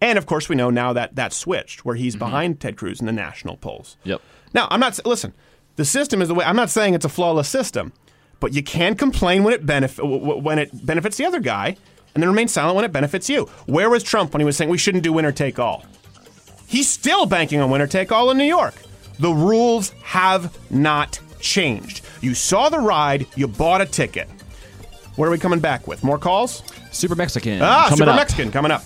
[0.01, 3.05] And of course, we know now that that's switched, where he's behind Ted Cruz in
[3.05, 3.97] the national polls.
[4.03, 4.21] Yep.
[4.53, 5.33] Now, I'm not listen.
[5.75, 6.45] The system is the way.
[6.45, 7.93] I'm not saying it's a flawless system,
[8.39, 11.77] but you can complain when it benefit when it benefits the other guy,
[12.13, 13.45] and then remain silent when it benefits you.
[13.65, 15.85] Where was Trump when he was saying we shouldn't do winner take all?
[16.67, 18.75] He's still banking on winner take all in New York.
[19.19, 22.05] The rules have not changed.
[22.21, 24.29] You saw the ride, you bought a ticket.
[25.15, 26.03] What are we coming back with?
[26.03, 26.61] More calls?
[26.91, 27.61] SooperMexican.
[27.61, 28.15] Ah, coming Super up.
[28.15, 28.83] Mexican coming up.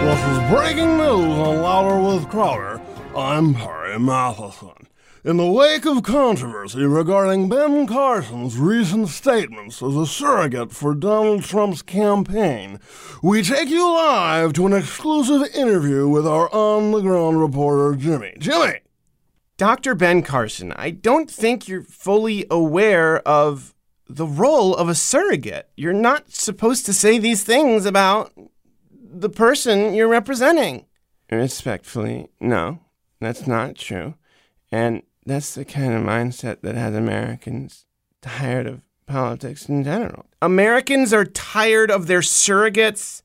[0.00, 2.80] This is breaking news on Louder with Crowder.
[3.16, 4.88] I'm Harry Matheson.
[5.24, 11.42] In the wake of controversy regarding Ben Carson's recent statements as a surrogate for Donald
[11.42, 12.78] Trump's campaign,
[13.22, 18.34] we take you live to an exclusive interview with our on the ground reporter, Jimmy.
[18.38, 18.80] Jimmy!
[19.56, 19.94] Dr.
[19.94, 23.74] Ben Carson, I don't think you're fully aware of
[24.08, 25.70] the role of a surrogate.
[25.76, 28.32] You're not supposed to say these things about
[29.20, 30.86] the person you're representing.
[31.30, 32.80] Respectfully, no,
[33.20, 34.14] that's not true.
[34.70, 37.86] And that's the kind of mindset that has Americans
[38.22, 40.26] tired of politics in general.
[40.42, 43.22] Americans are tired of their surrogates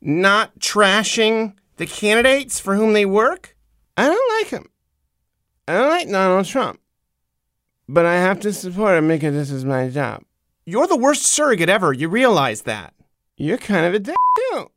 [0.00, 3.56] not trashing the candidates for whom they work.
[3.96, 4.68] I don't like him.
[5.66, 6.80] I don't like Donald Trump.
[7.88, 10.22] But I have to support him because this is my job.
[10.64, 11.92] You're the worst surrogate ever.
[11.92, 12.94] You realize that.
[13.36, 14.16] You're kind of a dick,
[14.50, 14.70] too.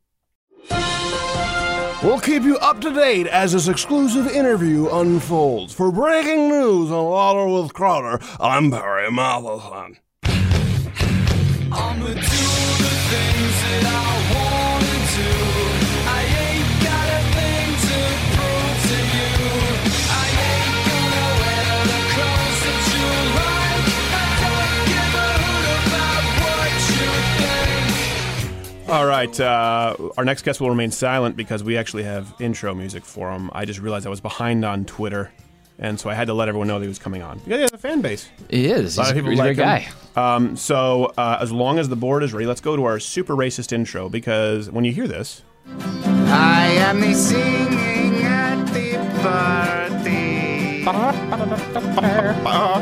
[2.02, 5.74] We'll keep you up to date as this exclusive interview unfolds.
[5.74, 9.98] For breaking news on Louder with Crowder, I'm Barry Matheson.
[28.90, 29.40] All right.
[29.40, 33.49] Uh, our next guest will remain silent because we actually have intro music for him.
[33.53, 35.32] I just realized I was behind on Twitter,
[35.78, 37.40] and so I had to let everyone know that he was coming on.
[37.45, 38.30] Yeah, he has a fan base.
[38.49, 38.98] He is.
[38.98, 39.94] A lot He's of a- people he's a like great him.
[40.16, 43.36] Um, so uh, as long as the board is ready, let's go to our super
[43.36, 50.84] racist intro because when you hear this, I am the singing at the party.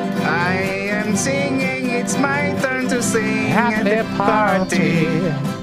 [0.05, 0.53] I
[0.89, 5.56] am singing, it's my turn to sing at the party.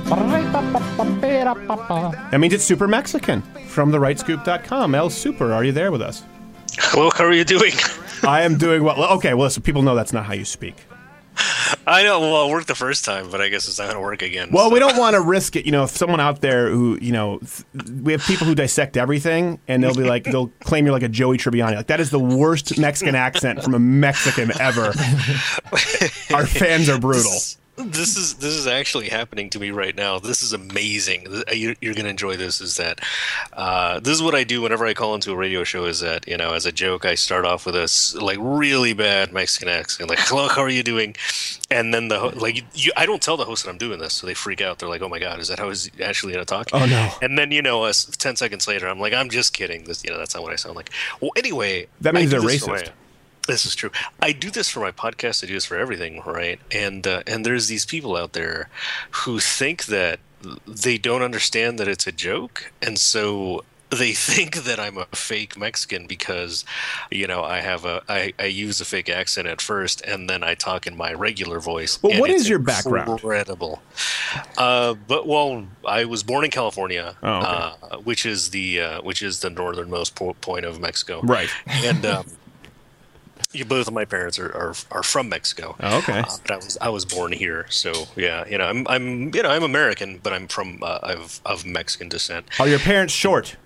[2.31, 4.95] That means it's SooperMexican from the therightscoop.com.
[4.95, 6.23] El Super, are you there with us?
[6.77, 7.73] Hello, how are you doing?
[8.23, 9.03] I am doing well.
[9.15, 10.77] Okay, well, listen, people know that's not how you speak.
[11.87, 12.21] I know.
[12.21, 14.51] Well, it worked the first time, but I guess it's not going to work again.
[14.53, 15.67] Well, we don't want to risk it.
[15.67, 17.41] You know, if someone out there who, you know,
[18.03, 21.09] we have people who dissect everything, and they'll be like, they'll claim you're like a
[21.09, 21.77] Joey Tribbiani.
[21.77, 24.93] Like that is the worst Mexican accent from a Mexican ever.
[26.33, 27.33] Our fans are brutal.
[27.77, 30.21] This is this is actually happening to me right now.
[30.21, 31.27] This is amazing.
[31.53, 32.61] You- You're going to enjoy this.
[32.61, 33.01] Is that
[33.53, 35.85] uh, this is what I do whenever I call into a radio show?
[35.87, 39.33] Is that you know, as a joke, I start off with a like really bad
[39.33, 41.17] Mexican accent, like "Hello, how are you doing?"
[41.69, 44.27] And then the like you, I don't tell the host that I'm doing this, so
[44.27, 44.79] they freak out.
[44.79, 47.11] They're like, "Oh my god, is that how he's actually going to talk?" Oh, no.
[47.23, 50.11] And then you know, us ten seconds later, I'm like, "I'm just kidding." This you
[50.11, 50.91] know, that's not what I sound like.
[51.21, 52.91] Well, anyway, That means they're racist.
[53.47, 53.91] This is true.
[54.21, 55.45] I do this for my podcast.
[55.45, 56.59] I do this for everything, right?
[56.73, 58.69] And uh, and there's these people out there
[59.11, 60.21] who think that
[60.67, 65.57] they don't understand that it's a joke, and so they think that I'm a fake
[65.59, 66.65] Mexican because,
[67.11, 70.43] you know, I have a I, I use a fake accent at first, and then
[70.43, 72.03] I talk in my regular voice.
[72.03, 73.09] Well, what is your background?
[73.11, 73.83] Incredible.
[74.59, 77.47] Uh, but well, I was born in California, Oh, okay.
[77.95, 81.49] uh, which is the uh, which is the northernmost po- point of Mexico, Right.
[81.67, 82.27] And um,
[83.55, 85.77] you, both of my parents are, are, are from Mexico.
[85.81, 86.21] Oh, okay.
[86.21, 89.43] Uh, but I was I was born here, so yeah, you know, I'm I'm you
[89.43, 92.47] know I'm American, but I'm from uh, of of Mexican descent.
[92.61, 93.57] Are your parents short?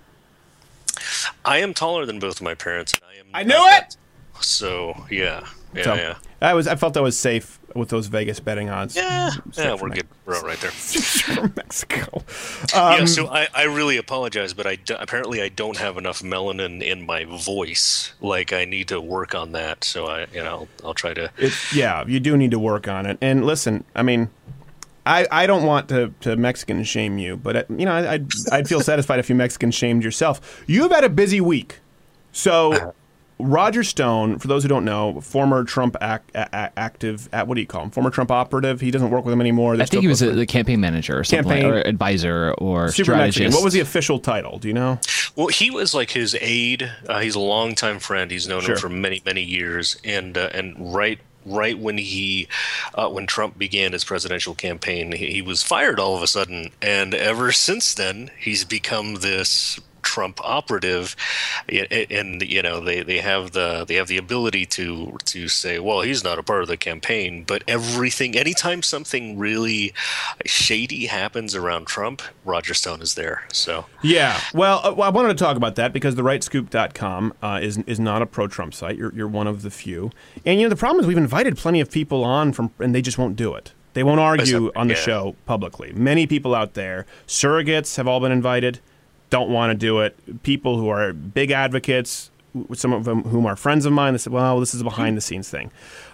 [1.45, 2.93] I am taller than both of my parents.
[2.93, 3.25] And I am.
[3.33, 3.97] I knew it.
[4.41, 6.15] So yeah, yeah, so, yeah.
[6.41, 6.67] I was.
[6.67, 8.95] I felt I was safe with those Vegas betting odds.
[8.95, 10.07] Yeah, yeah, we're good.
[10.25, 10.71] We're all right there.
[10.71, 12.23] from Mexico.
[12.73, 16.21] yeah, Um, so I, I really apologize, but I d- apparently I don't have enough
[16.21, 18.13] melanin in my voice.
[18.21, 19.83] Like I need to work on that.
[19.83, 21.31] So I, you know, I'll, I'll try to.
[21.37, 23.17] It's yeah, you do need to work on it.
[23.21, 24.29] And listen, I mean,
[25.05, 28.27] I, I don't want to, to Mexican shame you, but uh, you know, I, I'd
[28.51, 30.63] I'd feel satisfied if you Mexican shamed yourself.
[30.67, 31.79] You have had a busy week,
[32.31, 32.93] so.
[33.39, 37.55] Roger Stone, for those who don't know, former Trump ac- a- a- active, uh, what
[37.55, 37.89] do you call him?
[37.89, 38.81] Former Trump operative.
[38.81, 39.77] He doesn't work with him anymore.
[39.77, 42.53] They're I think he was a, the campaign manager or something, Campaign- like, or advisor
[42.57, 43.03] or SooperMexican.
[43.03, 43.55] strategist.
[43.55, 44.59] What was the official title?
[44.59, 44.99] Do you know?
[45.35, 46.91] Well, he was like his aide.
[47.07, 48.29] Uh, he's a longtime friend.
[48.29, 48.75] He's known Sure.
[48.75, 49.95] him for many, many years.
[50.03, 52.47] And uh, and right right when he
[52.95, 56.71] uh, when Trump began his presidential campaign, he, he was fired all of a sudden.
[56.81, 59.79] And ever since then, he's become this
[60.19, 61.15] Trump operative,
[61.69, 66.01] and you know they, they have the they have the ability to to say, well,
[66.01, 69.93] he's not a part of the campaign, but everything, anytime something really
[70.45, 73.45] shady happens around Trump, Roger Stone is there.
[73.53, 74.37] So Yeah.
[74.53, 78.21] Well, uh, I wanted to talk about that because the rightscoop.com uh, is is not
[78.21, 78.97] a pro-Trump site.
[78.97, 80.11] You're you're one of the few.
[80.45, 83.01] And you know the problem is we've invited plenty of people on from and they
[83.01, 83.71] just won't do it.
[83.93, 84.99] They won't argue on the yeah.
[84.99, 85.91] show publicly.
[85.93, 88.79] Many people out there, surrogates have all been invited,
[89.29, 90.43] don't want to do it.
[90.43, 92.31] People who are big advocates,
[92.73, 95.17] some of them whom are friends of mine, they said, "Well, this is a behind
[95.17, 95.71] the scenes thing."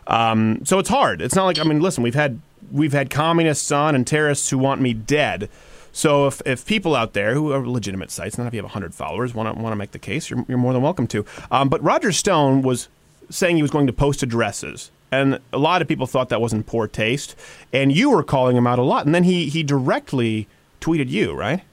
[0.07, 1.21] Um, so it's hard.
[1.21, 2.39] It's not like I mean, listen, we've had
[2.71, 5.49] we've had communists on and terrorists who want me dead.
[5.91, 8.93] So if, if people out there who are legitimate sites, not if you have 100
[8.93, 11.25] followers, want to want to make the case, you're, you're more than welcome to.
[11.51, 12.89] Um, but Roger Stone was
[13.29, 14.91] saying he was going to post addresses.
[15.11, 17.35] And a lot of people thought that was in poor taste.
[17.71, 19.05] And you were calling him out a lot.
[19.05, 20.47] And then he, he directly
[20.81, 21.63] tweeted you, right?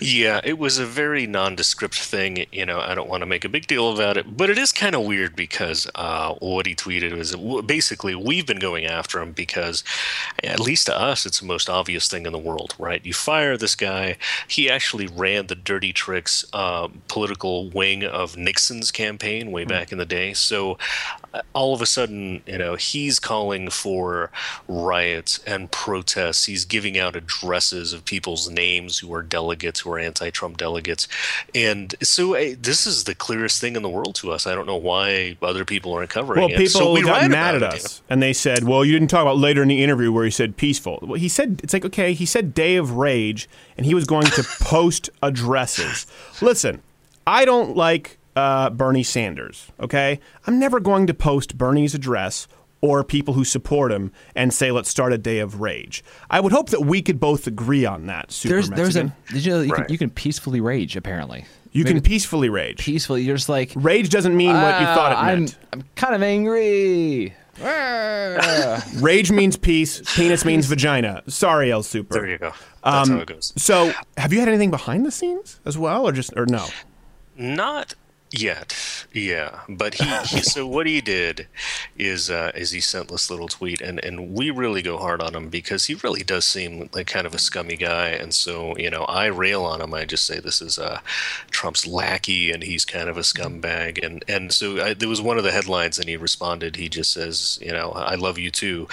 [0.00, 2.46] Yeah, it was a very nondescript thing.
[2.52, 4.72] You know, I don't want to make a big deal about it, but it is
[4.72, 9.32] kind of weird because uh, what he tweeted was basically we've been going after him
[9.32, 9.82] because,
[10.42, 13.04] at least to us, it's the most obvious thing in the world, right?
[13.04, 14.16] You fire this guy.
[14.48, 19.98] He actually ran the dirty tricks uh, political wing of Nixon's campaign way back in
[19.98, 20.32] the day.
[20.32, 20.78] So
[21.52, 24.30] all of a sudden, you know, he's calling for
[24.68, 26.46] riots and protests.
[26.46, 31.08] He's giving out addresses of people's names who are delegates, who are anti-Trump delegates,
[31.54, 34.46] and so uh, this is the clearest thing in the world to us.
[34.46, 36.56] I don't know why other people aren't covering Well, it.
[36.56, 39.10] people so we got mad at about it, us, and they said, "Well, you didn't
[39.10, 41.84] talk about later in the interview where he said peaceful." Well, he said it's like
[41.84, 46.06] okay, he said day of rage, and he was going to post addresses.
[46.40, 46.82] Listen,
[47.26, 49.72] I don't like uh, Bernie Sanders.
[49.80, 52.46] Okay, I'm never going to post Bernie's address
[52.82, 56.04] or people who support him and say let's start a day of rage.
[56.30, 58.30] I would hope that we could both agree on that.
[58.30, 59.86] Super There's there's a did you know you, Right.
[59.86, 61.46] can, you can peacefully rage apparently.
[61.72, 62.78] you can peacefully rage.
[62.78, 63.22] peacefully.
[63.22, 65.56] You're just like Rage doesn't mean what you thought it "Ah, meant.
[65.72, 67.34] I'm, I'm kind of angry.
[69.02, 70.02] Rage means peace.
[70.14, 71.22] Penis means vagina.
[71.26, 72.14] Sorry, El Super.
[72.14, 72.52] There you go.
[72.84, 73.52] That's Um, how it goes.
[73.56, 76.66] So, have you had anything behind the scenes as well, or just or no?
[77.38, 77.94] Not
[78.32, 81.46] Yet, yeah, but he, he so what he did
[81.96, 85.36] is uh, is he sent this little tweet, and and we really go hard on
[85.36, 88.90] him because he really does seem like kind of a scummy guy, and so you
[88.90, 89.94] know I rail on him.
[89.94, 90.98] I just say this is uh,
[91.52, 95.38] Trump's lackey, and he's kind of a scumbag, and and so I, there was one
[95.38, 96.74] of the headlines, and he responded.
[96.74, 98.88] He just says, you know, I love you too.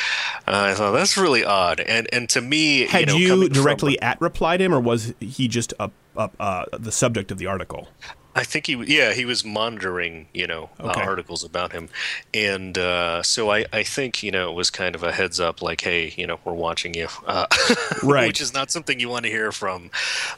[0.47, 3.53] Uh, I thought that's really odd, and and to me, Had you, you, know, from-
[3.53, 7.47] directly at replied him, or was he just a, up uh, the subject of the
[7.47, 7.87] article?
[8.35, 11.01] I think he, yeah, he was monitoring, you know, Okay.
[11.01, 11.89] uh, articles about him,
[12.33, 15.61] and uh, so I, I think, you know, it was kind of a heads up,
[15.61, 17.45] like, hey, you know, we're watching you, uh,
[18.03, 18.27] Right.
[18.27, 19.91] Which is not something you want to hear from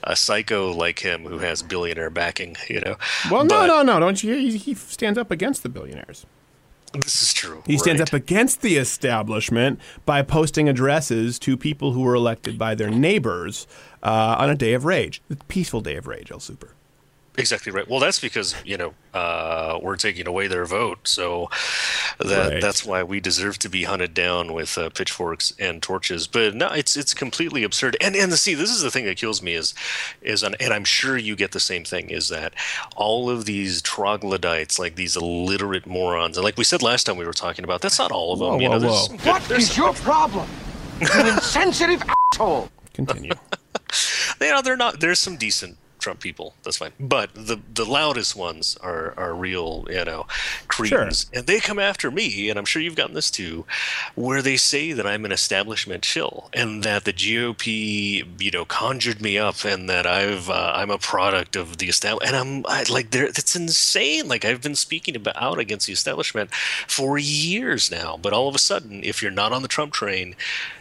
[0.03, 2.97] a psycho like him who has billionaire backing, you know.
[3.31, 3.99] Well, no, But no, no.
[3.99, 4.35] Don't you?
[4.35, 6.25] He, he stands up against the billionaires.
[6.93, 7.63] This is true.
[7.65, 8.09] He stands right.
[8.09, 13.67] up against the establishment by posting addresses to people who were elected by their neighbors
[14.03, 16.74] uh, on a day of rage, a peaceful day of rage, El Super.
[17.37, 17.87] Exactly right.
[17.89, 21.49] Well, that's because you know uh, we're taking away their vote, so
[22.19, 22.61] that Right.
[22.61, 26.27] that's why we deserve to be hunted down with uh, pitchforks and torches.
[26.27, 27.97] But no, it's it's completely absurd.
[27.99, 29.73] And and see, this is the thing that kills me is
[30.21, 32.53] is an, and I'm sure you get the same thing is that
[32.95, 37.25] all of these troglodytes, like these illiterate morons, and like we said last time we
[37.25, 38.47] were talking about, that's not all of them.
[38.47, 39.17] Whoa, you know, whoa, there's whoa.
[39.17, 40.47] good- What there's is some- your problem?
[41.01, 42.01] You insensitive
[42.33, 42.69] asshole.
[42.93, 43.31] Continue.
[44.41, 45.01] you know, they're not.
[45.01, 46.53] There's some decent Trump people.
[46.61, 46.91] That's fine.
[46.99, 50.27] But the the loudest ones are are real, you know,
[50.67, 52.47] cretins, and they come after me.
[52.47, 53.65] And I'm sure you've gotten this too,
[54.13, 59.19] where they say that I'm an establishment chill, and that the GOP, you know, conjured
[59.19, 62.35] me up, and that I've uh, I'm a product of the establishment.
[62.35, 63.31] And I'm I, like, there.
[63.31, 64.27] That's insane.
[64.27, 66.53] Like I've been speaking about out against the establishment
[66.87, 70.35] for years now, but all of a sudden, if you're not on the Trump train,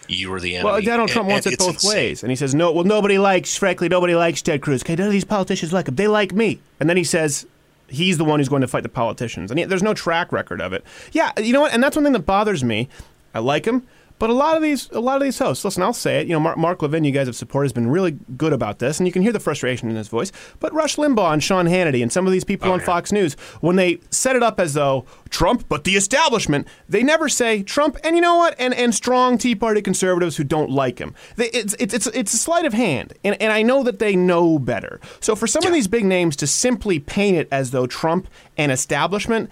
[0.09, 0.71] you are the enemy.
[0.71, 1.91] Well, Donald Trump And- wants and it both insane.
[1.95, 2.73] ways, and he says no.
[2.73, 4.83] Well, nobody likes, frankly, nobody likes Ted Cruz.
[4.83, 5.95] Okay, none of these politicians like him.
[5.97, 7.47] They like me, and then he says
[7.89, 10.61] he's the one who's going to fight the politicians, and he, there's no track record
[10.61, 10.85] of it.
[11.13, 11.73] Yeah, you know what?
[11.73, 12.89] And that's one thing that bothers me.
[13.35, 13.87] I like him,
[14.25, 15.67] but a lot of these, a lot of these hosts.
[15.67, 16.27] Listen, I'll say it.
[16.27, 18.99] You know, Mark, Mark Levin, you guys have supported, has been really good about this,
[18.99, 20.33] and you can hear the frustration in his voice.
[20.61, 23.35] But Rush Limbaugh and Sean Hannity and some of these people oh, on Fox News,
[23.61, 27.99] when they set it up as though Trump, but the establishment, they never say Trump,
[28.03, 28.55] and you know what?
[28.59, 31.15] And and strong Tea Party conservatives who don't like him.
[31.37, 34.17] They, it's, it's it's it's a sleight of hand, and and I know that they
[34.17, 35.03] know better.
[35.21, 38.27] So for some of these big names to simply paint it as though Trump
[38.57, 39.51] and establishment.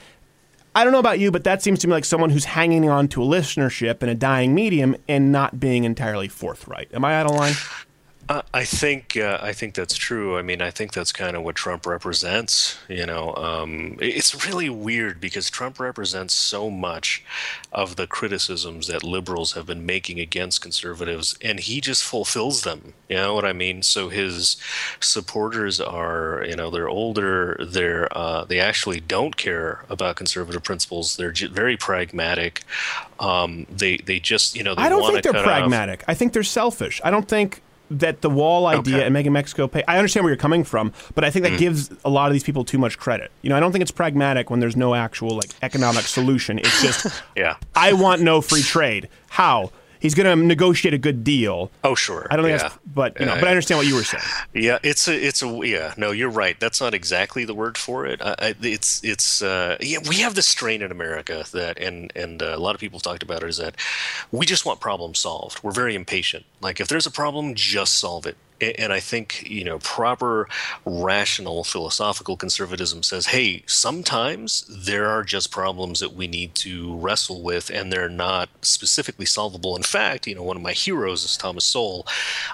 [0.74, 3.08] I don't know about you, but that seems to me like someone who's hanging on
[3.08, 6.88] to a listenership in a dying medium and not being entirely forthright.
[6.94, 7.54] Am I out of line?
[8.32, 10.38] Uh, I think uh, I think that's true.
[10.38, 12.78] I mean, I think that's kind of what Trump represents.
[12.88, 17.22] You know, um, it's really weird because Trump represents so much
[17.72, 22.94] of the criticisms that liberals have been making against conservatives, and he just fulfills them.
[23.06, 23.82] You know what I mean?
[23.82, 24.56] So his
[24.98, 27.58] supporters are, you know, they're older.
[27.62, 31.18] They're uh, they actually don't care about conservative principles.
[31.18, 32.62] They're j- very pragmatic.
[33.20, 36.02] Um, they they just you know they I don't think they're cut off- pragmatic.
[36.08, 36.98] I think they're selfish.
[37.04, 37.60] I don't think
[37.98, 39.04] that the wall idea Okay.
[39.04, 39.82] and making Mexico pay.
[39.86, 41.58] I understand where you're coming from, but I think that Mm.
[41.58, 43.30] gives a lot of these people too much credit.
[43.42, 46.58] You know, I don't think it's pragmatic when there's no actual like economic solution.
[46.58, 47.56] It's just Yeah.
[47.74, 49.08] I want no free trade.
[49.30, 49.70] How?
[50.02, 51.70] He's going to negotiate a good deal.
[51.84, 52.26] Oh sure.
[52.28, 52.68] I don't think yeah.
[52.68, 54.24] that's, but you know, Yeah, but I understand what you were saying.
[54.52, 55.94] Yeah, it's a, it's a, yeah.
[55.96, 56.58] No, you're right.
[56.58, 58.20] That's not exactly the word for it.
[58.20, 59.98] I, I, it's, it's, uh, yeah.
[60.08, 63.04] We have this strain in America that, and and uh, a lot of people have
[63.04, 63.76] talked about it, is that
[64.32, 65.62] we just want problems solved.
[65.62, 66.44] We're very impatient.
[66.60, 68.36] Like if there's a problem, just solve it.
[68.62, 70.48] And I think you know proper,
[70.84, 77.42] rational, philosophical conservatism says, hey, sometimes there are just problems that we need to wrestle
[77.42, 79.76] with, and they're not specifically solvable.
[79.76, 82.06] In fact, you know, one of my heroes is Thomas Sowell.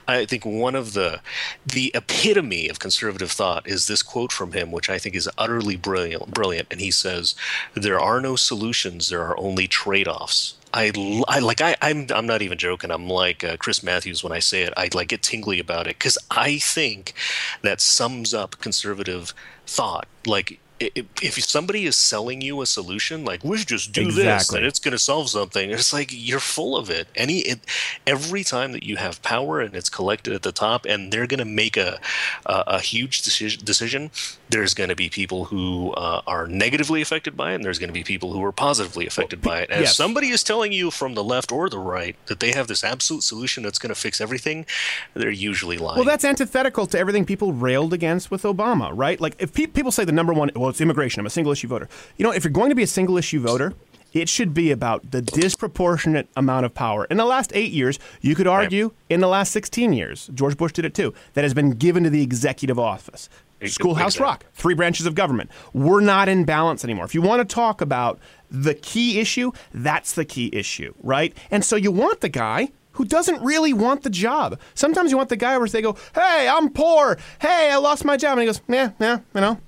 [0.06, 1.20] I think one of the
[1.66, 5.76] the epitome of conservative thought is this quote from him, which I think is utterly
[5.76, 6.32] brilliant.
[6.32, 7.34] Brilliant, and he says,
[7.74, 9.08] "There are no solutions.
[9.08, 10.92] There are only trade-offs." I,
[11.28, 12.90] I like I I'm I'm not even joking.
[12.90, 14.72] I'm like uh, Chris Matthews when I say it.
[14.76, 17.14] I like get tingly about it because I think
[17.62, 19.32] that sums up conservative
[19.66, 20.06] thought.
[20.26, 24.64] Like if somebody is selling you a solution, like we should just do this and
[24.64, 27.08] it's going to solve something, it's like you're full of it.
[27.14, 27.60] Any it,
[28.06, 31.38] every time that you have power and it's collected at the top, and they're going
[31.38, 31.98] to make a
[32.46, 34.10] a, a huge decision, decision,
[34.48, 37.88] there's going to be people who uh, are negatively affected by it, and there's going
[37.88, 39.70] to be people who are positively affected by it.
[39.70, 39.90] And yes.
[39.90, 42.84] if somebody is telling you from the left or the right that they have this
[42.84, 44.66] absolute solution that's going to fix everything,
[45.14, 45.96] they're usually lying.
[45.96, 49.20] Well, that's antithetical to everything people railed against with Obama, right?
[49.20, 51.68] Like, if pe- people say the number one, well, it's immigration, I'm a single issue
[51.68, 51.88] voter.
[52.16, 53.74] You know, if you're going to be a single issue voter,
[54.12, 57.04] it should be about the disproportionate amount of power.
[57.06, 60.72] In the last eight years, you could argue in the last 16 years, George Bush
[60.72, 63.28] did it too, that has been given to the executive office.
[63.66, 65.50] Schoolhouse Rock, three branches of government.
[65.72, 67.04] We're not in balance anymore.
[67.04, 68.20] If you want to talk about
[68.50, 71.36] the key issue, that's the key issue, right?
[71.50, 74.58] And so you want the guy who doesn't really want the job.
[74.74, 77.18] Sometimes you want the guy where they go, "Hey, I'm poor.
[77.40, 79.58] Hey, I lost my job," and he goes, "Yeah, yeah, you know,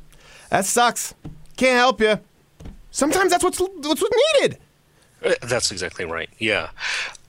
[0.51, 1.15] that sucks.
[1.57, 2.19] Can't help you."
[2.91, 4.03] Sometimes that's what's what's
[4.35, 4.59] needed.
[5.25, 6.31] Uh, That's exactly right.
[6.39, 6.71] Yeah,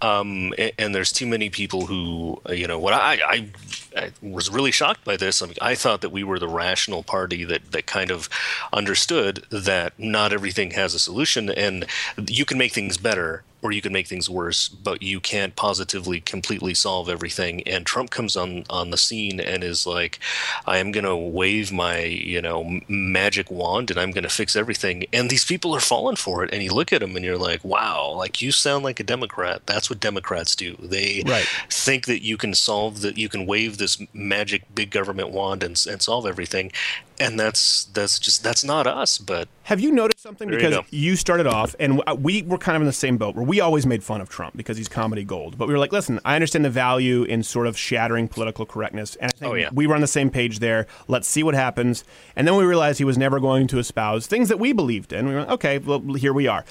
[0.02, 3.50] um, and, and there's too many people who, uh, you know, what I, I,
[3.96, 5.42] I was really shocked by this.
[5.42, 8.30] I, mean, I thought that we were the rational party that that kind of
[8.72, 11.86] understood that not everything has a solution, and
[12.28, 16.20] you can make things better or you can make things worse, but you can't positively
[16.22, 17.62] completely solve everything.
[17.68, 20.20] And Trump comes on on the scene and is like,
[20.66, 24.56] "I am going to wave my you know magic wand and I'm going to fix
[24.56, 26.54] everything." And these people are falling for it.
[26.54, 29.66] And you look at them and you're like, "Wow, like you sound like a Democrat."
[29.66, 30.76] That's what Democrats do.
[30.80, 31.46] They Right.
[31.70, 35.82] think that you can solve that you can wave this magic big government wand and,
[35.90, 36.72] and solve everything
[37.20, 40.50] and that's that's just that's not us but Have you noticed something?
[40.50, 40.84] There Because go.
[40.90, 43.62] you, started off, and uh, we were kind of in the same boat where we
[43.62, 45.58] always made fun of Trump because he's comedy gold.
[45.58, 49.16] But we were like, listen, I understand the value in sort of shattering political correctness.
[49.16, 49.70] And I think Oh, yeah.
[49.72, 50.88] we were on the same page there.
[51.08, 52.04] Let's see what happens.
[52.36, 55.26] And then we realized he was never going to espouse things that we believed in.
[55.30, 56.66] We were like, okay, well, here we are.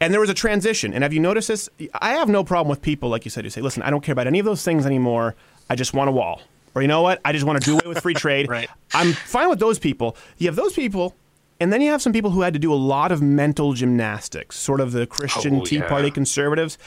[0.00, 0.92] And there was a transition.
[0.92, 1.68] And have you noticed this?
[2.02, 4.12] I have no problem with people, like you said, who say, listen, I don't care
[4.12, 5.36] about any of those things anymore.
[5.70, 6.40] I just want a wall.
[6.74, 7.20] Or you know what?
[7.24, 8.48] I just want to do away with free trade.
[8.48, 8.68] Right.
[8.92, 10.16] I'm fine with those people.
[10.38, 11.14] You have those people,
[11.60, 14.56] and then you have some people who had to do a lot of mental gymnastics,
[14.58, 15.88] sort of the Christian Oh, Tea yeah.
[15.88, 16.78] Party conservatives,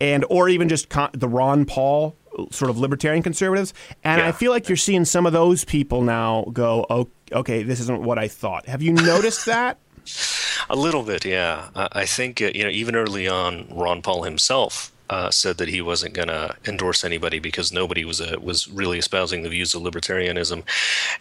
[0.00, 2.16] and or even just con- the Ron Paul
[2.50, 3.74] sort of libertarian conservatives.
[4.02, 7.78] And I feel like you're seeing some of those people now go, oh, okay, this
[7.80, 8.66] isn't what I thought.
[8.66, 9.78] Have you noticed that?
[10.68, 14.24] a little bit yeah i, I think uh, you know even early on ron paul
[14.24, 18.58] himself uh, said that he wasn't going to endorse anybody because nobody was uh, was
[18.80, 20.58] really espousing the views of libertarianism,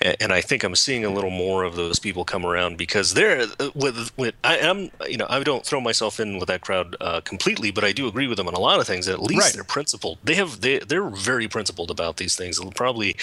[0.05, 3.07] and, and I think I'm seeing a little more of those people come around because
[3.17, 4.77] they're uh, with with I am
[5.13, 8.07] you know I don't throw myself in with that crowd uh, completely, but I do
[8.07, 9.07] agree with them on a lot of things.
[9.07, 9.53] At least Right.
[9.53, 10.17] they're principled.
[10.23, 12.59] They have they they're very principled about these things.
[12.75, 13.15] Probably,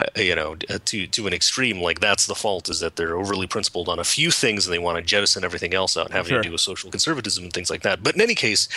[0.00, 1.80] uh, you know, uh, to to an extreme.
[1.80, 4.78] Like that's the fault is that they're overly principled on a few things and they
[4.86, 6.42] want to jettison everything else out, having Sure.
[6.42, 8.02] to do with social conservatism and things like that.
[8.02, 8.68] But in any case,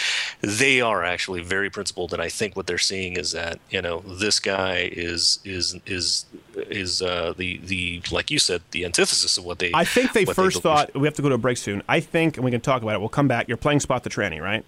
[0.42, 4.00] they are actually very principled, and I think what they're seeing is that you know
[4.02, 9.46] this guy is is is is uh, the the like you said the antithesis of
[9.46, 9.72] what they.
[9.74, 10.64] I think they first believe.
[10.64, 11.82] thought we have to go to a break soon.
[11.90, 13.00] I think, and we can talk about it.
[13.00, 13.48] We'll come back.
[13.48, 14.66] You're playing Spot the Tranny, right?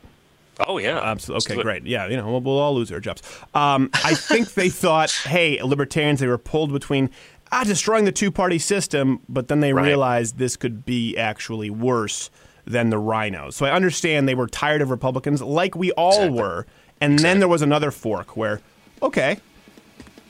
[0.68, 1.54] Oh yeah, Absolutely.
[1.56, 1.86] Okay, great.
[1.86, 3.22] Yeah, you know, we'll, we'll all lose our jobs.
[3.54, 7.10] Um, I think they thought, hey, libertarians, they were pulled between
[7.52, 9.86] ah, destroying the two party system, but then they Right.
[9.86, 12.30] realized this could be actually worse
[12.66, 13.54] than the RINOs.
[13.54, 16.40] So I understand they were tired of Republicans, like we all Exactly.
[16.40, 16.66] were.
[17.02, 18.62] And then there was another fork where,
[19.02, 19.38] okay,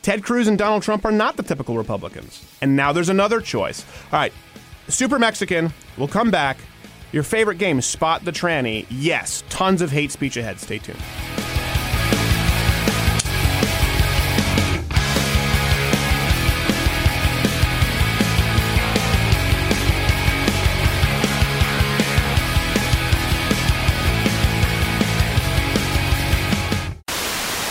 [0.01, 2.43] Ted Cruz and Donald Trump are not the typical Republicans.
[2.61, 3.85] And now there's another choice.
[4.11, 4.33] All right,
[4.87, 6.57] SooperMexican, we'll come back.
[7.11, 8.85] Your favorite game, Spot the Tranny.
[8.89, 10.59] Yes, tons of hate speech ahead.
[10.59, 10.99] Stay tuned.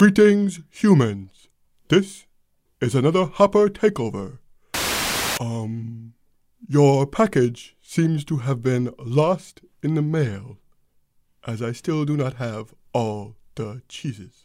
[0.04, 1.48] Greetings, humans.
[1.88, 2.26] This
[2.78, 4.36] is another Hopper takeover.
[5.40, 6.12] Um,
[6.68, 10.58] your package seems to have been lost in the mail,
[11.46, 14.44] as I still do not have all the cheeses.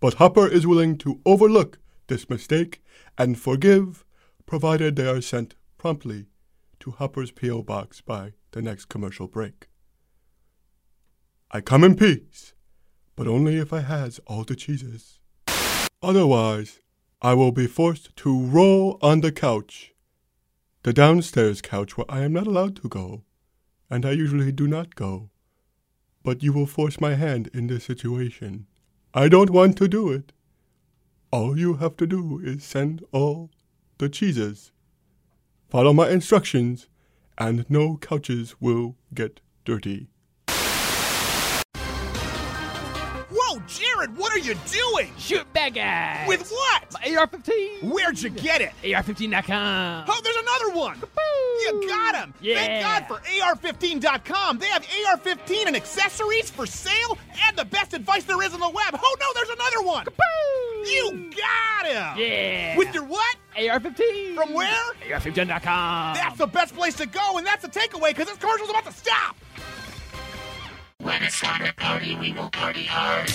[0.00, 2.82] But Hopper is willing to overlook this mistake
[3.18, 4.06] and forgive,
[4.46, 6.28] provided they are sent promptly
[6.80, 7.60] to Hopper's P.O.
[7.64, 9.68] box by the next commercial break.
[11.50, 12.53] I come in peace
[13.16, 15.20] but only if I has all the cheeses.
[16.02, 16.80] Otherwise,
[17.22, 19.94] I will be forced to roll on the couch,
[20.82, 23.24] the downstairs couch where I am not allowed to go,
[23.88, 25.30] and I usually do not go.
[26.22, 28.66] But you will force my hand in this situation.
[29.14, 30.32] I don't want to do it.
[31.30, 33.50] All you have to do is send all
[33.98, 34.72] the cheeses.
[35.68, 36.88] Follow my instructions,
[37.38, 40.08] and no couches will get dirty.
[44.04, 45.10] Jared, what are you doing?
[45.18, 46.28] Shoot bad guys.
[46.28, 46.92] With what?
[46.92, 47.84] My AR-15.
[47.84, 48.72] Where'd you get it?
[48.82, 50.04] AR-15.com.
[50.08, 51.02] Oh, there's another one.
[51.62, 52.34] You got him.
[52.40, 52.56] Yeah.
[52.56, 54.58] Thank God for AR15.com.
[54.58, 57.16] They have AR15 and accessories for sale
[57.46, 58.98] and the best advice there is on the web.
[59.02, 60.06] Oh, no, there's another one.
[60.84, 62.18] You got him.
[62.18, 62.76] Yeah.
[62.76, 63.36] With your what?
[63.56, 64.34] AR-15.
[64.34, 64.84] From where?
[65.12, 66.14] AR-15.com.
[66.14, 68.92] That's the best place to go, and that's the takeaway because this commercial's about to
[68.92, 69.36] stop.
[70.98, 73.30] When it's time to party, we will party hard.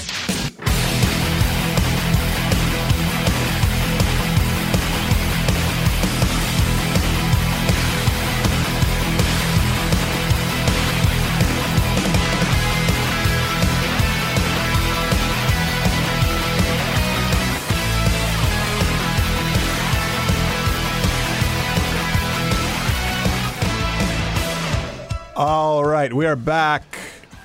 [26.00, 26.98] Right, we are back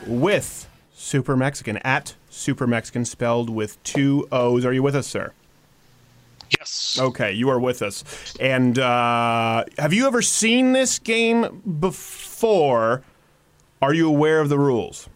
[0.06, 4.64] with SooperMexican at SooperMexican spelled with two O's.
[4.64, 5.32] Are you with us, sir?
[6.56, 6.96] Yes.
[7.00, 8.04] Okay, you are with us.
[8.38, 13.02] And uh, have you ever seen this game before?
[13.82, 15.08] Are you aware of the rules?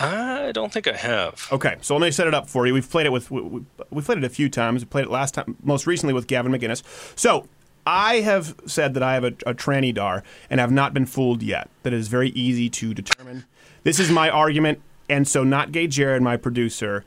[0.00, 1.46] I don't think I have.
[1.52, 2.74] Okay, so let me set it up for you.
[2.74, 4.82] We've played it with we, we, we played it a few times.
[4.82, 6.82] We played it last time, most recently with Gavin McInnes.
[7.16, 7.46] So
[7.86, 11.42] I have said that I have a, a tranny dar and have not been fooled
[11.42, 11.68] yet.
[11.82, 13.44] That it is very easy to determine.
[13.82, 17.04] This is my argument, and so not gay Jared, my producer,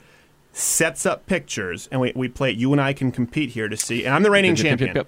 [0.52, 2.58] sets up pictures, and we, we play it.
[2.58, 4.96] You and I can compete here to see, and I'm the reigning champion.
[4.96, 5.08] yep.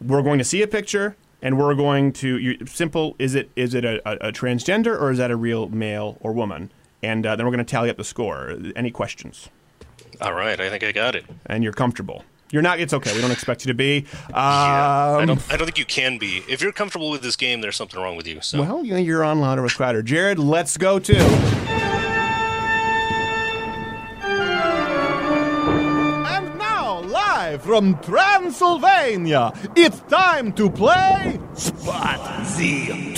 [0.00, 3.16] We're going to see a picture, and we're going to you, simple.
[3.18, 6.32] Is it is it a, a, a transgender or is that a real male or
[6.32, 6.70] woman?
[7.02, 8.56] And uh, then we're going to tally up the score.
[8.74, 9.48] Any questions?
[10.20, 11.24] All right, I think I got it.
[11.46, 12.24] And you're comfortable.
[12.50, 12.80] You're not.
[12.80, 13.14] It's okay.
[13.14, 14.06] We don't expect you to be.
[14.28, 15.52] Um, I don't.
[15.52, 16.42] I don't think you can be.
[16.48, 18.40] If you're comfortable with this game, there's something wrong with you.
[18.40, 18.60] So.
[18.60, 20.02] Well, you know, you're on louder with Crowder.
[20.02, 21.16] Jared, let's go to.
[26.26, 33.08] And now, live from Transylvania, it's time to play Spot the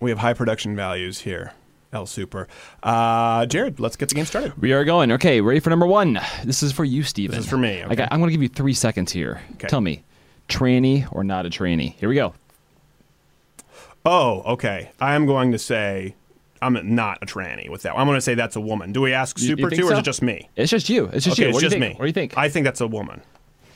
[0.00, 1.52] We have high production values here.
[1.92, 2.48] El Super.
[2.82, 4.56] Uh, Jared, let's get the game started.
[4.60, 5.12] We are going.
[5.12, 6.20] Okay, ready for number one.
[6.44, 7.34] This is for you, Steven.
[7.36, 7.94] This is for me, I okay.
[7.96, 9.40] got, I'm going to give you three seconds here.
[9.54, 9.68] Okay.
[9.68, 10.02] Tell me,
[10.48, 11.94] tranny or not a tranny?
[11.94, 12.34] Here we go.
[14.04, 14.90] Oh, okay.
[15.00, 16.14] I am going to say
[16.60, 17.94] I'm not a tranny with that.
[17.96, 18.92] I'm going to say that's a woman.
[18.92, 20.48] Do we ask You- you Super think too, or is it just me?
[20.56, 21.06] It's just you.
[21.06, 21.48] It's just okay, you.
[21.48, 21.94] It's What do you just me.
[21.94, 22.36] What do you think?
[22.36, 23.22] I think that's a woman.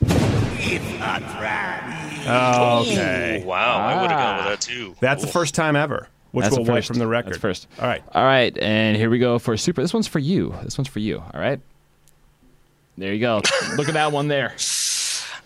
[0.01, 2.81] It's a tranny.
[2.87, 3.43] Okay.
[3.45, 4.49] Wow, I would have gone with Ah.
[4.51, 4.95] that too.
[5.01, 7.29] That's the first time ever, which That's we'll the wipe from the record.
[7.33, 7.67] That's first.
[7.79, 8.03] All right.
[8.13, 9.81] All right, and here we go for super.
[9.81, 10.53] This one's for you.
[10.63, 11.19] This one's for you.
[11.19, 11.61] All right.
[12.97, 13.41] There you go.
[13.77, 14.49] Look at that one there.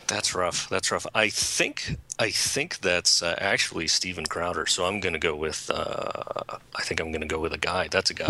[0.07, 0.67] That's rough.
[0.69, 1.05] That's rough.
[1.13, 1.97] I think.
[2.19, 4.65] I think that's uh, actually Steven Crowder.
[4.65, 5.69] So I'm gonna go with.
[5.73, 7.87] Uh, I think I'm gonna go with a guy.
[7.89, 8.29] That's a guy.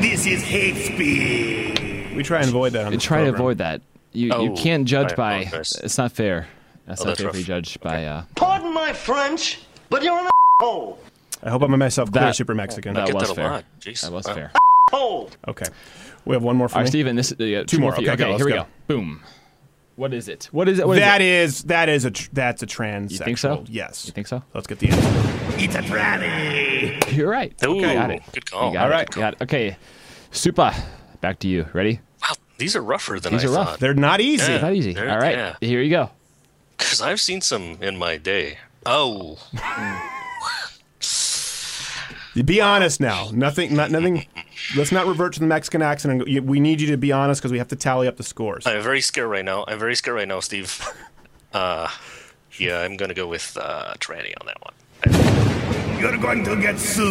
[0.00, 2.14] This is hate speech.
[2.14, 3.80] We try and avoid that on You this try to avoid that.
[4.12, 5.40] You you Oh, can't judge by.
[5.40, 5.72] apologize.
[5.82, 6.46] It's not fair.
[6.86, 7.34] That's Oh, not that's fair rough.
[7.36, 8.04] if you judge by.
[8.04, 10.28] Uh, Pardon my French, but you're an
[10.60, 10.98] asshole.
[11.42, 12.94] I hope I made myself clear, That- Super Mexican.
[12.94, 13.50] that get was that fair.
[13.50, 13.64] lot.
[13.80, 14.00] Jeez.
[14.02, 14.34] That was Wow.
[14.34, 14.52] fair.
[14.90, 15.30] Hole.
[15.48, 15.66] Okay.
[16.24, 16.90] We have one more for All right, me.
[16.90, 17.16] Steven.
[17.16, 17.92] This uh, yeah, two, more.
[17.94, 18.08] for you.
[18.10, 18.58] Okay, go, let's here we go.
[18.62, 18.66] go.
[18.86, 19.22] Boom.
[19.96, 20.48] What is it?
[20.52, 20.86] What is it?
[20.86, 21.26] What is That it?
[21.26, 23.10] is that is a tr- that's a transsexual.
[23.10, 23.64] You think so?
[23.68, 24.06] Yes.
[24.06, 24.42] You think so?
[24.54, 25.10] Let's get the answer.
[25.58, 27.16] It's a tranny.
[27.16, 27.52] You're right.
[27.64, 28.22] Ooh, Okay, got it.
[28.32, 28.68] good call.
[28.68, 29.10] You got All it.
[29.10, 29.42] got it.
[29.42, 29.76] Okay,
[30.30, 30.72] Super.
[31.20, 31.66] Back to you.
[31.72, 32.00] Ready?
[32.22, 33.68] Wow, these are rougher than These I are rough.
[33.70, 33.80] thought.
[33.80, 34.50] They're not easy.
[34.52, 34.60] Yeah.
[34.60, 34.92] Not easy.
[34.94, 35.36] There- All right.
[35.36, 35.56] yeah.
[35.60, 36.10] Here you go.
[36.78, 38.58] Because I've seen some in my day.
[38.86, 39.38] Oh,
[42.34, 43.28] Be honest now.
[43.32, 43.74] Nothing.
[43.76, 44.26] Not nothing.
[44.76, 46.22] Let's not revert to the Mexican accent.
[46.22, 48.22] And go, we need you to be honest because we have to tally up the
[48.22, 48.66] scores.
[48.66, 49.64] I'm very scared right now.
[49.68, 50.80] I'm very scared right now, Steve.
[51.54, 51.86] Uh,
[52.56, 56.00] yeah, I'm gonna go with uh, tranny on that one.
[56.00, 57.04] You're going to get sued.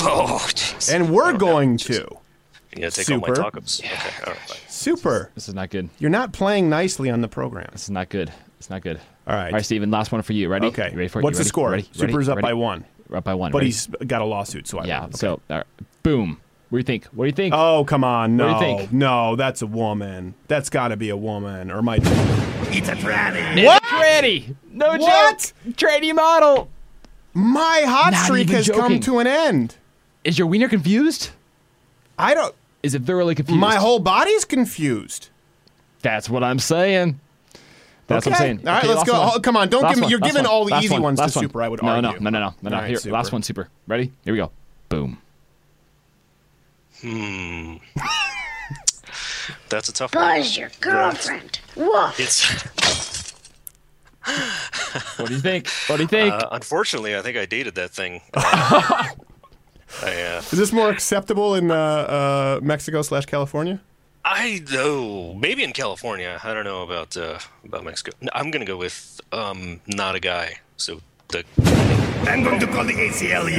[0.00, 0.90] Oh, jeez.
[0.90, 1.94] And we're going to.
[1.94, 3.42] You gotta take all my Super.
[3.42, 3.80] tacos.
[3.80, 4.48] Okay, all right.
[4.48, 4.56] bye.
[4.68, 5.30] Super.
[5.34, 5.88] This is not good.
[5.98, 7.68] You're not playing nicely on the program.
[7.72, 8.32] This is not good.
[8.58, 9.00] It's not good.
[9.26, 9.46] All right.
[9.48, 9.90] All right, Steven.
[9.90, 10.48] Last one for you.
[10.48, 10.68] Ready?
[10.68, 10.90] Okay.
[10.92, 11.22] You ready for it?
[11.24, 11.70] What's You the score?
[11.72, 11.88] Ready?
[11.92, 12.38] Super's ready?
[12.38, 12.84] up by one.
[13.08, 13.52] We're up by one.
[13.52, 13.68] But Ready?
[13.68, 15.00] he's got a lawsuit, so I yeah.
[15.00, 15.08] won.
[15.10, 15.16] Okay.
[15.18, 15.66] So all right.
[16.02, 16.40] boom.
[16.68, 17.04] What do you think?
[17.06, 17.54] What do you think?
[17.56, 18.36] Oh come on!
[18.36, 18.92] What do No, you think?
[18.92, 20.34] no, that's a woman.
[20.48, 21.96] That's got to be a woman, or my.
[21.98, 23.64] It's a tranny.
[23.64, 23.82] What?
[23.84, 24.56] Tranny.
[24.72, 25.52] No What?
[25.64, 25.76] joke.
[25.76, 26.68] Tranny model.
[27.34, 29.76] My hot Not streak even has come to an end.
[30.24, 31.30] Is your wiener confused?
[32.18, 32.54] I don't.
[32.82, 33.60] Is it thoroughly confused?
[33.60, 35.28] My whole body's confused.
[36.02, 37.20] That's what I'm saying.
[38.06, 38.58] That's what I'm saying.
[38.60, 39.30] All right, Okay, let's go.
[39.34, 41.02] Oh, come on, don't Last give me- you're giving one, all the last easy one,
[41.02, 41.44] ones to last one.
[41.44, 42.02] Super, I would no, argue.
[42.02, 42.76] No, no, no, no, no, no.
[42.76, 43.12] All right, Here, Super.
[43.12, 43.68] last one, super.
[43.88, 44.12] Ready?
[44.24, 44.50] Here we go.
[44.88, 45.18] Boom.
[47.00, 47.74] Hmm.
[49.68, 50.38] That's a tough one.
[50.38, 51.58] Buzz your girlfriend.
[51.76, 52.18] Woof.
[52.20, 52.64] It's.
[55.18, 55.68] What do you think?
[55.86, 56.34] What do you think?
[56.34, 58.22] Uh, unfortunately, I think I dated that thing.
[58.34, 59.04] Uh,
[60.02, 63.80] I, uh, Is this more acceptable in uh, uh, Mexico slash California?
[64.28, 66.40] I know maybe in California.
[66.42, 68.10] I don't know about uh, about Mexico.
[68.20, 70.56] No, I'm gonna go with um, not a guy.
[70.76, 71.44] So the
[72.28, 73.56] I'm going to call the ACLU.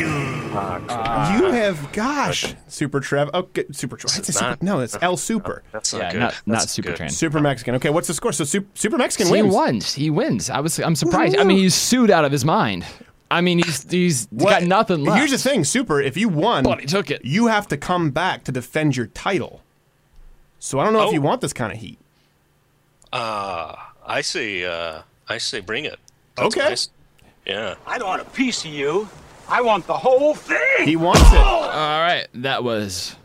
[1.39, 3.29] you have, gosh, Super Trev.
[3.33, 4.11] Okay, Super Trev.
[4.17, 5.63] This It's super, not- no, it's El Super.
[5.71, 6.19] that's yeah, not good.
[6.19, 6.97] not not super good.
[6.97, 7.17] trans.
[7.17, 7.75] Super Mexican.
[7.75, 8.33] Okay, what's the score?
[8.33, 9.55] So Super, super Mexican he wins.
[9.55, 9.93] wins.
[9.93, 10.49] He wins.
[10.49, 10.79] I was.
[10.79, 11.37] I'm surprised.
[11.37, 12.85] I mean, he's sued out of his mind.
[13.31, 15.17] I mean, he's he's got nothing left.
[15.17, 16.01] Here's the thing, Super.
[16.01, 17.23] If you won, But he took it.
[17.23, 19.61] you have to come back to defend your title.
[20.59, 21.13] So I don't know if Oh.
[21.13, 21.97] you want this kind of heat.
[23.13, 23.75] Uh,
[24.05, 25.99] I say uh, I say bring it.
[26.35, 26.69] That's Okay.
[26.69, 26.89] nice.
[27.45, 27.75] Yeah.
[27.85, 29.07] I don't want a piece of you.
[29.47, 30.85] I want the whole thing.
[30.85, 31.37] He wants it.
[31.37, 33.15] All right, that was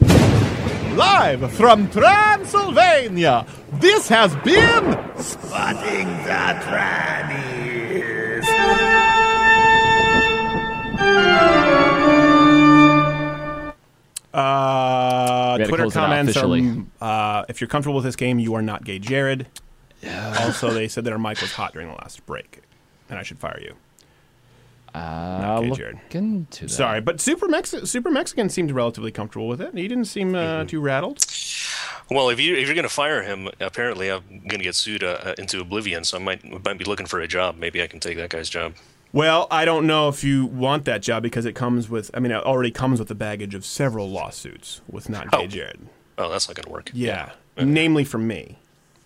[0.00, 8.44] Live from Transylvania, this has been Spotting the Trannies.
[14.32, 16.36] Uh, We had to Twitter close it out comments
[17.00, 17.04] are,
[17.40, 19.46] uh, if you're comfortable with this game, you are not gay, Jared.
[20.06, 22.60] also, they said that our mic was hot during the last break,
[23.08, 23.74] and I should fire you.
[24.94, 25.98] I'll okay, look Jared.
[26.12, 26.68] into that.
[26.70, 29.74] Sorry, but Super Mex- Super Mexican seemed relatively comfortable with it.
[29.76, 30.66] He didn't seem uh, Mm-hmm.
[30.68, 31.24] too rattled.
[32.10, 35.02] Well, if you if you're going to fire him, apparently I'm going to get sued
[35.02, 36.04] uh, into oblivion.
[36.04, 37.56] So I might might be looking for a job.
[37.56, 38.74] Maybe I can take that guy's job.
[39.14, 42.10] Well, I don't know if you want that job because it comes with.
[42.14, 45.46] I mean, it already comes with the baggage of several lawsuits with not gay oh.
[45.46, 45.86] Jared.
[46.18, 46.90] Oh, that's not going to work.
[46.92, 48.58] Yeah, namely from me.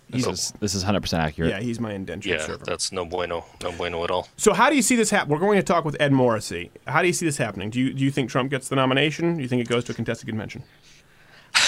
[0.09, 1.51] This is this is 100 percent accurate.
[1.51, 2.65] Yeah, he's my indentured Yeah, server.
[2.65, 4.29] that's no bueno, no bueno at all.
[4.39, 5.31] So how do you see this happen?
[5.31, 6.71] We're going to talk with Ed Morrissey.
[6.87, 7.69] How do you see this happening?
[7.69, 9.37] Do you do you think Trump gets the nomination?
[9.37, 10.63] Do you think it goes to a contested convention?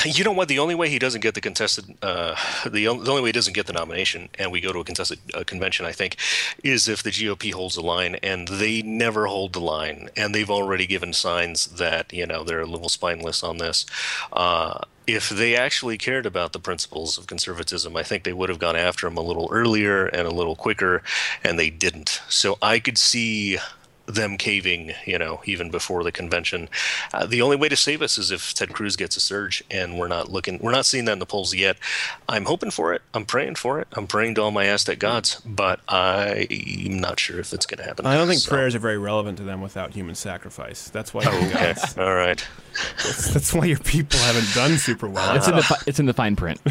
[0.05, 0.49] You know what?
[0.49, 2.35] The only way he doesn't get the contested, uh,
[2.69, 4.85] the, on- the only way he doesn't get the nomination, and we go to a
[4.85, 6.17] contested uh, convention, I think,
[6.65, 10.51] is if the GOP holds the line, and they never hold the line, and they've
[10.51, 13.87] already given signs that you know they're a little spineless on this.
[14.33, 18.59] Uh, if they actually cared about the principles of conservatism, I think they would have
[18.59, 21.03] gone after him a little earlier and a little quicker,
[21.43, 22.21] and they didn't.
[22.29, 23.59] So I could see
[24.11, 26.69] them caving, you know, even before the convention.
[27.13, 29.99] Uh, the only way to save us is if Ted Cruz gets a surge, and
[29.99, 31.77] we're not looking, we're not seeing that in the polls yet.
[32.29, 33.03] I'm hoping for it.
[33.15, 33.89] I'm praying for it.
[33.93, 37.85] I'm praying to all my Aztec gods, but I'm not sure if it's going to
[37.85, 38.07] happen.
[38.07, 40.89] I don't think So- prayers are very relevant to them without human sacrifice.
[40.91, 41.23] That's why.
[41.27, 41.73] Oh, you okay.
[41.75, 42.45] guys, All right.
[42.97, 45.37] that's, that's why your people haven't done super well.
[45.37, 46.61] It's in the fi- it's in the fine print.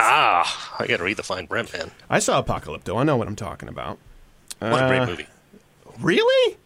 [0.00, 1.90] Ah, I got to read the fine print, man.
[2.08, 2.96] I saw Apocalypto.
[2.98, 3.98] I know what I'm talking about.
[4.60, 5.26] What a great Uh, movie.
[6.00, 6.56] Really?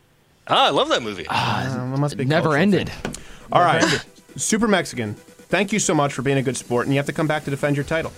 [0.49, 1.27] Ah, I love that movie.
[1.29, 2.89] Uh, must be a Never cultural ended.
[2.91, 3.17] thing.
[3.53, 4.05] All right,
[4.37, 5.15] Super Mexican.
[5.15, 7.45] Thank you so much for being a good sport, and you have to come back
[7.45, 8.13] to defend your title.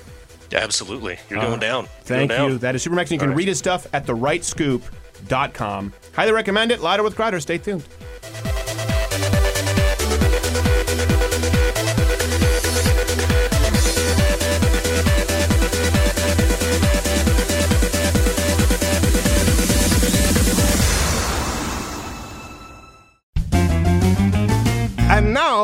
[0.52, 1.18] Absolutely.
[1.28, 1.84] You're Uh, going down.
[1.84, 2.50] You're Thank going down.
[2.52, 2.58] you.
[2.58, 3.14] That is Super Mexican.
[3.16, 3.38] You can All right.
[3.38, 5.92] read his stuff at therightscoop.com.
[6.14, 6.80] Highly recommend it.
[6.80, 7.40] Louder with Crowder.
[7.40, 7.82] Stay tuned.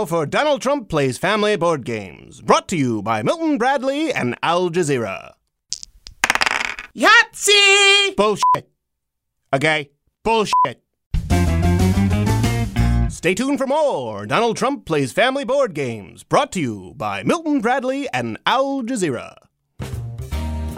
[0.01, 4.35] Now for Donald Trump Plays Family Board Games, brought to you by Milton Bradley and
[4.43, 5.32] Al Jazeera.
[6.97, 8.16] Yahtzee!
[8.16, 8.70] Bullshit.
[9.52, 9.90] Okay?
[10.24, 10.82] Bullshit.
[13.10, 17.60] Stay tuned for more Donald Trump Plays Family Board Games, brought to you by Milton
[17.60, 19.49] Bradley and Al Jazeera.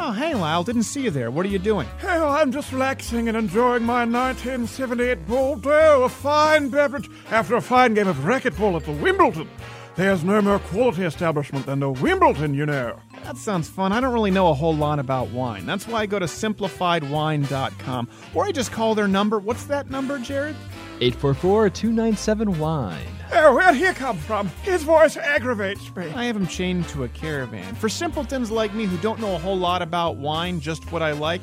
[0.05, 0.65] Oh, hey, Lyle.
[0.65, 1.31] Didn't see you there.
[1.31, 1.87] What are you doing?
[1.99, 7.95] Hell, I'm just relaxing and enjoying my 1978 Bordeaux, a fine beverage after a fine
[7.95, 9.49] game of racquetball at the Wimbledon.
[9.95, 12.99] There's no more quality establishment than the Wimbledon, you know.
[13.23, 13.93] That sounds fun.
[13.93, 15.67] I don't really know a whole lot about wine.
[15.67, 18.09] That's why I go to simplifiedwine.com.
[18.35, 19.39] Or I just call their number.
[19.39, 20.57] What's that number, Jared?
[21.01, 23.07] 844-297-WINE.
[23.35, 24.49] Oh, where'd he come from?
[24.63, 26.11] His voice aggravates me.
[26.11, 27.75] I have him chained to a caravan.
[27.77, 31.13] For simpletons like me who don't know a whole lot about wine, just what I
[31.13, 31.41] like,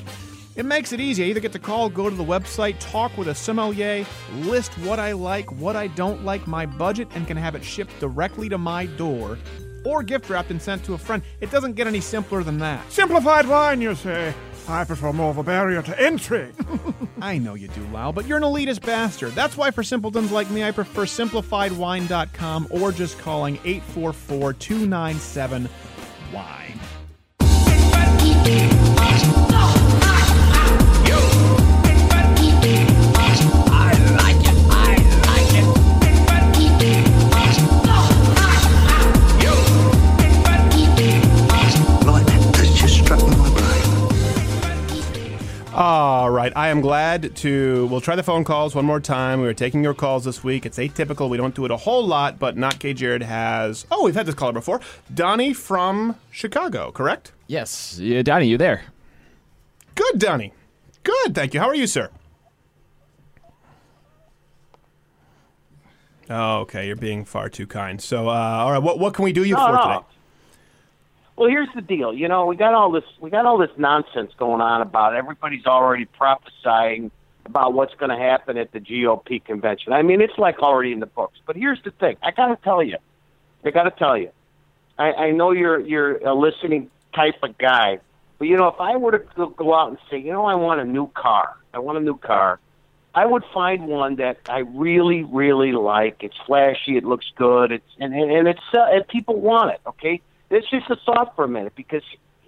[0.55, 1.23] it makes it easy.
[1.23, 4.05] I either get to call, go to the website, talk with a sommelier,
[4.35, 7.99] list what I like, what I don't like, my budget, and can have it shipped
[7.99, 9.37] directly to my door,
[9.85, 11.23] or gift wrapped and sent to a friend.
[11.39, 12.91] It doesn't get any simpler than that.
[12.91, 14.33] Simplified wine, you say?
[14.69, 16.53] I prefer more of a barrier to entry.
[17.21, 19.33] I know you do, Lyle, but you're an elitist bastard.
[19.33, 25.69] That's why for simpletons like me, I prefer simplifiedwine.com or just calling 844 297
[26.33, 26.79] wine.
[45.79, 46.51] All right.
[46.57, 47.85] I am glad to.
[47.87, 49.39] We'll try the phone calls one more time.
[49.39, 50.65] We are taking your calls this week.
[50.65, 51.29] It's atypical.
[51.29, 53.85] We don't do it a whole lot, but Not Gay Jared has.
[53.89, 54.81] Oh, we've had this caller before.
[55.13, 57.31] Donnie from Chicago, correct?
[57.47, 57.97] Yes.
[57.97, 58.81] Yeah, Donnie, you there?
[59.95, 60.51] Good, Donnie.
[61.03, 61.33] Good.
[61.33, 61.61] Thank you.
[61.61, 62.09] How are you, sir?
[66.29, 66.87] Oh, okay.
[66.87, 68.01] You're being far too kind.
[68.01, 68.83] So, uh, all right.
[68.83, 69.81] What what can we do you No, for no.
[69.81, 70.05] today?
[71.39, 72.13] Well, here's the deal.
[72.13, 75.65] You know, we got all this we got all this nonsense going on about everybody's
[75.65, 77.11] already prophesying
[77.45, 79.93] about what's going to happen at the GOP convention.
[79.93, 81.39] I mean, it's like already in the books.
[81.47, 82.17] But here's the thing.
[82.21, 82.97] I got to tell you.
[83.63, 84.31] I got to tell you.
[84.97, 87.99] I, I know you're you're a listening type of guy,
[88.37, 90.81] but you know, if I were to go- out and say, you know, I want
[90.81, 91.55] a new car.
[91.73, 92.59] I want a new car.
[93.15, 96.17] I would find one that I really, really like.
[96.19, 99.79] It's flashy, it looks good, it's and and, and it's uh, and people want it.
[99.87, 102.03] Okay, it's just a thought for a minute because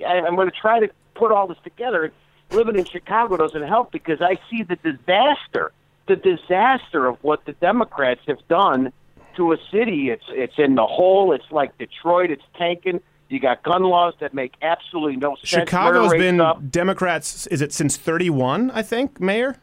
[0.06, 2.12] I, I'm going to try to put all this together.
[2.52, 5.72] Living in Chicago doesn't help because I see the disaster,
[6.08, 8.92] the disaster of what the Democrats have done
[9.38, 10.10] to a city.
[10.10, 11.32] It's it's in the hole.
[11.32, 12.32] It's like Detroit.
[12.32, 13.02] It's tanking.
[13.30, 15.48] You got gun laws that make absolutely no sense.
[15.48, 16.70] Chicago's been up.
[16.70, 17.48] Democrats.
[17.48, 18.72] Is it since 31?
[18.72, 19.56] I think, Mayor.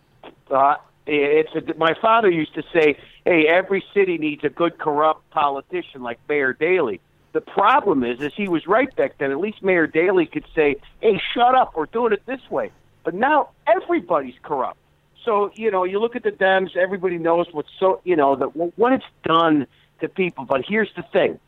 [0.50, 5.28] Uh, it's a, my father used to say, "Hey, every city needs a good corrupt
[5.30, 7.02] politician like Mayor Daley."
[7.32, 9.30] The problem is, is he was right back then.
[9.30, 11.76] At least Mayor Daley could say, "Hey, shut up.
[11.76, 12.70] We're doing it this way."
[13.04, 14.78] But now everybody's corrupt.
[15.24, 16.76] So you know, you look at the Dems.
[16.76, 19.66] Everybody knows what's so you know that what it's done
[20.00, 20.44] to people.
[20.44, 21.38] But here's the thing: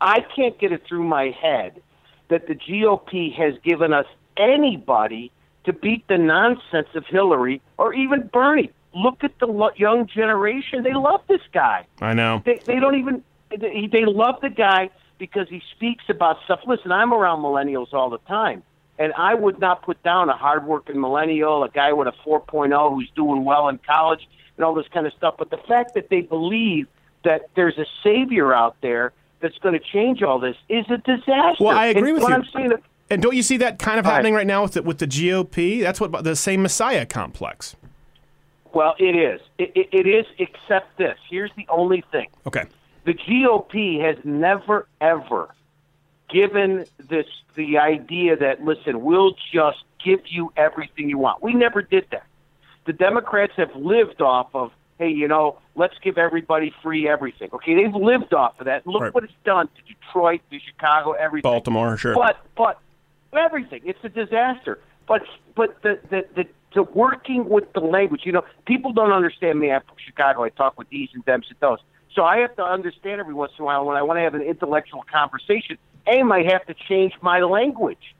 [0.00, 1.80] I can't get it through my head
[2.28, 4.06] that the GOP has given us
[4.36, 5.30] anybody
[5.64, 8.70] to beat the nonsense of Hillary or even Bernie.
[8.94, 11.86] Look at the lo- young generation; they love this guy.
[12.00, 12.42] I know.
[12.44, 16.60] They, they don't even they, they love the guy because he speaks about stuff.
[16.66, 18.62] Listen, I'm around millennials all the time,
[18.98, 23.10] and I would not put down a hardworking millennial, a guy with a 4.0 who's
[23.14, 25.34] doing well in college, and all this kind of stuff.
[25.38, 26.86] But the fact that they believe
[27.24, 31.56] that there's a savior out there that's going to change all this is a disaster.
[31.64, 32.34] Well, I agree And with you.
[32.34, 32.72] I'm saying,
[33.10, 34.16] And don't you see that kind of All right.
[34.16, 35.80] happening right now with the, with the GOP?
[35.82, 37.74] That's what the same Messiah complex.
[38.72, 39.40] well, it is.
[39.58, 41.16] It, it, it is, except this.
[41.28, 42.28] Here's the only thing.
[42.46, 42.64] Okay.
[43.04, 45.54] The GOP has never ever
[46.28, 51.42] given this the idea that listen, we'll just give you everything you want.
[51.42, 52.24] We never did that.
[52.86, 57.50] The Democrats have lived off of, hey, you know, let's give everybody free everything.
[57.52, 58.86] Okay, they've lived off of that.
[58.86, 59.14] Look Right.
[59.14, 61.50] what it's done to Detroit, to Chicago, everything.
[61.50, 62.14] Baltimore, sure.
[62.14, 62.78] But but
[63.32, 63.82] everything.
[63.84, 64.78] It's a disaster.
[65.06, 65.22] But
[65.54, 68.22] but the the the, the working with the language.
[68.24, 69.70] You know, people don't understand me.
[69.72, 70.44] I'm from Chicago.
[70.44, 71.78] I talk with these and them and those.
[72.14, 74.34] So I have to understand every once in a while when I want to have
[74.34, 75.78] an intellectual conversation.
[76.06, 78.14] I might have to change my language.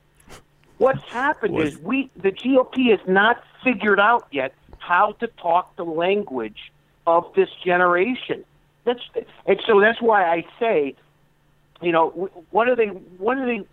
[0.78, 5.84] What's happened is we the GOP has not figured out yet how to talk the
[5.84, 6.72] language
[7.06, 8.44] of this generation.
[8.84, 9.00] That's
[9.46, 10.94] and so that's why I say
[11.80, 12.86] you know, wh- what are they?
[12.86, 13.66] What are they?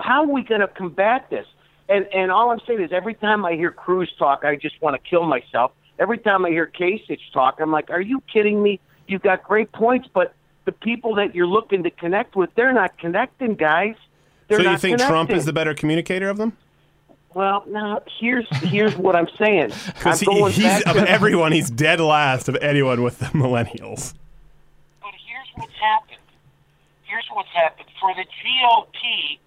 [0.00, 1.46] How are we going to combat this?
[1.88, 5.02] And and all I'm saying is, every time I hear Cruz talk, I just want
[5.02, 5.72] to kill myself.
[5.98, 8.80] Every time I hear Kasich talk, I'm like, are you kidding me?
[9.12, 10.34] You've got great points, but
[10.64, 13.94] the people that you're looking to connect with, they're not connecting, guys.
[14.48, 16.56] They're so you not think Trump is the better communicator of them?
[17.34, 19.72] Well, now here's here's what I'm saying.
[19.86, 24.14] Because he, he's of to everyone, he's dead last of anyone with the millennials.
[25.02, 26.24] But here's what's happened.
[27.02, 27.88] Here's what's happened.
[28.00, 29.38] For the GOP,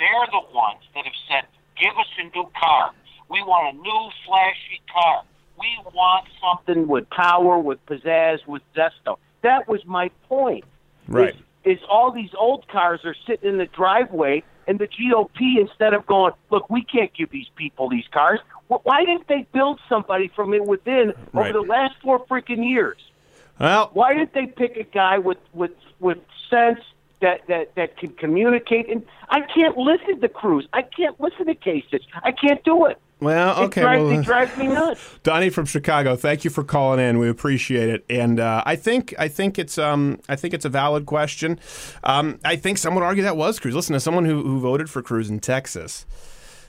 [0.00, 1.44] they're the ones that have said,
[1.80, 2.90] give us a new car.
[3.30, 5.22] We want a new flashy car.
[5.58, 9.18] We want something with power, with pizzazz, with zesto.
[9.42, 10.64] That was my point.
[11.08, 11.34] Right.
[11.64, 15.94] Is, is all these old cars are sitting in the driveway, and the GOP, instead
[15.94, 20.28] of going, look, we can't give these people these cars, why didn't they build somebody
[20.34, 21.54] from it within Right.
[21.54, 22.98] over the last four freaking years?
[23.60, 25.70] Well, why didn't they pick a guy with with
[26.00, 26.18] with
[26.50, 26.80] sense
[27.20, 28.90] that that that can communicate?
[28.90, 30.66] And I can't listen to Cruz.
[30.72, 32.02] I can't listen to Kasich.
[32.22, 32.98] I can't do it.
[33.18, 33.80] Well, It okay.
[33.80, 35.00] drives, well, it drives me nuts.
[35.22, 37.18] Donnie from Chicago, thank you for calling in.
[37.18, 40.68] We appreciate it, and uh, I think I think it's um, I think it's a
[40.68, 41.58] valid question.
[42.04, 43.74] Um, I think some would argue that was Cruz.
[43.74, 46.04] Listen to someone who, who voted for Cruz in Texas.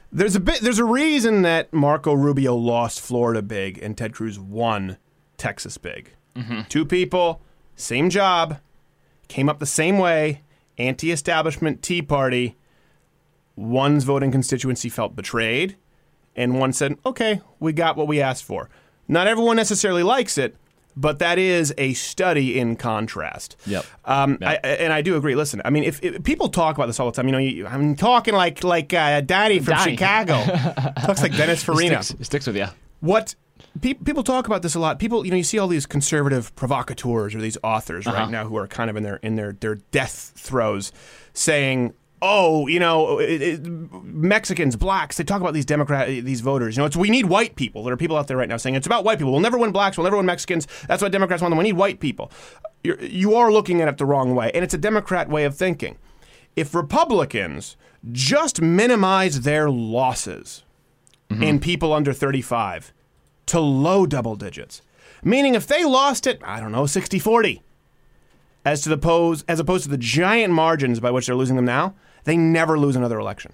[0.09, 0.61] There's a bit.
[0.61, 4.97] There's a reason that Marco Rubio lost Florida big and Ted Cruz won
[5.37, 6.11] Texas big.
[6.69, 7.41] Two people,
[7.75, 8.59] same job,
[9.27, 10.43] came up the same way.
[10.77, 12.55] Anti-establishment Tea Party.
[13.55, 15.75] One's voting constituency felt betrayed
[16.37, 18.69] and one said, "Okay, we got what we asked for."
[19.07, 20.55] Not everyone necessarily likes it,
[20.95, 23.55] but that is a study in contrast.
[23.65, 23.85] Yep.
[24.05, 25.35] Um, I, and I do agree.
[25.35, 27.67] Listen, I mean, if, if people talk about this all the time, you know, you,
[27.67, 29.91] I'm talking like like uh, Donnie from Donnie.
[29.97, 30.43] Chicago,
[31.05, 32.03] talks like Dennis It Farina.
[32.03, 32.67] sticks, it sticks with you.
[32.99, 33.35] What
[33.81, 34.99] pe- people talk about this a lot.
[34.99, 38.17] People, you know, you see all these conservative provocateurs or these authors Uh-huh.
[38.23, 40.91] right now who are kind of in their in their their death throes,
[41.33, 46.75] saying, "Oh, you know, it, it, Mexicans, blacks." They talk about these Democrat, these voters.
[46.75, 47.83] You know, it's we need white people.
[47.83, 49.31] There are people out there right now saying it's about white people.
[49.31, 49.97] We'll never win blacks.
[49.97, 50.67] We'll never win Mexicans.
[50.87, 51.57] That's why Democrats want them.
[51.57, 52.31] We need white people.
[52.83, 55.55] You're, you are looking at it the wrong way, and it's a Democrat way of
[55.55, 55.97] thinking.
[56.55, 57.77] If Republicans
[58.11, 60.63] just minimize their losses
[61.29, 61.43] mm-hmm.
[61.43, 62.93] in people under 35
[63.47, 64.81] to low double digits.
[65.23, 67.61] Meaning if they lost it, I don't know, 60-40,
[68.65, 71.65] as to the pose as opposed to the giant margins by which they're losing them
[71.65, 71.95] now,
[72.27, 73.51] they never lose another election.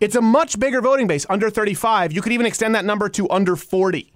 [0.00, 2.12] It's a much bigger voting base under 35.
[2.12, 4.12] You could even extend that number to under 40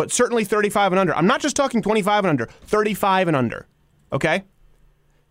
[0.00, 1.14] but certainly 35 and under.
[1.14, 3.66] I'm not just talking 25 and under, 35 and under.
[4.12, 4.44] Okay?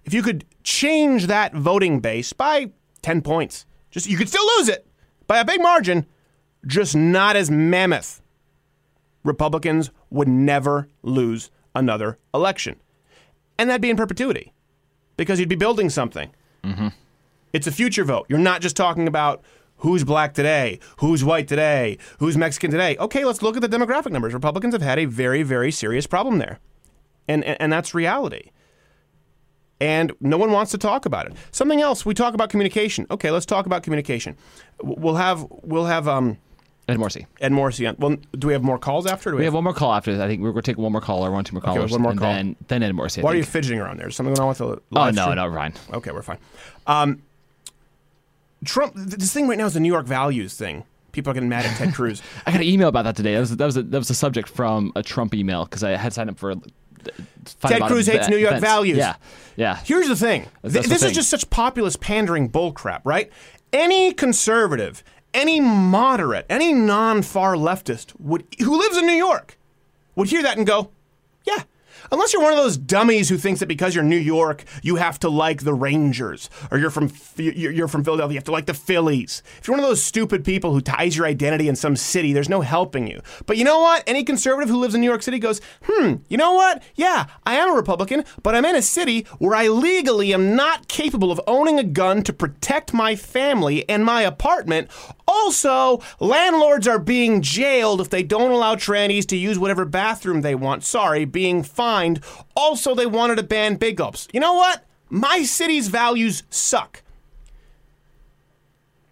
[0.04, 2.70] If you could change that voting base by
[3.02, 4.86] 10 points, just you could still lose it
[5.26, 6.06] by a big margin,
[6.68, 8.22] just not as mammoth.
[9.24, 12.76] Republicans would never lose another election.
[13.58, 14.54] And that'd be in perpetuity
[15.18, 16.30] because you'd be building something.
[16.64, 16.90] Mm-hmm.
[17.54, 18.26] It's a future vote.
[18.30, 19.42] You're not just talking about
[19.78, 22.98] who's black today, who's white today, who's Mexican today.
[22.98, 24.34] Okay, let's look at the demographic numbers.
[24.34, 26.60] Republicans have had a very, very serious problem there.
[27.28, 28.52] And, and, and that's reality.
[29.82, 31.34] And no one wants to talk about it.
[31.52, 33.08] Something else, we talk about communication.
[33.10, 34.36] Okay, let's talk about communication.
[34.84, 36.38] We'll have we'll have um
[36.90, 37.28] Ed Morrissey.
[37.40, 37.96] Ed Morrissey on.
[37.98, 39.32] Well, do we have more calls after?
[39.32, 40.22] Do We have one more call after.
[40.22, 41.92] I think we're going to take one more caller, one, two more Okay, callers.
[41.92, 42.34] one more and call.
[42.34, 43.22] Then, then Ed Morrissey.
[43.22, 44.08] I Why are you fidgeting around there?
[44.10, 45.36] Is something going on with the Oh, no, stream?
[45.36, 45.74] no, we're fine.
[45.94, 46.40] Okay, we're fine.
[46.88, 47.22] Um,
[48.66, 48.94] Trump.
[48.96, 50.84] This thing right now is the New York values thing.
[51.12, 52.22] People are getting mad at Ted Cruz.
[52.46, 53.34] I got an email about that today.
[53.34, 55.92] That was that was a, that was a subject from a Trump email because I
[55.92, 56.52] had signed up for.
[56.52, 56.56] uh,
[57.62, 58.66] Ted Cruz hates New York events.
[58.68, 58.98] values.
[58.98, 59.16] Yeah,
[59.56, 59.78] yeah.
[59.86, 60.42] Here's the thing.
[60.62, 63.32] That's- Th- that's the this is just such populist pandering bullcrap, right?
[63.72, 65.04] Any conservative,
[65.34, 69.58] any moderate, any non-far leftist would who lives in New York
[70.16, 70.92] would hear that and go,
[71.46, 71.64] "Yeah."
[72.12, 75.20] Unless you're one of those dummies who thinks that because you're New York, you have
[75.20, 78.74] to like the Rangers, or you're from you're from Philadelphia, you have to like the
[78.74, 79.44] Phillies.
[79.60, 82.50] If you're one of those stupid people who ties your identity in some city, there's
[82.50, 83.22] no helping you.
[83.46, 84.04] But you know what?
[84.08, 86.84] Any conservative who lives in New York City goes, hmm, you know what?
[86.96, 90.88] Yeah, I am a Republican, but I'm in a city where I legally am not
[90.88, 94.90] capable of owning a gun to protect my family and my apartment.
[95.32, 100.56] Also, landlords are being jailed if they don't allow trannies to use whatever bathroom they
[100.56, 100.84] want.
[100.84, 102.20] Sorry, being fined.
[102.56, 104.28] Also, they wanted to ban big gulps.
[104.34, 104.88] You know what?
[105.08, 107.04] My city's values suck.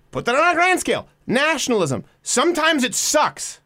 [0.09, 1.07] Put that on a grand scale.
[1.27, 2.03] Nationalism.
[2.23, 3.59] Sometimes it sucks.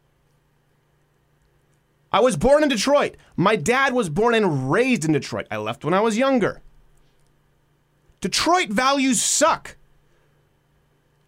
[2.12, 3.16] I was born in Detroit.
[3.34, 5.46] My dad was born and raised in Detroit.
[5.50, 6.60] I left when I was younger.
[8.20, 9.78] Detroit values suck.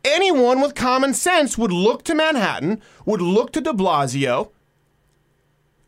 [0.04, 4.50] Anyone with common sense would look to Manhattan, would look to de Blasio,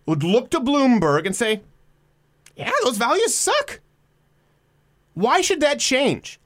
[0.06, 1.60] would look to Bloomberg and say,
[2.56, 3.80] yeah, those values suck.
[5.14, 6.40] Why should that change?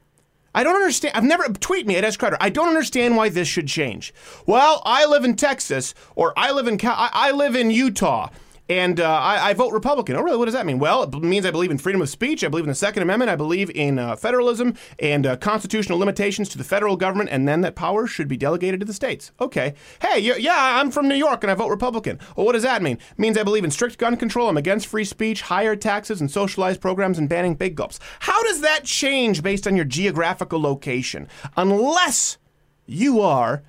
[0.54, 1.16] I don't understand.
[1.16, 2.36] I've never tweet me at S Crowder.
[2.40, 4.12] I don't understand why this should change.
[4.46, 8.30] Well, I live in Texas, or I live in I, I live in Utah,
[8.70, 10.14] and uh, I, I vote Republican.
[10.14, 10.36] Oh, really?
[10.36, 10.78] What does that mean?
[10.78, 12.44] Well, it means I believe in freedom of speech.
[12.44, 13.28] I believe in the Second Amendment.
[13.28, 17.62] I believe in uh, federalism and uh, constitutional limitations to the federal government, and then
[17.62, 19.32] that power should be delegated to the states.
[19.40, 19.74] Okay.
[20.00, 22.20] Hey, yeah, I'm from New York and I vote Republican.
[22.36, 22.98] Well, what does that mean?
[23.10, 24.48] It means I believe in strict gun control.
[24.48, 27.98] I'm against free speech, higher taxes, and socialized programs, and banning big gulps.
[28.20, 31.26] How does that change based on your geographical location?
[31.56, 32.38] Unless
[32.86, 33.64] you are,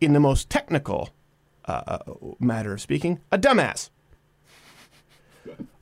[0.00, 1.10] in the most technical
[1.66, 1.98] uh,
[2.40, 3.90] matter of speaking, a dumbass.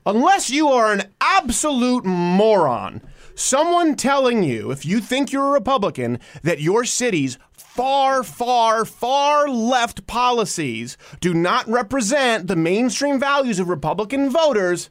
[0.05, 3.01] Unless you are an absolute moron,
[3.35, 9.47] someone telling you, if you think you're a Republican, that your city's far, far, far
[9.47, 14.89] left policies do not represent the mainstream values of Republican voters,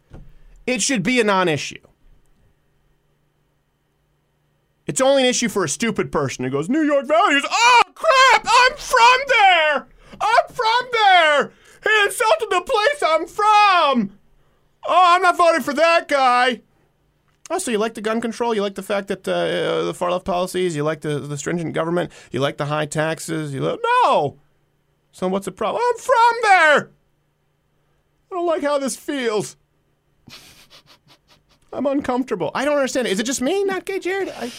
[0.67, 1.81] it should be a non issue.
[4.87, 7.45] It's only an issue for a stupid person who goes, New York values.
[7.49, 8.47] Oh, crap!
[8.47, 9.87] I'm from there!
[10.21, 11.53] I'm from there!
[11.85, 14.20] He insulted the place I'm from!
[14.93, 16.62] Oh, I'm not voting for that guy.
[17.49, 18.55] Oh, so you like the gun control?
[18.55, 20.75] You like the fact that uh, the far left policies?
[20.75, 22.11] You like the, the stringent government?
[22.33, 23.55] You like the high taxes?
[23.55, 24.37] You li- no.
[25.12, 25.81] So what's the problem?
[25.89, 26.91] I'm from there.
[28.31, 29.57] I don't like how this feels.
[31.73, 32.51] I'm uncomfortable.
[32.53, 33.07] I don't understand.
[33.07, 34.29] Is it just me, not gay, Jared?
[34.31, 34.51] I,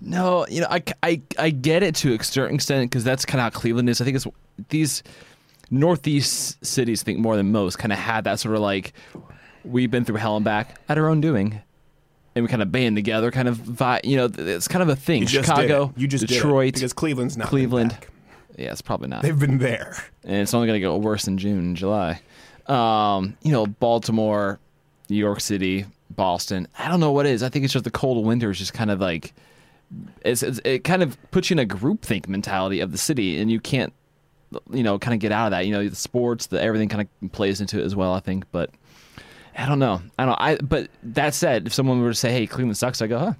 [0.00, 3.40] No, you know, I, I, I get it to a certain extent because that's kind
[3.40, 4.00] of how Cleveland is.
[4.00, 4.26] I think it's
[4.68, 5.02] these
[5.70, 8.92] northeast cities, think more than most, kind of had that sort of like
[9.64, 11.60] we've been through hell and back at our own doing,
[12.34, 14.04] and we kind of band together, kind of vibe.
[14.04, 15.22] You know, it's kind of a thing.
[15.22, 15.92] You Chicago.
[15.96, 17.96] You just Detroit, because Cleveland's not Cleveland.
[18.56, 19.22] Yeah, it's probably not.
[19.22, 19.96] They've been there.
[20.24, 22.20] and it's only going to get worse in June and July.
[22.66, 24.60] Um, you know, Baltimore,
[25.08, 26.68] New York City, Boston.
[26.78, 27.42] I don't know what it is.
[27.42, 29.32] I think it's just the cold winters, just kind of like
[30.24, 33.50] it's, it's it kind of puts you in a groupthink mentality of the city, and
[33.50, 33.92] you can't,
[34.70, 35.66] you know, kind of get out of that.
[35.66, 38.12] You know, the sports, the everything kind of plays into it as well.
[38.12, 38.70] I think, but
[39.56, 40.00] I don't know.
[40.18, 40.40] I don't.
[40.40, 43.32] I but that said, if someone were to say, "Hey, Cleveland sucks," I go, "Huh."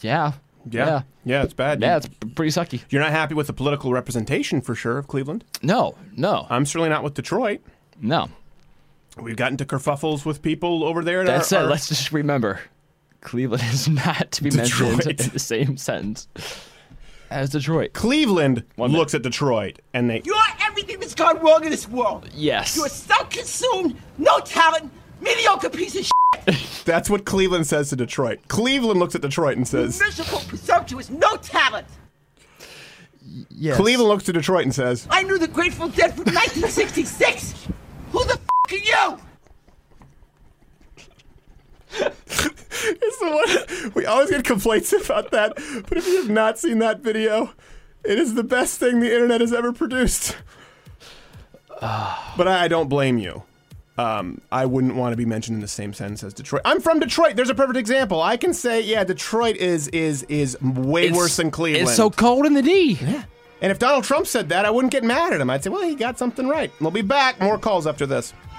[0.00, 0.32] Yeah.
[0.70, 0.86] Yeah.
[0.86, 1.02] Yeah.
[1.26, 1.80] Yeah, it's bad.
[1.82, 2.82] Yeah, it's pretty sucky.
[2.90, 5.44] You're not happy with the political representation for sure of Cleveland?
[5.62, 6.46] No, no.
[6.50, 7.60] I'm certainly not with Detroit.
[8.00, 8.28] No.
[9.18, 11.24] We've gotten to kerfuffles with people over there.
[11.24, 12.60] That said, are- let's just remember
[13.20, 14.90] Cleveland is not to be Detroit.
[15.06, 16.28] mentioned in the same sentence.
[17.34, 17.92] As Detroit.
[17.92, 20.22] Cleveland looks at Detroit and they.
[20.24, 22.28] You are everything that's gone wrong in this world.
[22.34, 22.76] Yes.
[22.76, 24.90] You're self-consumed, no talent,
[25.20, 26.56] mediocre piece of shit.
[26.84, 28.40] That's what Cleveland says to Detroit.
[28.48, 30.00] Cleveland looks at Detroit and says.
[30.00, 31.86] Miserable, presumptuous, no talent.
[33.50, 33.76] Yes.
[33.76, 35.06] Cleveland looks to Detroit and says.
[35.10, 37.68] I knew the Grateful Dead from 1966.
[38.12, 38.76] Who the f- are
[39.16, 39.20] you?
[42.86, 43.30] It's the
[43.86, 45.54] one we always get complaints about that.
[45.88, 47.52] But if you have not seen that video,
[48.04, 50.36] it is the best thing the internet has ever produced.
[51.80, 53.42] but I, I don't blame you.
[53.96, 56.62] Um, I wouldn't want to be mentioned in the same sentence as Detroit.
[56.64, 57.36] I'm from Detroit.
[57.36, 58.20] There's a perfect example.
[58.20, 61.88] I can say, yeah, Detroit is is is way It's- worse than Cleveland.
[61.88, 62.98] It's so cold in the D.
[63.00, 63.24] Yeah.
[63.62, 65.48] And if Donald Trump said that, I wouldn't get mad at him.
[65.48, 66.70] I'd say, well, he got something right.
[66.80, 67.40] We'll be back.
[67.40, 68.32] More calls after this.
[68.32, 68.53] This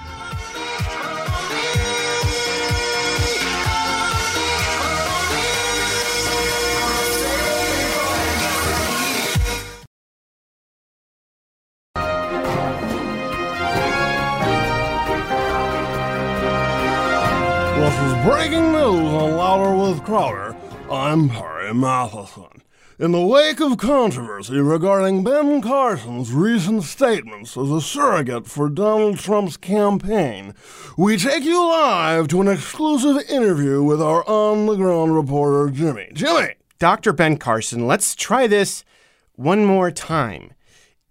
[20.06, 20.56] Crowder.
[20.92, 22.62] I'm Harry Matheson.
[23.00, 29.18] In the wake of controversy regarding Ben Carson's recent statements as a surrogate for Donald
[29.18, 30.54] Trump's campaign,
[30.96, 36.10] we take you live to an exclusive interview with our on the ground reporter, Jimmy.
[36.14, 36.54] Jimmy!
[36.78, 37.12] Dr.
[37.12, 38.86] Ben Carson, let's try this
[39.34, 40.54] one more time.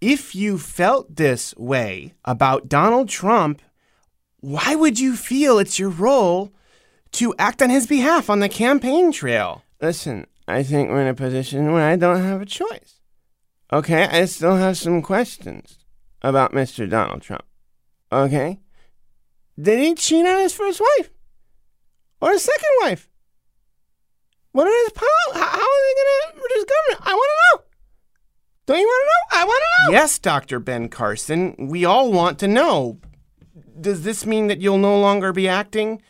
[0.01, 3.61] If you felt this way about Donald Trump,
[4.39, 6.53] why would you feel it's your role
[7.15, 9.62] to act on his behalf on the campaign trail?
[9.81, 13.01] Listen, I think we're in a position where I don't have a choice.
[13.73, 15.78] Okay, I still have some questions
[16.23, 16.89] about Mr.
[16.89, 17.45] Donald Trump.
[18.12, 18.61] Okay?
[19.61, 21.11] Did he cheat on his first wife?
[22.20, 23.09] Or his second wife?
[24.53, 27.09] What are his pol- How, how are they going to reduce government?
[27.09, 27.65] I want to know.
[28.66, 29.41] Don't you want to know?
[29.41, 29.99] I want to know.
[29.99, 30.59] Yes, Dr.
[30.61, 31.55] Ben Carson.
[31.59, 32.99] We all want to know.
[33.81, 36.01] Does this mean that you'll no longer be acting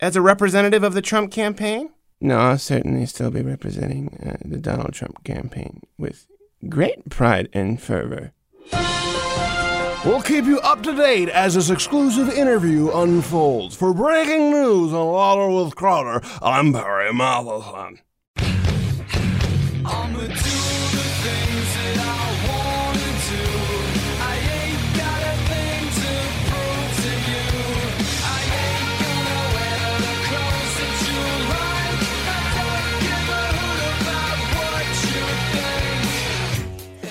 [0.00, 1.90] as a representative of the Trump campaign?
[2.20, 6.26] No, I'll certainly still be representing uh, the Donald Trump campaign with
[6.68, 8.32] great pride and fervor.
[10.04, 13.76] We'll keep you up to date as this exclusive interview unfolds.
[13.76, 18.00] For breaking news on Louder with Crowder, I'm Barry Matheson.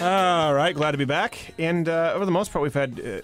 [0.02, 1.54] All right, glad to be back.
[1.58, 3.22] And uh, over the most part, we've had uh,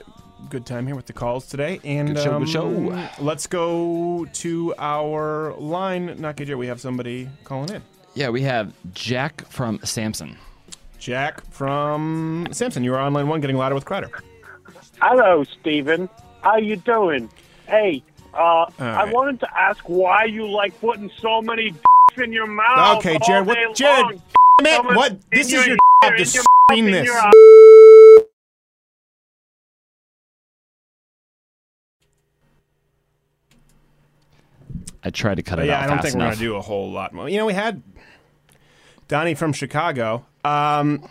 [0.50, 1.80] good time here with the calls today.
[1.86, 2.58] And Good show, good
[2.92, 3.10] um, show.
[3.24, 6.20] Let's go to our line.
[6.20, 6.58] Not good yet.
[6.58, 7.82] We have somebody calling in.
[8.14, 10.38] Yeah, we have Jack from Samson.
[11.00, 12.84] Jack from Samson.
[12.84, 14.10] You are on line one, getting louder with Crowder.
[15.02, 16.10] Hello, Steven.
[16.42, 17.30] How you doing?
[17.68, 18.04] Hey,
[18.34, 19.14] uh, I right.
[19.14, 22.98] wanted to ask why you like putting so many dicks in your mouth.
[22.98, 24.22] Okay, all Jared, what- Jared, long.
[24.62, 26.48] damn it, So what- in this is your your ear, job in your screen mouth,
[26.48, 27.10] in this.
[35.04, 36.40] I tried to cut But it yeah, out I don't fast think we're going to
[36.40, 37.30] do a whole lot more.
[37.30, 37.84] You know, we had
[39.08, 40.26] Donnie from Chicago.
[40.44, 41.10] Um, all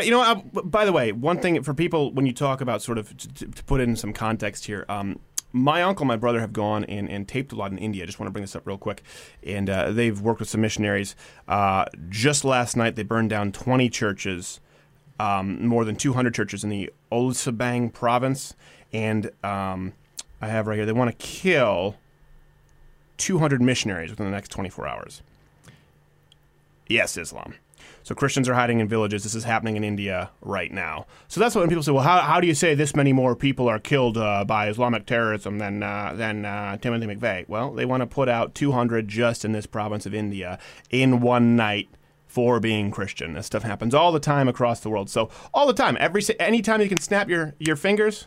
[0.00, 2.82] right, you know, uh, by the way, one thing for people when you talk about
[2.82, 5.18] sort of to, to- to put in some context here, um,
[5.54, 8.02] my uncle and my brother have gone and, and taped a lot in India.
[8.02, 9.04] I just want to bring this up real quick.
[9.44, 11.14] And uh, they've worked with some missionaries.
[11.46, 14.60] Uh, just last night, they burned down 20 churches,
[15.20, 18.56] um, more than 200 churches in the Olusabang province.
[18.92, 19.92] And um,
[20.40, 21.94] I have right here, they want to kill
[23.18, 25.22] 200 missionaries within the next 24 hours.
[26.88, 27.54] Yes, Islam.
[28.04, 29.22] So Christians are hiding in villages.
[29.22, 31.06] This is happening in India right now.
[31.26, 33.66] So that's when people say, well, how, how do you say this many more people
[33.66, 37.48] are killed uh, by Islamic terrorism than, uh, than uh, Timothy McVeigh?
[37.48, 40.58] Well, they want to put out 200 just in this province of India
[40.90, 41.88] in one night
[42.26, 43.32] for being Christian.
[43.32, 45.08] This stuff happens all the time across the world.
[45.08, 48.26] So all the time, every anytime you can snap your, your fingers,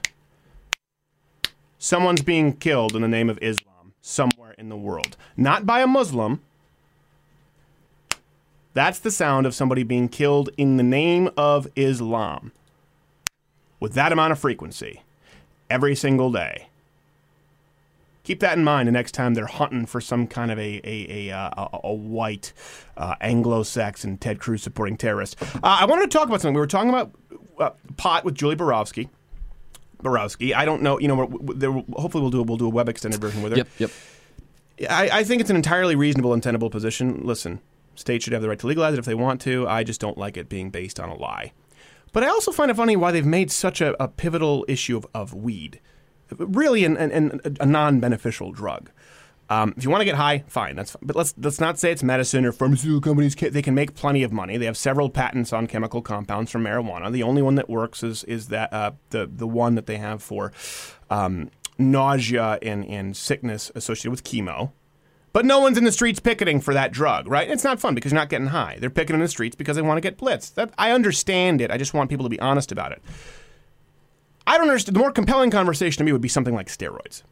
[1.78, 5.18] someone's being killed in the name of Islam somewhere in the world.
[5.36, 6.42] Not by a Muslim.
[8.78, 12.52] That's the sound of somebody being killed in the name of Islam.
[13.80, 15.02] With that amount of frequency,
[15.68, 16.68] every single day.
[18.24, 21.30] Keep that in mind the next time they're hunting for some kind of a a,
[21.30, 22.54] a, uh, a, a white
[22.96, 25.42] uh, Anglo-Saxon Ted Cruz supporting terrorist.
[25.42, 26.54] Uh, I wanted to talk about something.
[26.54, 27.12] We were talking about
[27.58, 29.10] uh, pot with Julie Borowski.
[30.04, 30.54] Borowski.
[30.54, 31.00] I don't know.
[31.00, 33.58] You know, we're, we're, hopefully we'll do we'll do a web extended version with her.
[33.58, 33.92] Yep, yep.
[34.88, 37.22] I, I think it's an entirely reasonable and tenable position.
[37.24, 37.60] Listen,
[38.00, 39.68] States should have the right to legalize it if they want to.
[39.68, 41.54] I just don't like it being based on a lie.
[42.14, 45.06] But I also find it funny why they've made such a, a pivotal issue of,
[45.14, 45.80] of weed.
[46.38, 48.92] Really, an, an, an, a non beneficial drug.
[49.50, 50.76] Um, if you want to get high, fine.
[50.76, 51.02] That's fine.
[51.04, 53.34] but let's let's not say it's medicine or pharmaceutical companies.
[53.34, 54.58] Can, they can make plenty of money.
[54.58, 57.12] They have several patents on chemical compounds from marijuana.
[57.12, 60.22] The only one that works is is that uh, the the one that they have
[60.22, 60.52] for
[61.10, 64.72] um, nausea and, and sickness associated with chemo.
[65.34, 67.50] But no one's in the streets picketing for that drug, right?
[67.50, 68.78] It's not fun because you're not getting high.
[68.80, 70.56] They're picketing in the streets because they want to get blitzed.
[70.56, 71.70] That, I understand it.
[71.70, 73.02] I just want people to be honest about it.
[74.48, 74.96] I don't understand.
[74.96, 77.24] The more compelling conversation to me would be something like steroids.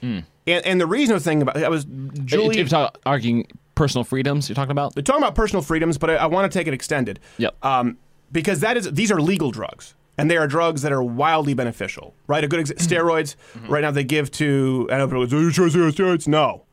[0.00, 0.20] Hmm.
[0.46, 1.84] And, and the reason I was thinking about I was
[2.24, 2.56] Julie.
[2.56, 4.48] You're talking, arguing personal freedoms.
[4.48, 4.94] You're talking about.
[4.94, 7.20] They're talking about personal freedoms, but I, I want to take it extended.
[7.38, 7.64] Yep.
[7.64, 7.98] Um,
[8.30, 12.14] because that is these are legal drugs, and they are drugs that are wildly beneficial.
[12.26, 12.42] Right.
[12.42, 12.92] A good exa- mm-hmm.
[12.92, 13.36] steroids.
[13.54, 13.72] Mm-hmm.
[13.72, 14.88] Right now they give to.
[14.90, 16.64] I know people go, "Are you sure steroids?" No.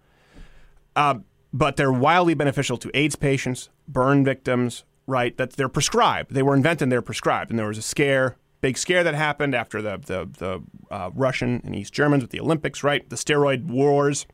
[1.00, 1.20] Uh,
[1.54, 4.84] but they're wildly beneficial to AIDS patients, burn victims.
[5.08, 5.36] Right.
[5.38, 6.36] That they're prescribed.
[6.36, 6.92] They were invented.
[6.92, 8.38] They're prescribed, and there was a scare.
[8.62, 10.64] Big scare that happened after the the, the
[10.94, 13.10] uh, Russian and East Germans with the Olympics, right?
[13.10, 14.28] The steroid wars.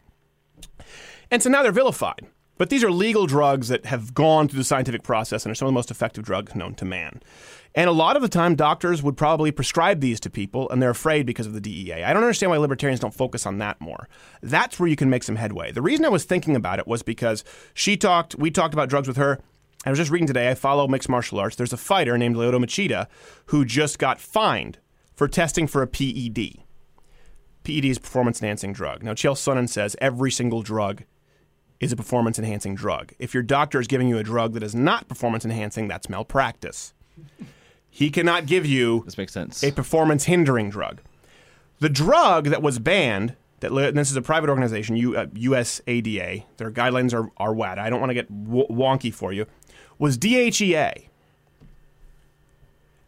[1.31, 2.27] And so now they're vilified.
[2.57, 5.67] But these are legal drugs that have gone through the scientific process and are some
[5.67, 7.21] of the most effective drugs known to man.
[7.77, 10.89] And a lot of the time, doctors would probably prescribe these to people, and they're
[10.89, 12.03] afraid because of the DEA.
[12.05, 14.07] I don't understand why libertarians don't focus on that more.
[14.41, 15.73] That's where you can make some headway.
[15.73, 17.43] The reason I was thinking about it was because
[17.73, 19.41] she talked, we talked about drugs with her.
[19.85, 21.57] I was just reading today, I follow mixed martial arts.
[21.57, 23.07] There's a fighter named Lyoto Machida
[23.47, 24.79] who just got fined
[25.13, 26.63] for testing for a PED.
[27.63, 29.03] PED is performance enhancing drug.
[29.03, 31.03] Now, Chael Sonnen says every single drug
[31.81, 33.11] is a performance enhancing drug.
[33.19, 36.93] If your doctor is giving you a drug that is not performance enhancing, that's malpractice.
[37.95, 39.63] He cannot give you this makes sense.
[39.63, 40.99] a performance hindering drug.
[41.79, 46.43] The drug that was banned, that this is a private organization, U, uh, USADA.
[46.57, 47.79] Their guidelines are, are WADA.
[47.81, 49.45] I don't want to get w- wonky for you.
[49.97, 51.07] Was DHEA.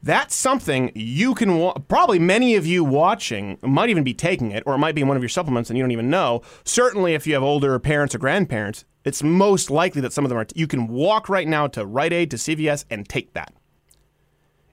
[0.01, 4.64] That's something you can wa- probably many of you watching might even be taking it,
[4.65, 6.43] or it might be in one of your supplements and you don't even know.
[6.64, 10.38] Certainly, if you have older parents or grandparents, it's most likely that some of them
[10.38, 10.45] are.
[10.45, 13.53] T- you can walk right now to Rite Aid to CVS and take that,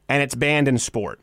[0.09, 1.21] and it's banned in sport.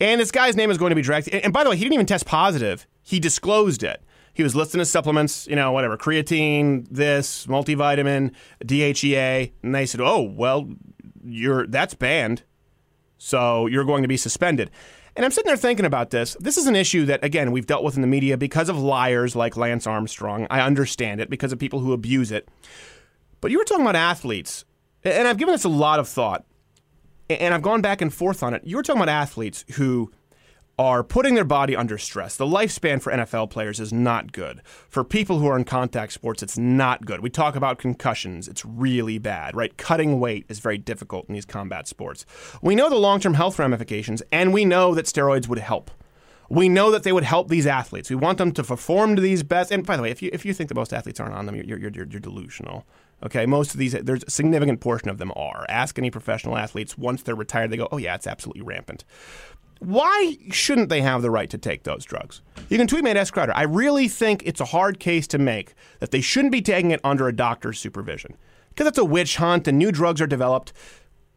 [0.00, 1.28] And this guy's name is going to be dragged.
[1.28, 2.86] And, by the way, he didn't even test positive.
[3.02, 4.02] He disclosed it.
[4.32, 8.32] He was listing his supplements, you know, whatever, creatine, this, multivitamin,
[8.64, 10.68] DHEA, and they said, "Oh, well,
[11.24, 12.42] you're that's banned."
[13.16, 14.70] So you're going to be suspended.
[15.16, 16.36] And I'm sitting there thinking about this.
[16.40, 19.36] This is an issue that, again, we've dealt with in the media because of liars
[19.36, 20.48] like Lance Armstrong.
[20.50, 22.48] I understand it because of people who abuse it.
[23.40, 24.64] But you were talking about athletes,
[25.04, 26.44] and I've given this a lot of thought,
[27.30, 28.62] and I've gone back and forth on it.
[28.64, 30.10] You were talking about athletes who
[30.78, 32.36] are putting their body under stress.
[32.36, 34.60] The lifespan for NFL players is not good.
[34.88, 37.20] For people who are in contact sports, it's not good.
[37.20, 39.76] We talk about concussions, it's really bad, right?
[39.76, 42.26] Cutting weight is very difficult in these combat sports.
[42.60, 45.90] We know the long term health ramifications, and we know that steroids would help.
[46.50, 48.10] We know that they would help these athletes.
[48.10, 49.70] We want them to perform to these best.
[49.70, 51.54] And by the way, if you if you think that most athletes aren't on them,
[51.54, 52.84] you're you're, you're, you're delusional.
[53.24, 55.64] Okay, most of these, there's a significant portion of them are.
[55.68, 59.04] Ask any professional athletes once they're retired, they go, "Oh yeah, it's absolutely rampant."
[59.80, 62.42] Why shouldn't they have the right to take those drugs?
[62.68, 63.30] You can tweet me at S.
[63.30, 63.52] Crowder.
[63.54, 67.00] I really think it's a hard case to make that they shouldn't be taking it
[67.04, 68.36] under a doctor's supervision.
[68.70, 70.72] Because it's a witch hunt and new drugs are developed.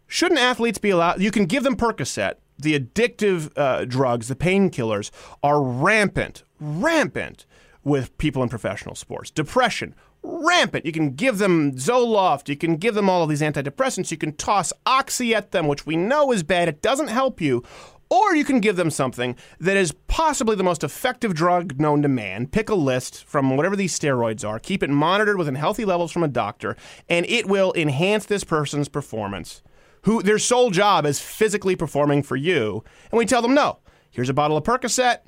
[0.07, 1.21] Shouldn't athletes be allowed?
[1.21, 2.35] You can give them Percocet.
[2.57, 5.11] The addictive uh, drugs, the painkillers,
[5.43, 7.45] are rampant, rampant
[7.83, 9.29] with people in professional sports.
[9.29, 10.85] Depression, rampant.
[10.85, 12.49] You can give them Zoloft.
[12.49, 14.11] You can give them all of these antidepressants.
[14.11, 16.67] You can toss Oxy at them, which we know is bad.
[16.67, 17.63] It doesn't help you.
[18.09, 22.07] Or you can give them something that is possibly the most effective drug known to
[22.07, 22.47] man.
[22.47, 26.23] Pick a list from whatever these steroids are, keep it monitored within healthy levels from
[26.23, 26.77] a doctor,
[27.09, 29.61] and it will enhance this person's performance.
[30.03, 32.83] Who their sole job is physically performing for you.
[33.11, 33.79] And we tell them, no,
[34.09, 35.19] here's a bottle of Percocet.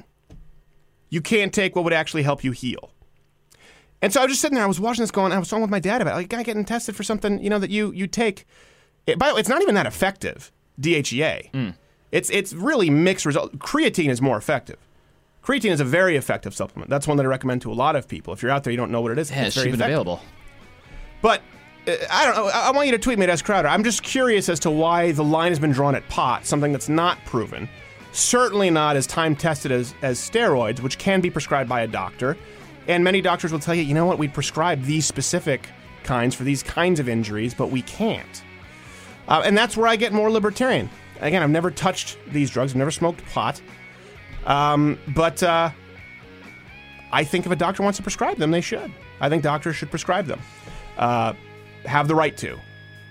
[1.10, 2.94] You can't take what would actually help you heal.
[4.02, 5.62] And so I was just sitting there, I was watching this going, I was talking
[5.62, 7.92] with my dad about it, like, guy getting tested for something, you know, that you
[7.92, 8.46] you take.
[9.06, 11.76] It, by the way, it's not even that effective, DHEA.
[12.12, 13.60] It's it's really mixed result.
[13.60, 14.78] Creatine is more effective.
[15.44, 16.90] Creatine is a very effective supplement.
[16.90, 18.34] That's one that I recommend to a lot of people.
[18.34, 19.32] If you're out there, you don't know what it is.
[19.32, 19.94] Yeah, it's it's very cheap effective.
[19.94, 20.22] available.
[21.22, 21.42] But
[21.88, 22.48] uh, I don't know.
[22.48, 23.68] I I want you to tweet me at S Crowder.
[23.68, 26.90] I'm just curious as to why the line has been drawn at pot, something that's
[26.90, 27.68] not proven.
[28.12, 32.38] Certainly not as time tested as, as steroids, which can be prescribed by a doctor.
[32.90, 35.70] And many doctors will tell you, you know what, we prescribe these specific
[36.04, 38.44] kinds for these kinds of injuries, but we can't.
[39.28, 40.90] Uh, and that's where I get more libertarian.
[41.22, 43.62] Again, I've never touched these drugs, I've never smoked pot.
[44.48, 45.70] Um, but uh,
[47.12, 48.92] I think if a doctor wants to prescribe them, they should.
[49.22, 50.42] I think doctors should prescribe them.
[50.98, 51.34] Uh,
[51.86, 52.58] have the right to.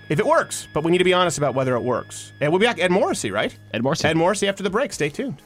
[0.09, 2.33] If it works, but we need to be honest about whether it works.
[2.41, 2.79] And we'll be back.
[2.79, 3.57] Ed Morrissey, right?
[3.73, 4.09] Ed Morrissey.
[4.09, 4.91] Ed Morrissey after the break.
[4.91, 5.41] Stay tuned.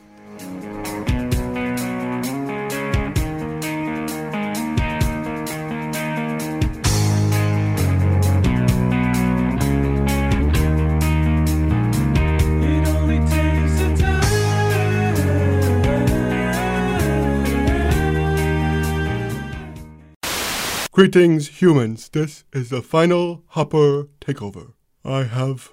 [20.93, 22.07] Greetings, humans.
[22.09, 24.73] This is the final Hopper takeover.
[25.03, 25.71] I have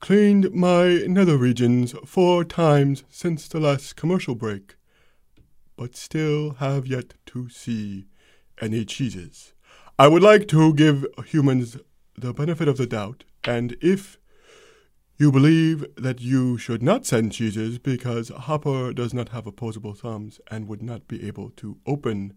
[0.00, 4.76] cleaned my nether regions four times since the last commercial break,
[5.74, 8.08] but still have yet to see
[8.60, 9.54] any cheeses.
[9.98, 11.78] I would like to give humans
[12.14, 14.18] the benefit of the doubt, and if
[15.16, 20.42] you believe that you should not send cheeses because Hopper does not have opposable thumbs
[20.50, 22.34] and would not be able to open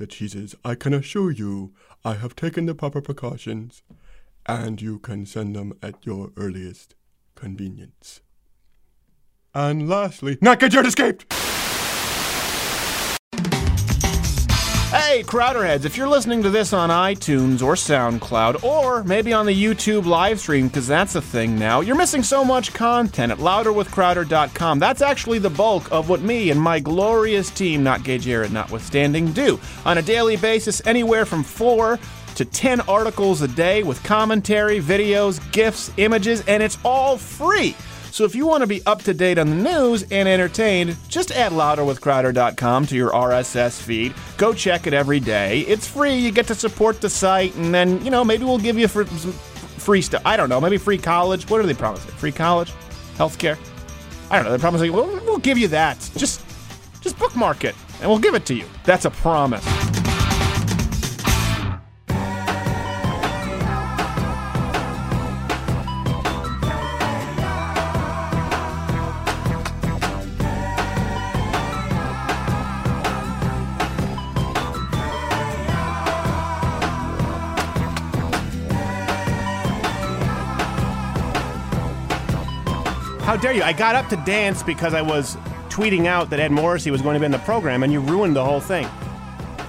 [0.00, 1.72] the cheeses, I can assure you
[2.04, 3.82] I have taken the proper precautions
[4.46, 6.96] and you can send them at your earliest
[7.36, 8.20] convenience.
[9.54, 11.49] And lastly, not get yet escaped!
[15.10, 19.64] Hey, Crowderheads, if you're listening to this on iTunes or SoundCloud, or maybe on the
[19.64, 24.78] YouTube live stream, because that's a thing now, you're missing so much content at louderwithcrowder.com.
[24.78, 29.58] That's actually the bulk of what me and my glorious team, not Gay notwithstanding, do
[29.84, 31.98] on a daily basis, anywhere from four
[32.36, 37.74] to 10 articles a day with commentary, videos, GIFs, images, and it's all free.
[38.10, 41.30] So if you want to be up to date on the news and entertained, just
[41.30, 44.14] add louderwithcrowder.com to your RSS feed.
[44.36, 45.60] Go check it every day.
[45.60, 46.16] It's free.
[46.16, 49.04] You get to support the site, and then, you know, maybe we'll give you fr-
[49.04, 50.22] some free stuff.
[50.24, 50.60] I don't know.
[50.60, 51.48] Maybe free college.
[51.48, 52.10] What are they promising?
[52.12, 52.72] Free college?
[53.16, 53.56] Healthcare?
[54.30, 54.50] I don't know.
[54.50, 55.98] They're promising, we'll, we'll give you that.
[56.16, 56.44] Just,
[57.00, 58.66] just bookmark it, and we'll give it to you.
[58.84, 59.64] That's a promise.
[83.40, 83.62] Dare you?
[83.62, 85.36] I got up to dance because I was
[85.68, 88.36] tweeting out that Ed Morrissey was going to be in the program, and you ruined
[88.36, 88.86] the whole thing.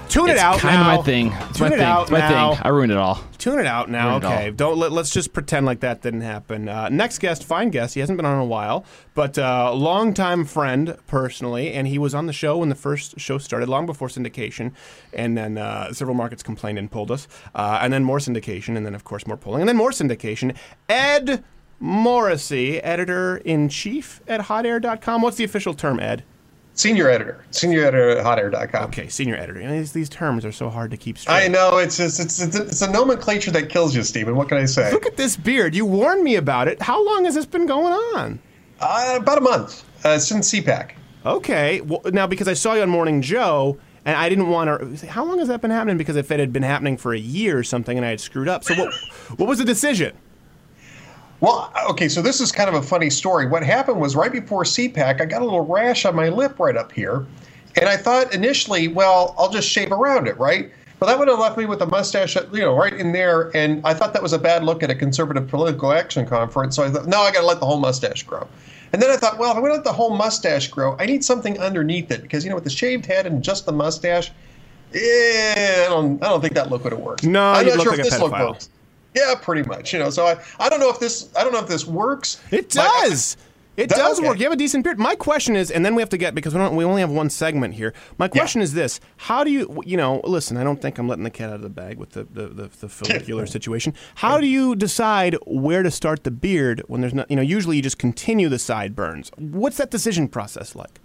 [0.09, 0.91] Tune it it's out kind now.
[0.91, 1.27] of my thing.
[1.31, 1.87] It's Tune my it thing.
[1.87, 2.53] out it's my now.
[2.55, 2.63] thing.
[2.65, 3.23] I ruined it all.
[3.37, 4.09] Tune it out now.
[4.09, 6.67] Ruined it Okay, don't let, let's just pretend like that didn't happen.
[6.67, 7.93] Uh, next guest, fine guest.
[7.93, 8.83] He hasn't been on in a while,
[9.13, 13.37] but uh, longtime friend personally, and he was on the show when the first show
[13.37, 14.73] started, long before syndication,
[15.13, 18.85] and then uh, several markets complained and pulled us, uh, and then more syndication, and
[18.85, 20.57] then of course more pulling, and then more syndication.
[20.89, 21.41] Ed
[21.81, 25.21] Morrissey, editor in chief at HotAir.com.
[25.21, 26.23] What's the official term, Ed?
[26.73, 27.43] Senior editor.
[27.51, 28.85] Senior editor at hotair.com.
[28.85, 29.59] Okay, senior editor.
[29.59, 31.33] You know, these, these terms are so hard to keep straight.
[31.33, 34.35] I know it's just, it's it's it's a nomenclature that kills you, Stephen.
[34.35, 34.89] What can I say?
[34.91, 35.75] Look at this beard.
[35.75, 36.81] You warned me about it.
[36.81, 38.39] How long has this been going on?
[38.79, 40.91] Uh, about a month uh, since CPAC.
[41.25, 41.81] Okay.
[41.81, 45.07] Well, now, because I saw you on Morning Joe, and I didn't want to.
[45.07, 45.97] How long has that been happening?
[45.97, 48.47] Because if it had been happening for a year or something, and I had screwed
[48.47, 48.93] up, so what?
[49.37, 50.15] what was the decision?
[51.41, 53.47] Well, okay, so this is kind of a funny story.
[53.47, 56.77] What happened was right before CPAC, I got a little rash on my lip right
[56.77, 57.25] up here.
[57.79, 60.71] And I thought initially, well, I'll just shave around it, right?
[60.99, 63.49] But that would have left me with a mustache, uh, you know, right in there.
[63.57, 66.75] And I thought that was a bad look at a conservative political action conference.
[66.75, 68.47] So I thought, no, I got to let the whole mustache grow.
[68.93, 71.07] And then I thought, well, if I'm going to let the whole mustache grow, I
[71.07, 74.31] need something underneath it because, you know, with the shaved head and just the mustache,
[74.93, 77.23] yeah, I don't, I don't think that look would have worked.
[77.23, 78.69] No, I'm not sure like if this look works.
[79.15, 79.93] Yeah, pretty much.
[79.93, 82.41] You know, so I, I don't know if this I don't know if this works.
[82.51, 83.37] It does.
[83.77, 84.27] It Does- does okay.
[84.27, 84.37] work.
[84.37, 84.99] You have a decent beard.
[84.99, 86.75] My question is, and then we have to get because we don't.
[86.75, 87.93] We only have one segment here.
[88.17, 90.57] My question is this: How do you, you know, listen?
[90.57, 92.63] I don't think I'm letting the cat out of the bag with the the, the,
[92.81, 93.93] the follicular situation.
[94.15, 97.29] How do you decide where to start the beard when there's not?
[97.31, 99.31] You know, usually you just continue the sideburns.
[99.37, 100.99] What's that decision process like?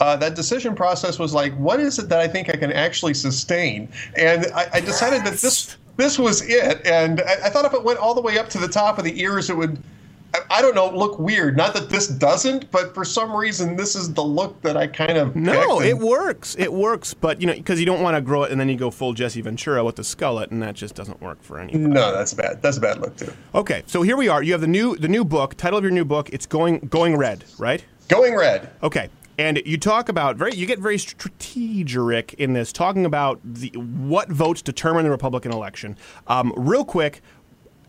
[0.00, 3.14] uh, that decision process was like, what is it that I think I can actually
[3.14, 3.88] sustain?
[4.16, 6.86] And I, I decided that this this was it.
[6.86, 9.04] And I, I thought if it went all the way up to the top of
[9.04, 9.78] the ears, it would.
[10.34, 11.56] I, I don't know, look weird.
[11.56, 15.16] Not that this doesn't, but for some reason, this is the look that I kind
[15.16, 16.54] of No, it works.
[16.58, 18.76] It works, but you know, because you don't want to grow it and then you
[18.76, 21.84] go full Jesse Ventura with the skullet, and that just doesn't work for anybody.
[21.84, 22.60] No, that's bad.
[22.60, 23.32] That's a bad look too.
[23.54, 24.42] Okay, so here we are.
[24.42, 25.54] You have the new the new book.
[25.54, 26.28] Title of your new book.
[26.30, 27.82] It's going going red, right?
[28.08, 28.70] Going red.
[28.82, 29.08] Okay,
[29.38, 30.54] and you talk about very.
[30.54, 35.96] You get very strategic in this, talking about the what votes determine the Republican election.
[36.26, 37.22] Um, real quick.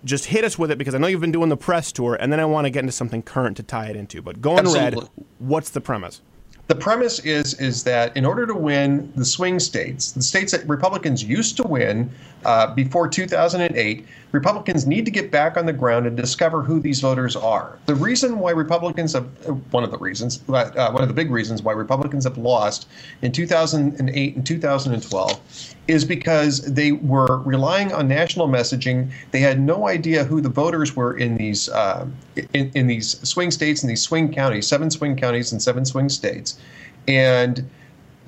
[0.05, 2.31] Just hit us with it because I know you've been doing the press tour, and
[2.31, 4.21] then I want to get into something current to tie it into.
[4.21, 4.95] But going red,
[5.39, 6.21] what's the premise?
[6.69, 10.65] the premise is is that in order to win the swing states, the states that
[10.69, 12.11] Republicans used to win
[12.45, 16.99] uh, before 2008, Republicans need to get back on the ground and discover who these
[17.01, 17.79] voters are.
[17.87, 19.25] The reason why Republicans have
[19.71, 22.87] one of the reasons, uh, one of the big reasons why Republicans have lost
[23.21, 29.11] in 2008 and 2012 is because they were relying on national messaging.
[29.31, 32.05] They had no idea who the voters were in these uh,
[32.53, 36.09] in, in these swing states and these swing counties, seven swing counties and seven swing
[36.09, 36.59] states,
[37.07, 37.67] and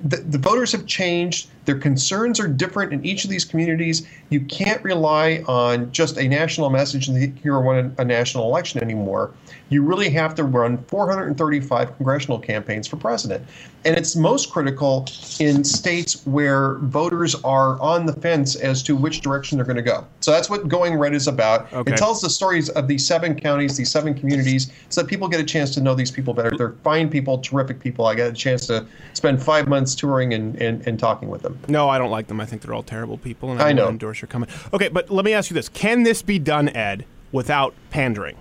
[0.04, 1.50] the, the voters have changed.
[1.66, 4.08] Their concerns are different in each of these communities.
[4.30, 9.32] You can't rely on just a national message and here won a national election anymore.
[9.70, 13.46] You really have to run 435 congressional campaigns for president.
[13.86, 15.08] And it's most critical
[15.40, 19.82] in states where voters are on the fence as to which direction they're going to
[19.82, 20.06] go.
[20.20, 21.72] So that's what Going Red is about.
[21.74, 21.94] Okay.
[21.94, 25.40] It tells the stories of these seven counties, these seven communities, so that people get
[25.40, 26.52] a chance to know these people better.
[26.56, 28.06] They're fine people, terrific people.
[28.06, 31.51] I got a chance to spend five months touring and, and, and talking with them.
[31.68, 32.40] No, I don't like them.
[32.42, 33.84] I think they're all terrible people, and I I, know.
[33.84, 34.52] don't endorse your comment.
[34.74, 38.38] Okay, but let me ask you this: Can this be done, Ed, without pandering,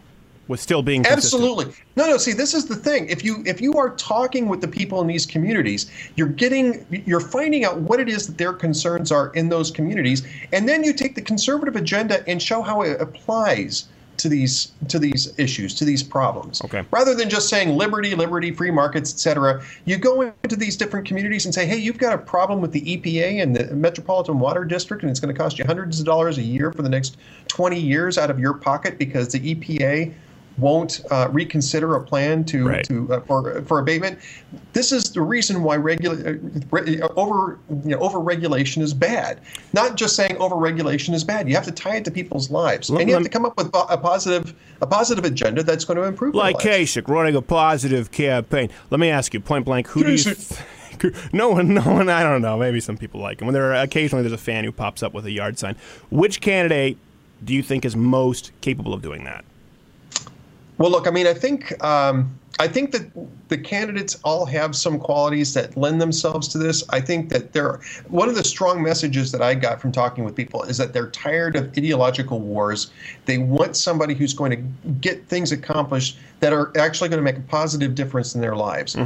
[0.49, 1.43] with still being consistent?
[1.43, 1.75] Absolutely.
[1.97, 2.17] No, no.
[2.17, 3.09] See, this is the thing.
[3.09, 7.21] If you if you are talking with the people in these communities, you're getting you're
[7.21, 10.93] finding out what it is that their concerns are in those communities, and then you
[10.93, 13.87] take the conservative agenda and show how it applies
[14.21, 16.63] to these to these issues, to these problems.
[16.63, 16.85] Okay.
[16.91, 21.47] Rather than just saying liberty, liberty, free markets, etc., you go into these different communities
[21.47, 25.03] and say, hey, you've got a problem with the EPA and the Metropolitan Water District,
[25.03, 27.17] and it's going to cost you hundreds of dollars a year for the next
[27.49, 30.13] 20 years out of your pocket because the EPA
[30.61, 32.85] won't uh, reconsider a plan to, Right.
[32.85, 34.19] to uh, for for abatement.
[34.73, 36.35] This is the reason why regula- uh,
[36.71, 39.41] re- over you know, over regulation is bad.
[39.73, 41.49] Not just saying over regulation is bad.
[41.49, 43.57] You have to tie it to people's lives, Let- and you have to come up
[43.57, 46.35] with a positive a positive agenda that's going to improve.
[46.35, 46.57] Like.
[46.59, 48.71] Kasich running a positive campaign.
[48.91, 50.19] Let me ask you, point blank, who do you?
[50.19, 52.09] Th- no one, no one.
[52.11, 52.59] I don't know.
[52.59, 53.47] Maybe some people like him.
[53.47, 55.77] When there are occasionally there's a fan who pops up with a yard sign.
[56.11, 56.99] Which candidate
[57.43, 59.45] do you think is most capable of doing that?
[60.81, 63.11] Well, look, I mean, I think um, I think that
[63.49, 66.83] the candidates all have some qualities that lend themselves to this.
[66.89, 70.35] I think that there, one of the strong messages that I got from talking with
[70.35, 72.93] people is that they're tired of ideological wars.
[73.27, 77.37] They want somebody who's going to get things accomplished that are actually going to make
[77.37, 78.97] a positive difference in their lives.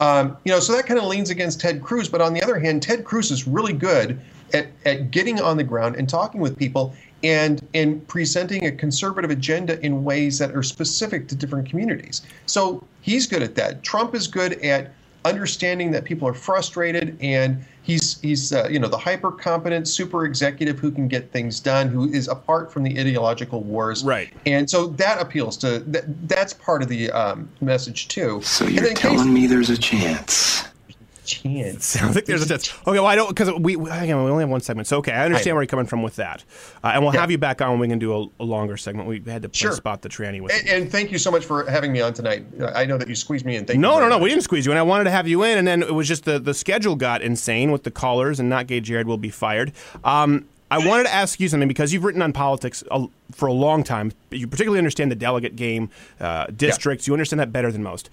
[0.00, 2.08] Um, you know, so that kind of leans against Ted Cruz.
[2.08, 4.20] But on the other hand, Ted Cruz is really good
[4.52, 9.30] at, at getting on the ground and talking with people and in presenting a conservative
[9.30, 12.22] agenda in ways that are specific to different communities.
[12.46, 13.82] So he's good at that.
[13.82, 14.92] Trump is good at
[15.24, 20.24] understanding that people are frustrated and he's he's uh, you know the hyper competent super
[20.24, 24.68] executive who can get things done who is apart from the ideological wars right and
[24.68, 28.96] so that appeals to that that's part of the um, message too So you're then
[28.96, 30.64] Casey- telling me there's a chance?
[31.42, 31.84] Chance.
[31.98, 32.72] Sounds like there's a chance.
[32.86, 35.24] Okay, well, I don't because we again we only have one segment, so okay, I
[35.24, 35.54] understand Right.
[35.54, 36.44] where you're coming from with that,
[36.84, 39.08] uh, and we'll have you back on when we can do a, a longer segment.
[39.08, 39.72] We had to Sure.
[39.72, 40.52] spot the tranny with.
[40.52, 42.44] and, and thank you so much for having me on tonight.
[42.74, 43.64] I know that you squeezed me in.
[43.64, 44.14] Thank no, you no, no.
[44.16, 44.22] much.
[44.22, 46.08] We didn't squeeze you, and I wanted to have you in, and then it was
[46.08, 49.30] just the the schedule got insane with the callers, and not gay Jared will be
[49.30, 49.72] fired.
[50.04, 53.52] Um, I wanted to ask you something because you've written on politics a, for a
[53.52, 54.10] long time.
[54.30, 57.06] You particularly understand the delegate game, uh, districts.
[57.06, 58.08] You understand that better than most.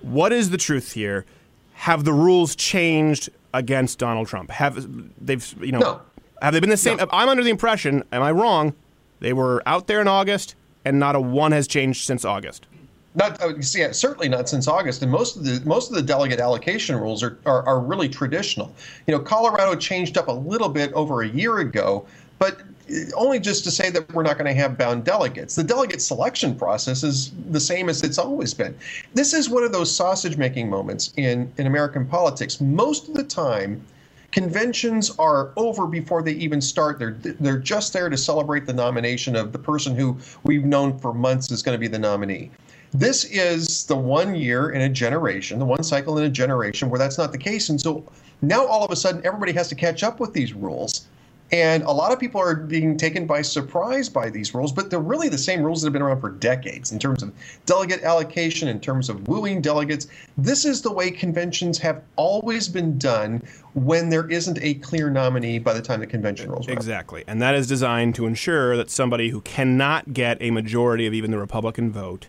[0.00, 1.26] What is the truth here?
[1.74, 4.50] Have the rules changed against Donald Trump?
[4.50, 4.86] Have
[5.24, 5.78] they've you know?
[5.78, 6.00] No.
[6.42, 6.98] Have they been the same?
[7.10, 8.02] I'm under the impression.
[8.12, 8.74] Am I wrong?
[9.20, 12.66] They were out there in August, and not a one has changed since August.
[13.14, 15.02] Not uh, see, yeah, certainly not since August.
[15.02, 18.74] And most of the most of the delegate allocation rules are, are are really traditional.
[19.06, 22.06] You know, Colorado changed up a little bit over a year ago,
[22.38, 22.60] but
[23.16, 25.54] only just to say that we're not going to have bound delegates.
[25.54, 28.76] The delegate selection process is the same as it's always been.
[29.14, 32.60] This is one of those sausage making moments in in American politics.
[32.60, 33.82] Most of the time,
[34.32, 36.98] conventions are over before they even start.
[36.98, 41.14] They're they're just there to celebrate the nomination of the person who we've known for
[41.14, 42.50] months is going to be the nominee.
[42.92, 46.98] This is the one year in a generation, the one cycle in a generation where
[46.98, 47.68] that's not the case.
[47.68, 48.04] And so
[48.40, 51.06] now all of a sudden everybody has to catch up with these rules.
[51.52, 54.98] And a lot of people are being taken by surprise by these rules, but they're
[54.98, 57.32] really the same rules that have been around for decades in terms of
[57.66, 60.08] delegate allocation, in terms of wooing delegates.
[60.38, 63.42] This is the way conventions have always been done
[63.74, 66.78] when there isn't a clear nominee by the time the convention rolls around.
[66.78, 67.24] Exactly.
[67.26, 71.30] And that is designed to ensure that somebody who cannot get a majority of even
[71.30, 72.26] the Republican vote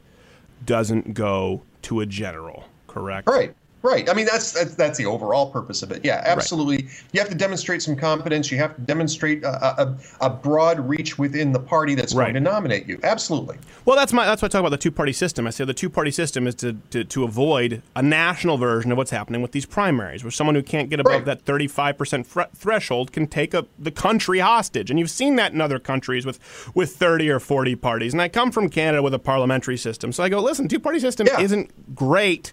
[0.66, 3.28] doesn't go to a general, correct?
[3.28, 3.56] Right.
[3.86, 4.10] Right.
[4.10, 6.04] I mean, that's, that's that's the overall purpose of it.
[6.04, 6.88] Yeah, absolutely.
[7.14, 8.52] You have to demonstrate some competence.
[8.52, 12.34] You have to demonstrate a, a, a broad reach within the party that's Right.
[12.34, 13.00] going to nominate you.
[13.04, 13.58] Absolutely.
[13.86, 15.46] Well, that's my that's why I talk about the two party system.
[15.46, 18.98] I say the two party system is to, to to avoid a national version of
[18.98, 22.26] what's happening with these primaries, where someone who can't get above that thirty five percent
[22.56, 26.40] threshold can take a, the country hostage, and you've seen that in other countries with
[26.74, 28.14] with thirty or forty parties.
[28.14, 31.00] And I come from Canada with a parliamentary system, so I go, listen, two party
[31.00, 32.52] system isn't great.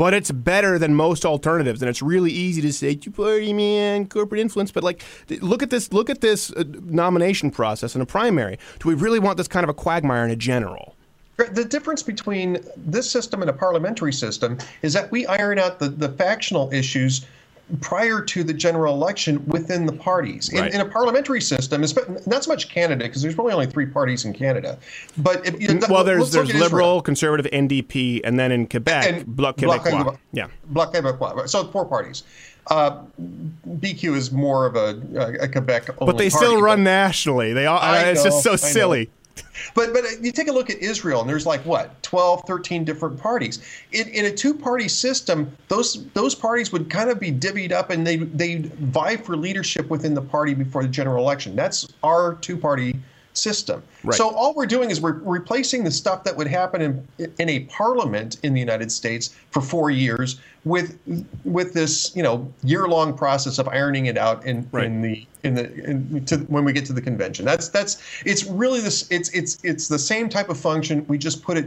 [0.00, 4.08] But it's better than most alternatives, and it's really easy to say two party man,
[4.08, 4.70] corporate influence.
[4.70, 5.02] But like,
[5.42, 8.58] look at this, look at this uh, nomination process in a primary.
[8.78, 10.96] Do we really want this kind of a quagmire in a general?
[11.36, 15.90] The difference between this system and a parliamentary system is that we iron out the,
[15.90, 17.26] the factional issues
[17.80, 20.48] prior to the general election within the parties.
[20.48, 20.74] In, Right.
[20.74, 21.80] in a parliamentary system,
[22.26, 24.78] not so much Canada, because there's really only three parties in Canada.
[25.18, 26.64] But if, you Mm, well, there's there's at Israel.
[26.64, 30.18] liberal, conservative, NDP, and then in Quebec, Bloc Bloc Québécois.
[30.32, 30.46] Yeah.
[30.66, 31.48] Bloc Québécois.
[31.48, 32.24] So four parties.
[32.66, 33.02] Uh,
[33.78, 35.00] BQ is more of a,
[35.40, 35.90] a, Quebec.
[35.98, 37.52] But they still run nationally.
[37.52, 37.78] They all.
[37.78, 38.56] I it's just know, so know.
[38.56, 39.10] silly.
[39.74, 43.18] But but you take a look at Israel, and there's like what 12, 13 different
[43.18, 43.60] parties.
[43.92, 48.06] In, in a two-party system, those those parties would kind of be divvied up, and
[48.06, 51.54] they they vie for leadership within the party before the general election.
[51.56, 52.96] That's our two-party
[53.32, 53.82] system.
[54.02, 54.16] Right.
[54.16, 56.80] So all we're doing is we're replacing the stuff that would happen
[57.18, 60.98] in in a parliament in the United States for four years with
[61.44, 65.72] with this you know year-long process of ironing it out in in the in the
[65.84, 67.44] in, to, when we get to the convention.
[67.44, 71.04] That's that's it's really this it's it's it's the same type of function.
[71.08, 71.66] We just put it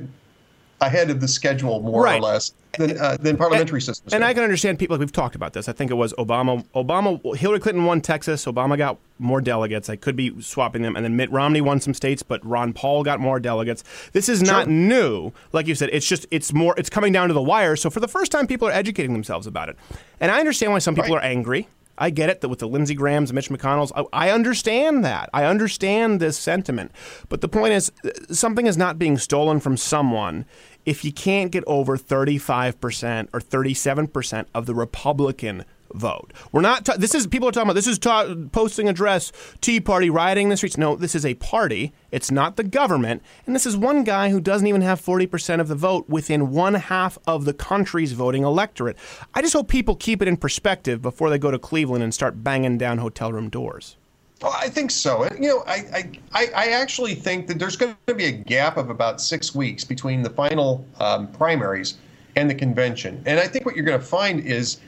[0.82, 2.20] ahead of the schedule more Right.
[2.20, 4.14] or less than uh, than parliamentary systems.
[4.14, 4.28] And do.
[4.28, 5.70] I can understand people like we've talked about this.
[5.70, 6.66] I think it was Obama.
[6.76, 8.46] Obama, Hillary Clinton won Texas.
[8.46, 9.90] Obama got more delegates.
[9.90, 10.96] I could be swapping them.
[10.96, 13.84] And then Mitt Romney won some states, but Ron Paul got more delegates.
[14.12, 15.32] This is not new.
[15.52, 16.74] Like you said, it's just it's more.
[16.78, 17.76] It's coming down to the wire.
[17.76, 19.78] So for the first time, people are educating themselves about it.
[20.20, 21.68] And I understand why some people are angry.
[21.98, 25.30] I get it that with the Lindsey Grahams, and Mitch McConnells, I, I understand that.
[25.34, 26.92] I understand this sentiment.
[27.30, 30.46] But the point is, uh, something is not being stolen from someone
[30.86, 36.34] if you can't get over 35% or 37% of the Republican vote.
[36.52, 39.80] We're not, ta- this is, people are talking about this is ta- posting address, Tea
[39.80, 40.78] Party rioting in the streets.
[40.78, 41.94] No, this is a party.
[42.12, 43.22] It's not the government.
[43.46, 46.76] And this is one guy who doesn't even have 40% of the vote within one
[46.76, 48.98] half of the country's voting electorate.
[49.34, 52.44] I just hope people keep it in perspective before they go to Cleveland and start
[52.44, 53.98] banging down hotel room doors.
[54.44, 55.24] Well, I think so.
[55.40, 58.76] You know, I, I, I I actually think that there's going to be a gap
[58.76, 61.98] of about six weeks between the final um, primaries
[62.36, 63.24] and the convention.
[63.26, 64.80] And I think what you're going to find is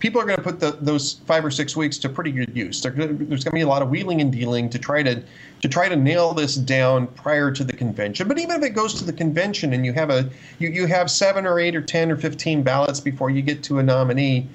[0.00, 2.80] people are going to put the, those five or six weeks to pretty good use.
[2.82, 5.22] There's going to be a lot of wheeling and dealing to try to
[5.62, 8.26] to try to nail this down prior to the convention.
[8.26, 10.28] But even if it goes to the convention and you have a
[10.58, 13.78] you, you have seven or eight or ten or fifteen ballots before you get to
[13.78, 14.48] a nominee,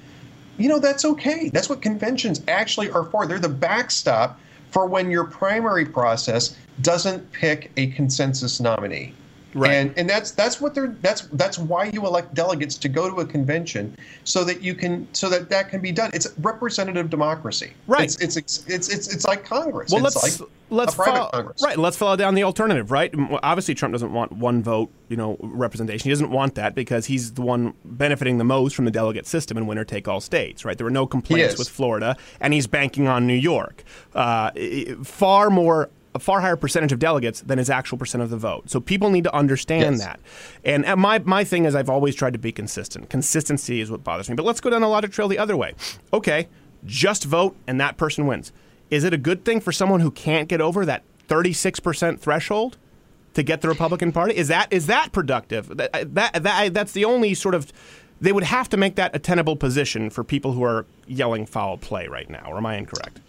[0.58, 4.40] you know that's okay that's what conventions actually are for they're the backstop
[4.72, 9.14] for when your primary process doesn't pick a consensus nominee
[9.56, 9.72] Right.
[9.72, 13.22] and and that's that's what they're that's that's why you elect delegates to go to
[13.22, 17.74] a convention so that you can so that that can be done it's representative democracy
[17.88, 18.04] Right.
[18.04, 21.62] it's it's it's it's, it's, it's like congress Well, it's let's like let's follow, congress
[21.64, 21.78] right.
[21.78, 23.14] Let's follow down the alternative, right?
[23.44, 26.04] Obviously, Trump doesn't want one vote, you know, representation.
[26.04, 29.58] He doesn't want that because he's the one benefiting the most from the delegate system
[29.58, 30.78] in winner take all states, right?
[30.78, 33.84] There were no complaints with Florida, and he's banking on New York.
[34.14, 34.52] Uh,
[35.04, 35.90] far more.
[36.16, 38.70] A far higher percentage of delegates than his actual percent of the vote.
[38.70, 40.06] So people need to understand Yes.
[40.06, 40.20] that.
[40.64, 43.10] And my, my thing is, I've always tried to be consistent.
[43.10, 44.36] Consistency is what bothers me.
[44.36, 45.74] But let's go down the logic trail the other way.
[46.14, 46.48] Okay,
[46.86, 48.54] just vote and that person wins.
[48.90, 52.78] Is it a good thing for someone who can't get over that 36% threshold
[53.34, 54.36] to get the Republican Party?
[54.38, 55.76] Is that is that productive?
[55.76, 57.74] That, that, that that's the only sort of
[58.22, 61.78] they would have to make that a tenable position for people who are yelling foul
[61.78, 62.44] play right now.
[62.48, 63.20] Or am I incorrect?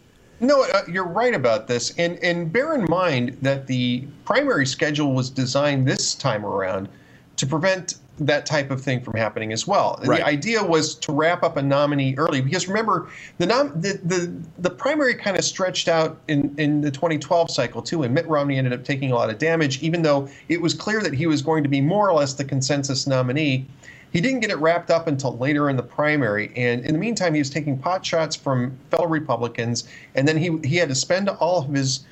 [0.41, 5.15] No, uh, you're right about this, and and bear in mind that the primary schedule
[5.15, 6.89] was designed this time around
[7.37, 10.01] to prevent that type of thing from happening as well.
[10.05, 10.19] Right.
[10.19, 13.09] The idea was to wrap up a nominee early because remember
[13.39, 17.83] the nom- the, the the primary kind of stretched out in in the 2012 cycle
[17.83, 20.75] too, and Mitt Romney ended up taking a lot of damage, even though it was
[20.75, 23.67] clear that he was going to be more or less the consensus nominee.
[24.13, 27.35] He didn't get it wrapped up until later in the primary, and in the meantime,
[27.35, 31.29] he was taking pot shots from fellow Republicans, and then he he had to spend
[31.29, 32.05] all of his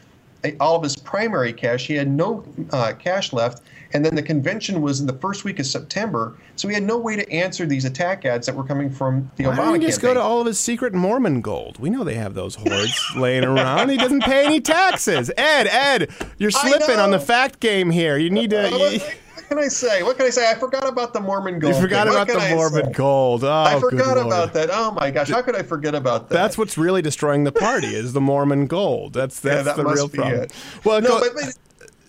[0.61, 1.87] all of his primary cash.
[1.87, 3.63] He had no uh, cash left,
[3.93, 6.99] and then the convention was in the first week of September, so he had no
[6.99, 10.03] way to answer these attack ads that were coming from the Why Obama he just
[10.03, 11.79] go to all of his secret Mormon gold?
[11.79, 13.89] We know they have those hoards laying around.
[13.89, 15.31] He doesn't pay any taxes.
[15.37, 18.19] Ed, Ed, you're slipping on the fact game here.
[18.19, 19.01] You need to.
[19.49, 20.03] Can I say?
[20.03, 20.51] What can I say?
[20.51, 21.75] I forgot about the Mormon gold.
[21.75, 22.09] You forgot.
[22.09, 22.93] About the I Mormon say?
[22.93, 23.45] gold.
[23.45, 24.71] Oh, I forgot about that.
[24.73, 26.35] Oh my gosh, how could I forget about that?
[26.35, 29.13] That's what's really destroying the party is the Mormon gold.
[29.15, 30.43] That's Yeah, that's that the real problem.
[30.43, 30.53] it.
[30.85, 31.55] Well, no, go- but, but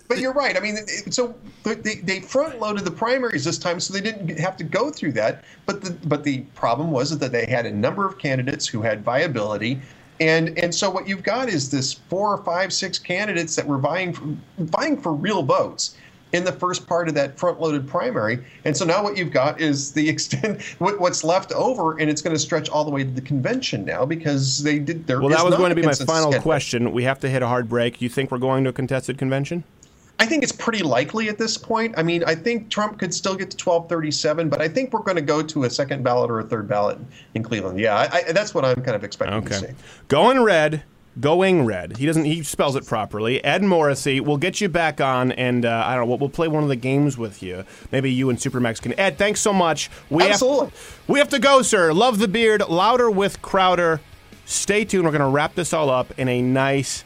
[0.08, 0.56] but you're right.
[0.56, 0.78] I mean,
[1.10, 4.92] so they, they front loaded the primaries this time, so they didn't have to go
[4.92, 5.44] through that.
[5.66, 9.04] But the but the problem was that they had a number of candidates who had
[9.04, 9.82] viability.
[10.20, 13.78] And and so what you've got is this four or five, six candidates that were
[13.80, 14.24] vying for,
[14.60, 15.98] vying for real votes
[16.36, 18.44] in the first part of that front-loaded primary.
[18.66, 22.22] And so now what you've got is the extent what, what's left over, and it's
[22.22, 25.08] going to stretch all the way to the convention now because they did.
[25.08, 26.44] There well, that was going to be my final schedule.
[26.44, 26.92] question.
[26.92, 28.02] We have to hit a hard break.
[28.02, 29.64] You think we're going to a contested convention?
[30.18, 31.94] I think it's pretty likely at this point.
[31.98, 35.18] I mean, I think Trump could still get to 1237, but I think we're going
[35.18, 36.98] to go to a second ballot or a third ballot
[37.34, 37.80] in Cleveland.
[37.80, 39.68] Yeah, I, I, that's what I'm kind of expecting to see.
[40.08, 40.84] Going red.
[41.18, 41.96] Going red.
[41.98, 42.26] He doesn't.
[42.26, 43.42] He spells it properly.
[43.44, 44.20] Ed Morrissey.
[44.20, 46.10] We'll get you back on, and uh, I don't know.
[46.10, 47.64] We'll, we'll play one of the games with you.
[47.92, 49.00] Maybe you and Supermax can.
[49.00, 49.90] Ed, thanks so much.
[50.10, 50.66] We Absolutely.
[50.66, 51.94] Have, we have to go, sir.
[51.94, 52.62] Love the beard.
[52.68, 54.02] Louder with Crowder.
[54.46, 55.06] Stay tuned.
[55.06, 57.06] We're going to wrap this all up in a nice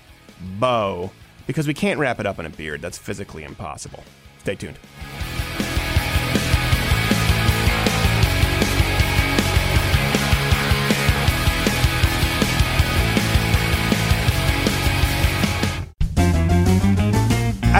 [0.59, 1.11] bow
[1.45, 2.81] because we can't wrap it up in a beard.
[2.81, 4.03] That's physically impossible.
[4.39, 4.79] Stay tuned.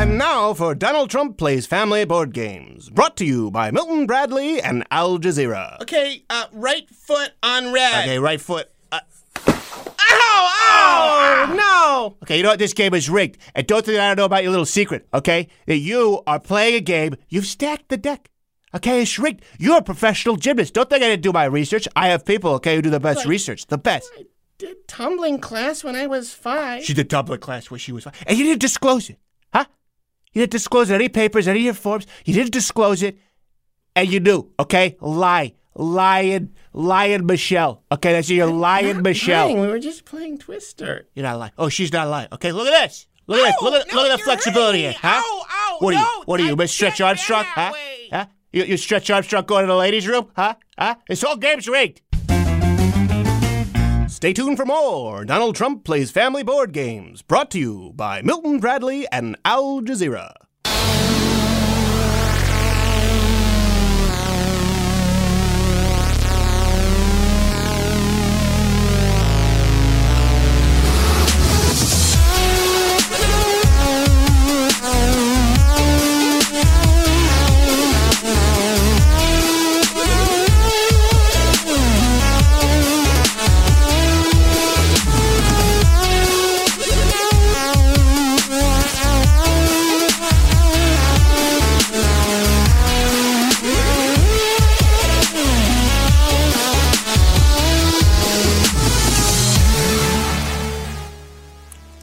[0.10, 4.60] And now for Donald Trump Plays Family Board Games, brought to you by Milton Bradley
[4.60, 5.80] and Al Jazeera.
[5.84, 8.06] Okay, uh, right foot on red.
[8.06, 8.72] Okay, right foot.
[8.92, 9.02] Uh,
[9.48, 10.50] Ow!
[11.52, 11.54] Ow!
[11.56, 12.18] No!
[12.24, 12.58] okay, you know what?
[12.58, 13.38] This game is rigged.
[13.54, 15.48] And don't think I don't know about your little secret, okay?
[15.68, 17.14] That you are playing a game.
[17.30, 18.32] You've stacked the deck.
[18.74, 19.44] Okay, it's rigged.
[19.60, 20.74] You're a professional gymnast.
[20.74, 21.88] Don't think I didn't do my research.
[21.96, 23.68] I have people, okay, who do the best research.
[23.68, 24.10] The best.
[24.18, 24.24] I
[24.58, 26.84] did tumbling class when I was five.
[26.84, 28.06] She did double class where she was.
[28.06, 28.16] five.
[28.26, 29.20] And you didn't disclose it,
[29.54, 29.66] huh?
[30.34, 32.06] You didn't disclose any papers, any of your forms.
[32.26, 33.18] You didn't disclose it,
[33.96, 34.96] and you knew, okay?
[35.02, 35.54] Lie.
[35.76, 37.84] Lying, lying Michelle.
[37.92, 39.46] Okay, that's your lying Michelle.
[39.46, 41.08] Lying, We were just playing Twister.
[41.16, 41.54] You're not lying.
[41.58, 42.28] Oh, she's not lying.
[42.34, 43.08] Okay, look at this.
[43.28, 43.62] Look at this.
[43.62, 45.22] Look at, look at the flexibility here, huh?
[45.80, 46.24] what are you?
[46.26, 47.46] What are you, Miss Stretch Armstrong?
[47.46, 47.72] Huh?
[48.12, 48.26] Huh?
[48.52, 50.28] You, you Stretch Armstrong going to the ladies' room?
[50.36, 50.56] Huh?
[50.78, 50.96] Huh?
[51.08, 52.02] This whole game's rigged.
[54.20, 58.60] Stay tuned for more Donald Trump Plays Family Board Games, brought to you by Milton
[58.60, 60.34] Bradley and Al Jazeera.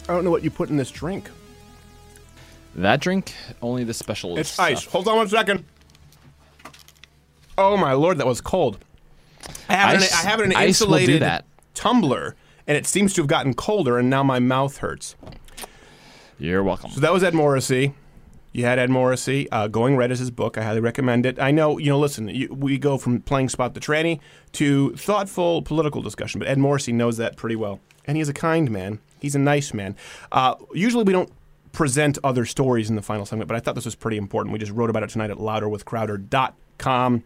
[0.08, 1.30] I don't know what you put in this drink.
[2.76, 4.38] That drink, only the special.
[4.38, 4.66] It's stuff.
[4.66, 4.84] ice.
[4.86, 5.64] Hold on one second.
[7.58, 8.78] Oh my lord, that was cold.
[9.68, 11.44] I have, it in, Ice- I have an ice will do insulated that.
[11.74, 15.16] tumbler, and it seems to have gotten colder, and now my mouth hurts.
[16.38, 16.90] You're welcome.
[16.90, 17.94] So that was Ed Morrissey.
[18.52, 19.50] You had Ed Morrissey.
[19.50, 20.58] Uh, Going Red is his book.
[20.58, 21.38] I highly recommend it.
[21.38, 24.20] I know, you know, listen, you, we go from playing Spot the Tranny
[24.52, 27.80] to thoughtful political discussion, but Ed Morrissey knows that pretty well.
[28.06, 28.98] And he's a kind man.
[29.20, 29.96] He's a nice man.
[30.32, 31.30] Uh, usually we don't
[31.72, 34.52] present other stories in the final segment, but I thought this was pretty important.
[34.52, 37.24] We just wrote about it tonight at louderwithcrowder.com.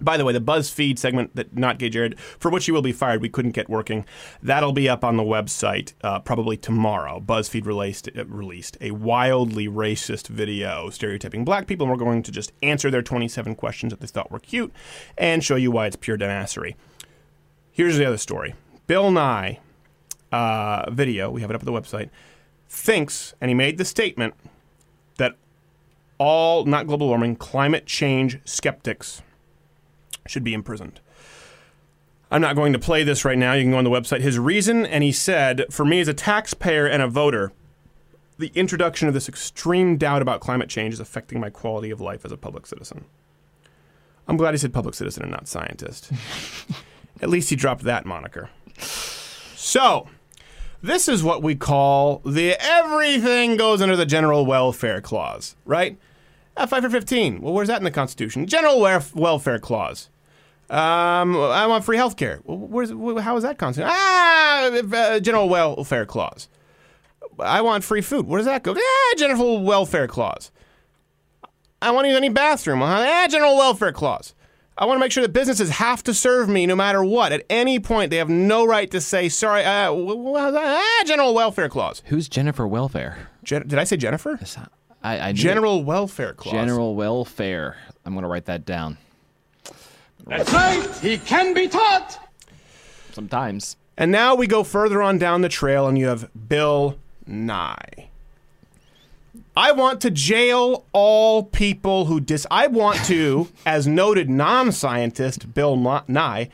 [0.00, 2.92] By the way, the BuzzFeed segment that Not Gay Jared, for which you will be
[2.92, 4.06] fired, we couldn't get working.
[4.42, 7.20] That'll be up on the website uh, probably tomorrow.
[7.20, 12.32] BuzzFeed released, uh, released a wildly racist video stereotyping black people, and we're going to
[12.32, 14.72] just answer their 27 questions that they thought were cute
[15.18, 16.74] and show you why it's pure dumbassery.
[17.70, 18.54] Here's the other story
[18.86, 19.60] Bill Nye
[20.32, 22.10] uh, video, we have it up at the website,
[22.68, 24.34] thinks, and he made the statement,
[25.18, 25.36] that
[26.18, 29.22] all, not global warming, climate change skeptics
[30.26, 31.00] should be imprisoned.
[32.30, 33.52] I'm not going to play this right now.
[33.52, 34.20] You can go on the website.
[34.20, 37.52] His reason, and he said, for me as a taxpayer and a voter,
[38.38, 42.24] the introduction of this extreme doubt about climate change is affecting my quality of life
[42.24, 43.04] as a public citizen.
[44.26, 46.10] I'm glad he said public citizen and not scientist.
[47.20, 48.48] At least he dropped that moniker.
[48.78, 50.08] So,
[50.82, 55.98] this is what we call the everything goes under the general welfare clause, right?
[56.56, 57.40] Uh, Fight for 15.
[57.40, 58.46] Well, where's that in the Constitution?
[58.46, 60.10] General welf- welfare clause.
[60.68, 62.40] Um, I want free health care.
[62.44, 63.92] Well, where's, how is that constituted?
[63.92, 66.48] Ah, uh, general welfare clause.
[67.38, 68.26] I want free food.
[68.26, 68.74] Where does that go?
[68.76, 70.50] Ah, general welfare clause.
[71.80, 72.80] I want to use any bathroom.
[72.80, 74.34] Well, ah, general welfare clause.
[74.78, 77.30] I want to make sure that businesses have to serve me no matter what.
[77.32, 81.34] At any point, they have no right to say, sorry, uh, w- w- ah, general
[81.34, 82.02] welfare clause.
[82.06, 83.28] Who's Jennifer Welfare?
[83.44, 84.38] Gen- did I say Jennifer?
[85.02, 85.84] I, I General it.
[85.84, 86.52] welfare clause.
[86.54, 87.76] General welfare.
[88.04, 88.96] I'm going to write that down.
[90.26, 90.88] That's right.
[91.02, 92.18] He can be taught.
[93.12, 93.76] Sometimes.
[93.98, 98.08] And now we go further on down the trail, and you have Bill Nye.
[99.56, 102.46] I want to jail all people who dis.
[102.50, 105.76] I want to, as noted non-scientist Bill
[106.08, 106.48] Nye,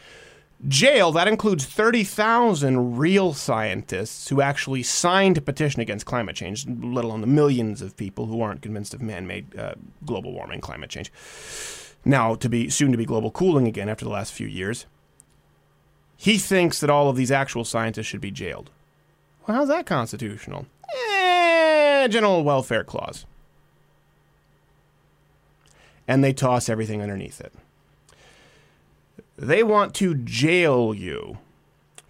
[0.67, 1.13] jail.
[1.13, 7.05] That includes thirty thousand real scientists who actually signed a petition against climate change, let
[7.05, 11.13] alone the millions of people who aren't convinced of man-made uh, global warming, climate change.
[12.05, 14.87] Now to be soon to be global cooling again after the last few years.
[16.17, 18.71] He thinks that all of these actual scientists should be jailed.
[19.47, 20.67] Well, how's that constitutional?
[22.09, 23.27] Eh, general welfare clause.
[26.07, 27.53] And they toss everything underneath it.
[29.37, 31.39] They want to jail you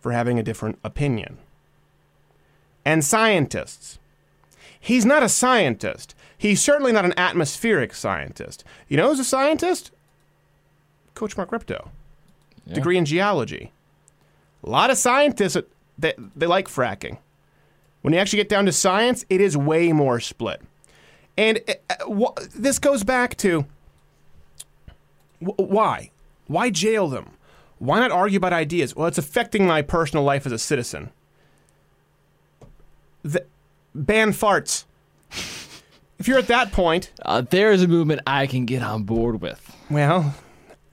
[0.00, 1.38] for having a different opinion.
[2.84, 3.98] And scientists.
[4.80, 6.14] He's not a scientist.
[6.38, 8.62] He's certainly not an atmospheric scientist.
[8.88, 9.90] You know who's a scientist?
[11.14, 11.90] Coach Mark Rippetoe.
[12.72, 13.72] Degree in geology.
[14.62, 15.56] A lot of scientists
[15.98, 17.18] they, they like fracking.
[18.08, 20.62] When you actually get down to science, it is way more split.
[21.36, 23.66] And uh, wh- this goes back to
[25.40, 26.10] wh- why?
[26.46, 27.32] Why jail them?
[27.78, 28.96] Why not argue about ideas?
[28.96, 31.10] Well, it's affecting my personal life as a citizen.
[33.24, 33.44] The,
[33.94, 34.84] ban farts.
[36.18, 39.42] if you're at that point, Uh, there is a movement I can get on board
[39.42, 39.76] with.
[39.90, 40.34] well,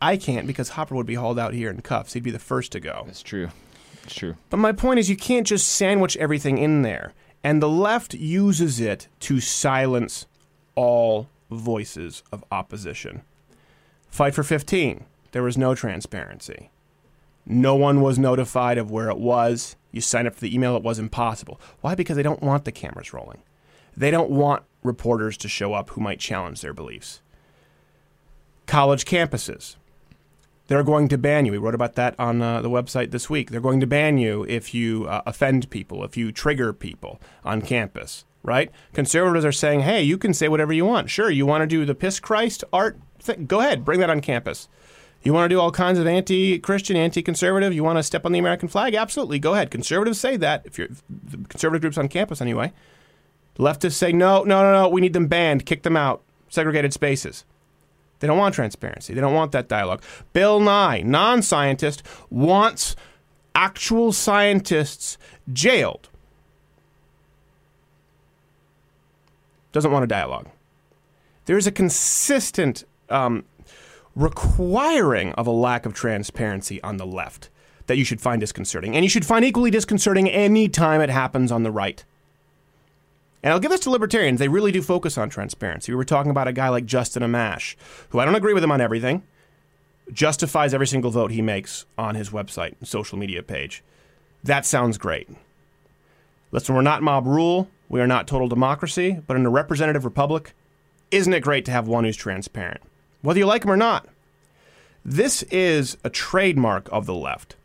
[0.02, 2.11] I can't because Hopper would be hauled out here in cuffs.
[2.11, 3.03] He'd be the first to go.
[3.06, 3.52] That's true.
[4.06, 4.35] It's true.
[4.50, 7.14] But my point is, you can't just sandwich everything in there.
[7.43, 10.25] And the left uses it to silence
[10.75, 13.22] all voices of opposition.
[14.09, 15.06] Fight for 15.
[15.32, 16.69] There was no transparency.
[17.45, 19.75] No one was notified of where it was.
[19.92, 21.59] You sign up for the email, it was impossible.
[21.82, 21.95] Why?
[21.95, 23.42] Because they don't want the cameras rolling.
[23.95, 27.22] They don't want reporters to show up who might challenge their beliefs.
[28.66, 29.75] College campuses.
[30.68, 31.52] They're going to ban you.
[31.52, 33.52] We wrote about that on uh, the website this week.
[33.52, 37.61] They're going to ban you if you uh, offend people, if you trigger people on
[37.61, 38.72] campus, right?
[38.94, 41.10] Conservatives are saying, hey, you can say whatever you want.
[41.10, 43.45] Sure, you want to do the piss Christ art thing?
[43.45, 44.68] Go ahead, bring that on campus.
[45.24, 47.74] You want to do all kinds of anti Christian, anti conservative?
[47.74, 48.94] You want to step on the American flag?
[48.94, 49.72] Absolutely, go ahead.
[49.72, 52.74] Conservatives say that, if you're the conservative groups on campus anyway.
[53.58, 57.45] Leftists say, no, no, no, no, we need them banned, kick them out, segregated spaces.
[58.19, 59.14] They don't want transparency.
[59.14, 60.02] They don't want that dialogue.
[60.34, 62.95] Bill Nye, non scientist, wants
[63.53, 65.18] actual scientists
[65.52, 66.10] jailed.
[69.72, 70.48] Doesn't want a dialogue.
[71.45, 73.44] There's a consistent um,
[74.16, 77.50] requiring of a lack of transparency on the left
[77.88, 78.95] that you should find disconcerting.
[78.95, 82.03] And you should find equally disconcerting any time it happens on the right.
[83.45, 84.40] And I'll give this to libertarians.
[84.40, 85.91] They really do focus on transparency.
[85.91, 87.75] We were talking about a guy like Justin Amash,
[88.09, 89.22] who I don't agree with him on everything,
[90.11, 93.83] justifies every single vote he makes on his website and social media page.
[94.43, 95.30] That sounds great.
[96.51, 97.69] Listen, we're not mob rule.
[97.88, 99.22] We are not total democracy.
[99.27, 100.56] But in a representative republic,
[101.11, 102.82] isn't it great to have one who's transparent?
[103.22, 104.07] Whether you like him or not.
[105.06, 107.56] This is a trademark of the left.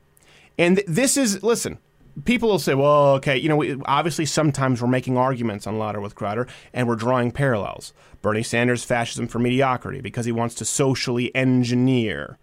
[0.59, 1.79] And th- this is, listen,
[2.25, 6.01] people will say, well, okay, you know, we, obviously sometimes we're making arguments on Louder
[6.01, 7.93] with Crowder and we're drawing parallels.
[8.23, 12.39] Bernie Sanders' fascism for mediocrity because he wants to socially engineer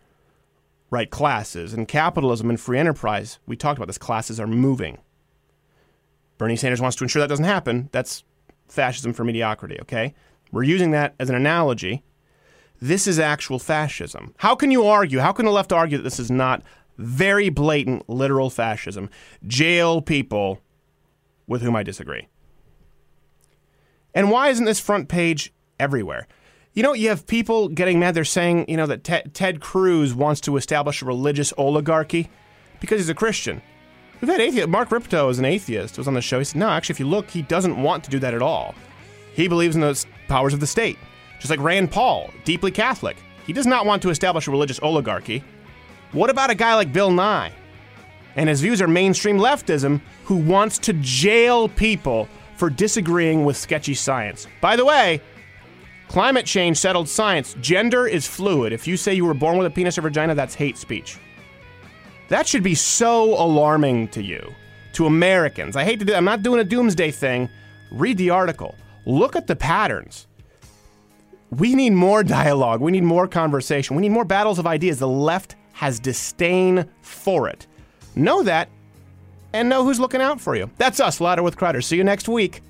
[0.89, 1.73] right classes.
[1.73, 4.97] And capitalism and free enterprise, we talked about this, classes are moving.
[6.37, 7.89] Bernie Sanders wants to ensure that doesn't happen.
[7.91, 8.23] That's
[8.67, 10.13] fascism for mediocrity, okay?
[10.51, 12.03] We're using that as an analogy.
[12.79, 14.35] This is actual fascism.
[14.37, 15.19] How can you argue?
[15.19, 16.61] How can the left argue that this is not
[16.97, 19.09] very blatant, literal fascism?
[19.45, 20.61] Jail people
[21.47, 22.27] with whom I disagree.
[24.13, 26.27] And why isn't this front page everywhere?
[26.73, 28.13] You know, you have people getting mad.
[28.13, 32.29] They're saying, you know, that Ted, Cruz wants to establish a religious oligarchy
[32.79, 33.61] because he's a Christian.
[34.21, 34.69] We've had atheist.
[34.69, 35.97] Mark Rippetoe is an atheist.
[35.97, 36.39] Was on the show.
[36.39, 38.75] He said, no, actually, if you look, he doesn't want to do that at all.
[39.33, 40.97] He believes in the powers of the state,
[41.39, 43.17] just like Rand Paul, deeply Catholic.
[43.45, 45.43] He does not want to establish a religious oligarchy.
[46.11, 47.51] What about a guy like Bill Nye?
[48.35, 53.93] And his views are mainstream leftism who wants to jail people for disagreeing with sketchy
[53.93, 54.47] science.
[54.61, 55.21] By the way,
[56.07, 57.55] climate change settled science.
[57.61, 58.73] Gender is fluid.
[58.73, 61.17] If you say you were born with a penis or vagina, that's hate speech.
[62.29, 64.53] That should be so alarming to you,
[64.93, 65.75] to Americans.
[65.75, 67.49] I hate to do I'm not doing a doomsday thing.
[67.91, 68.75] Read the article.
[69.05, 70.27] Look at the patterns.
[71.51, 72.81] We need more dialogue.
[72.81, 73.95] We need more conversation.
[73.95, 74.99] We need more battles of ideas.
[74.99, 77.67] The left has disdain for it.
[78.15, 78.67] Know that
[79.53, 80.71] and know who's looking out for you.
[80.77, 81.81] That's us, Louder with Crowder.
[81.81, 82.63] See you next week.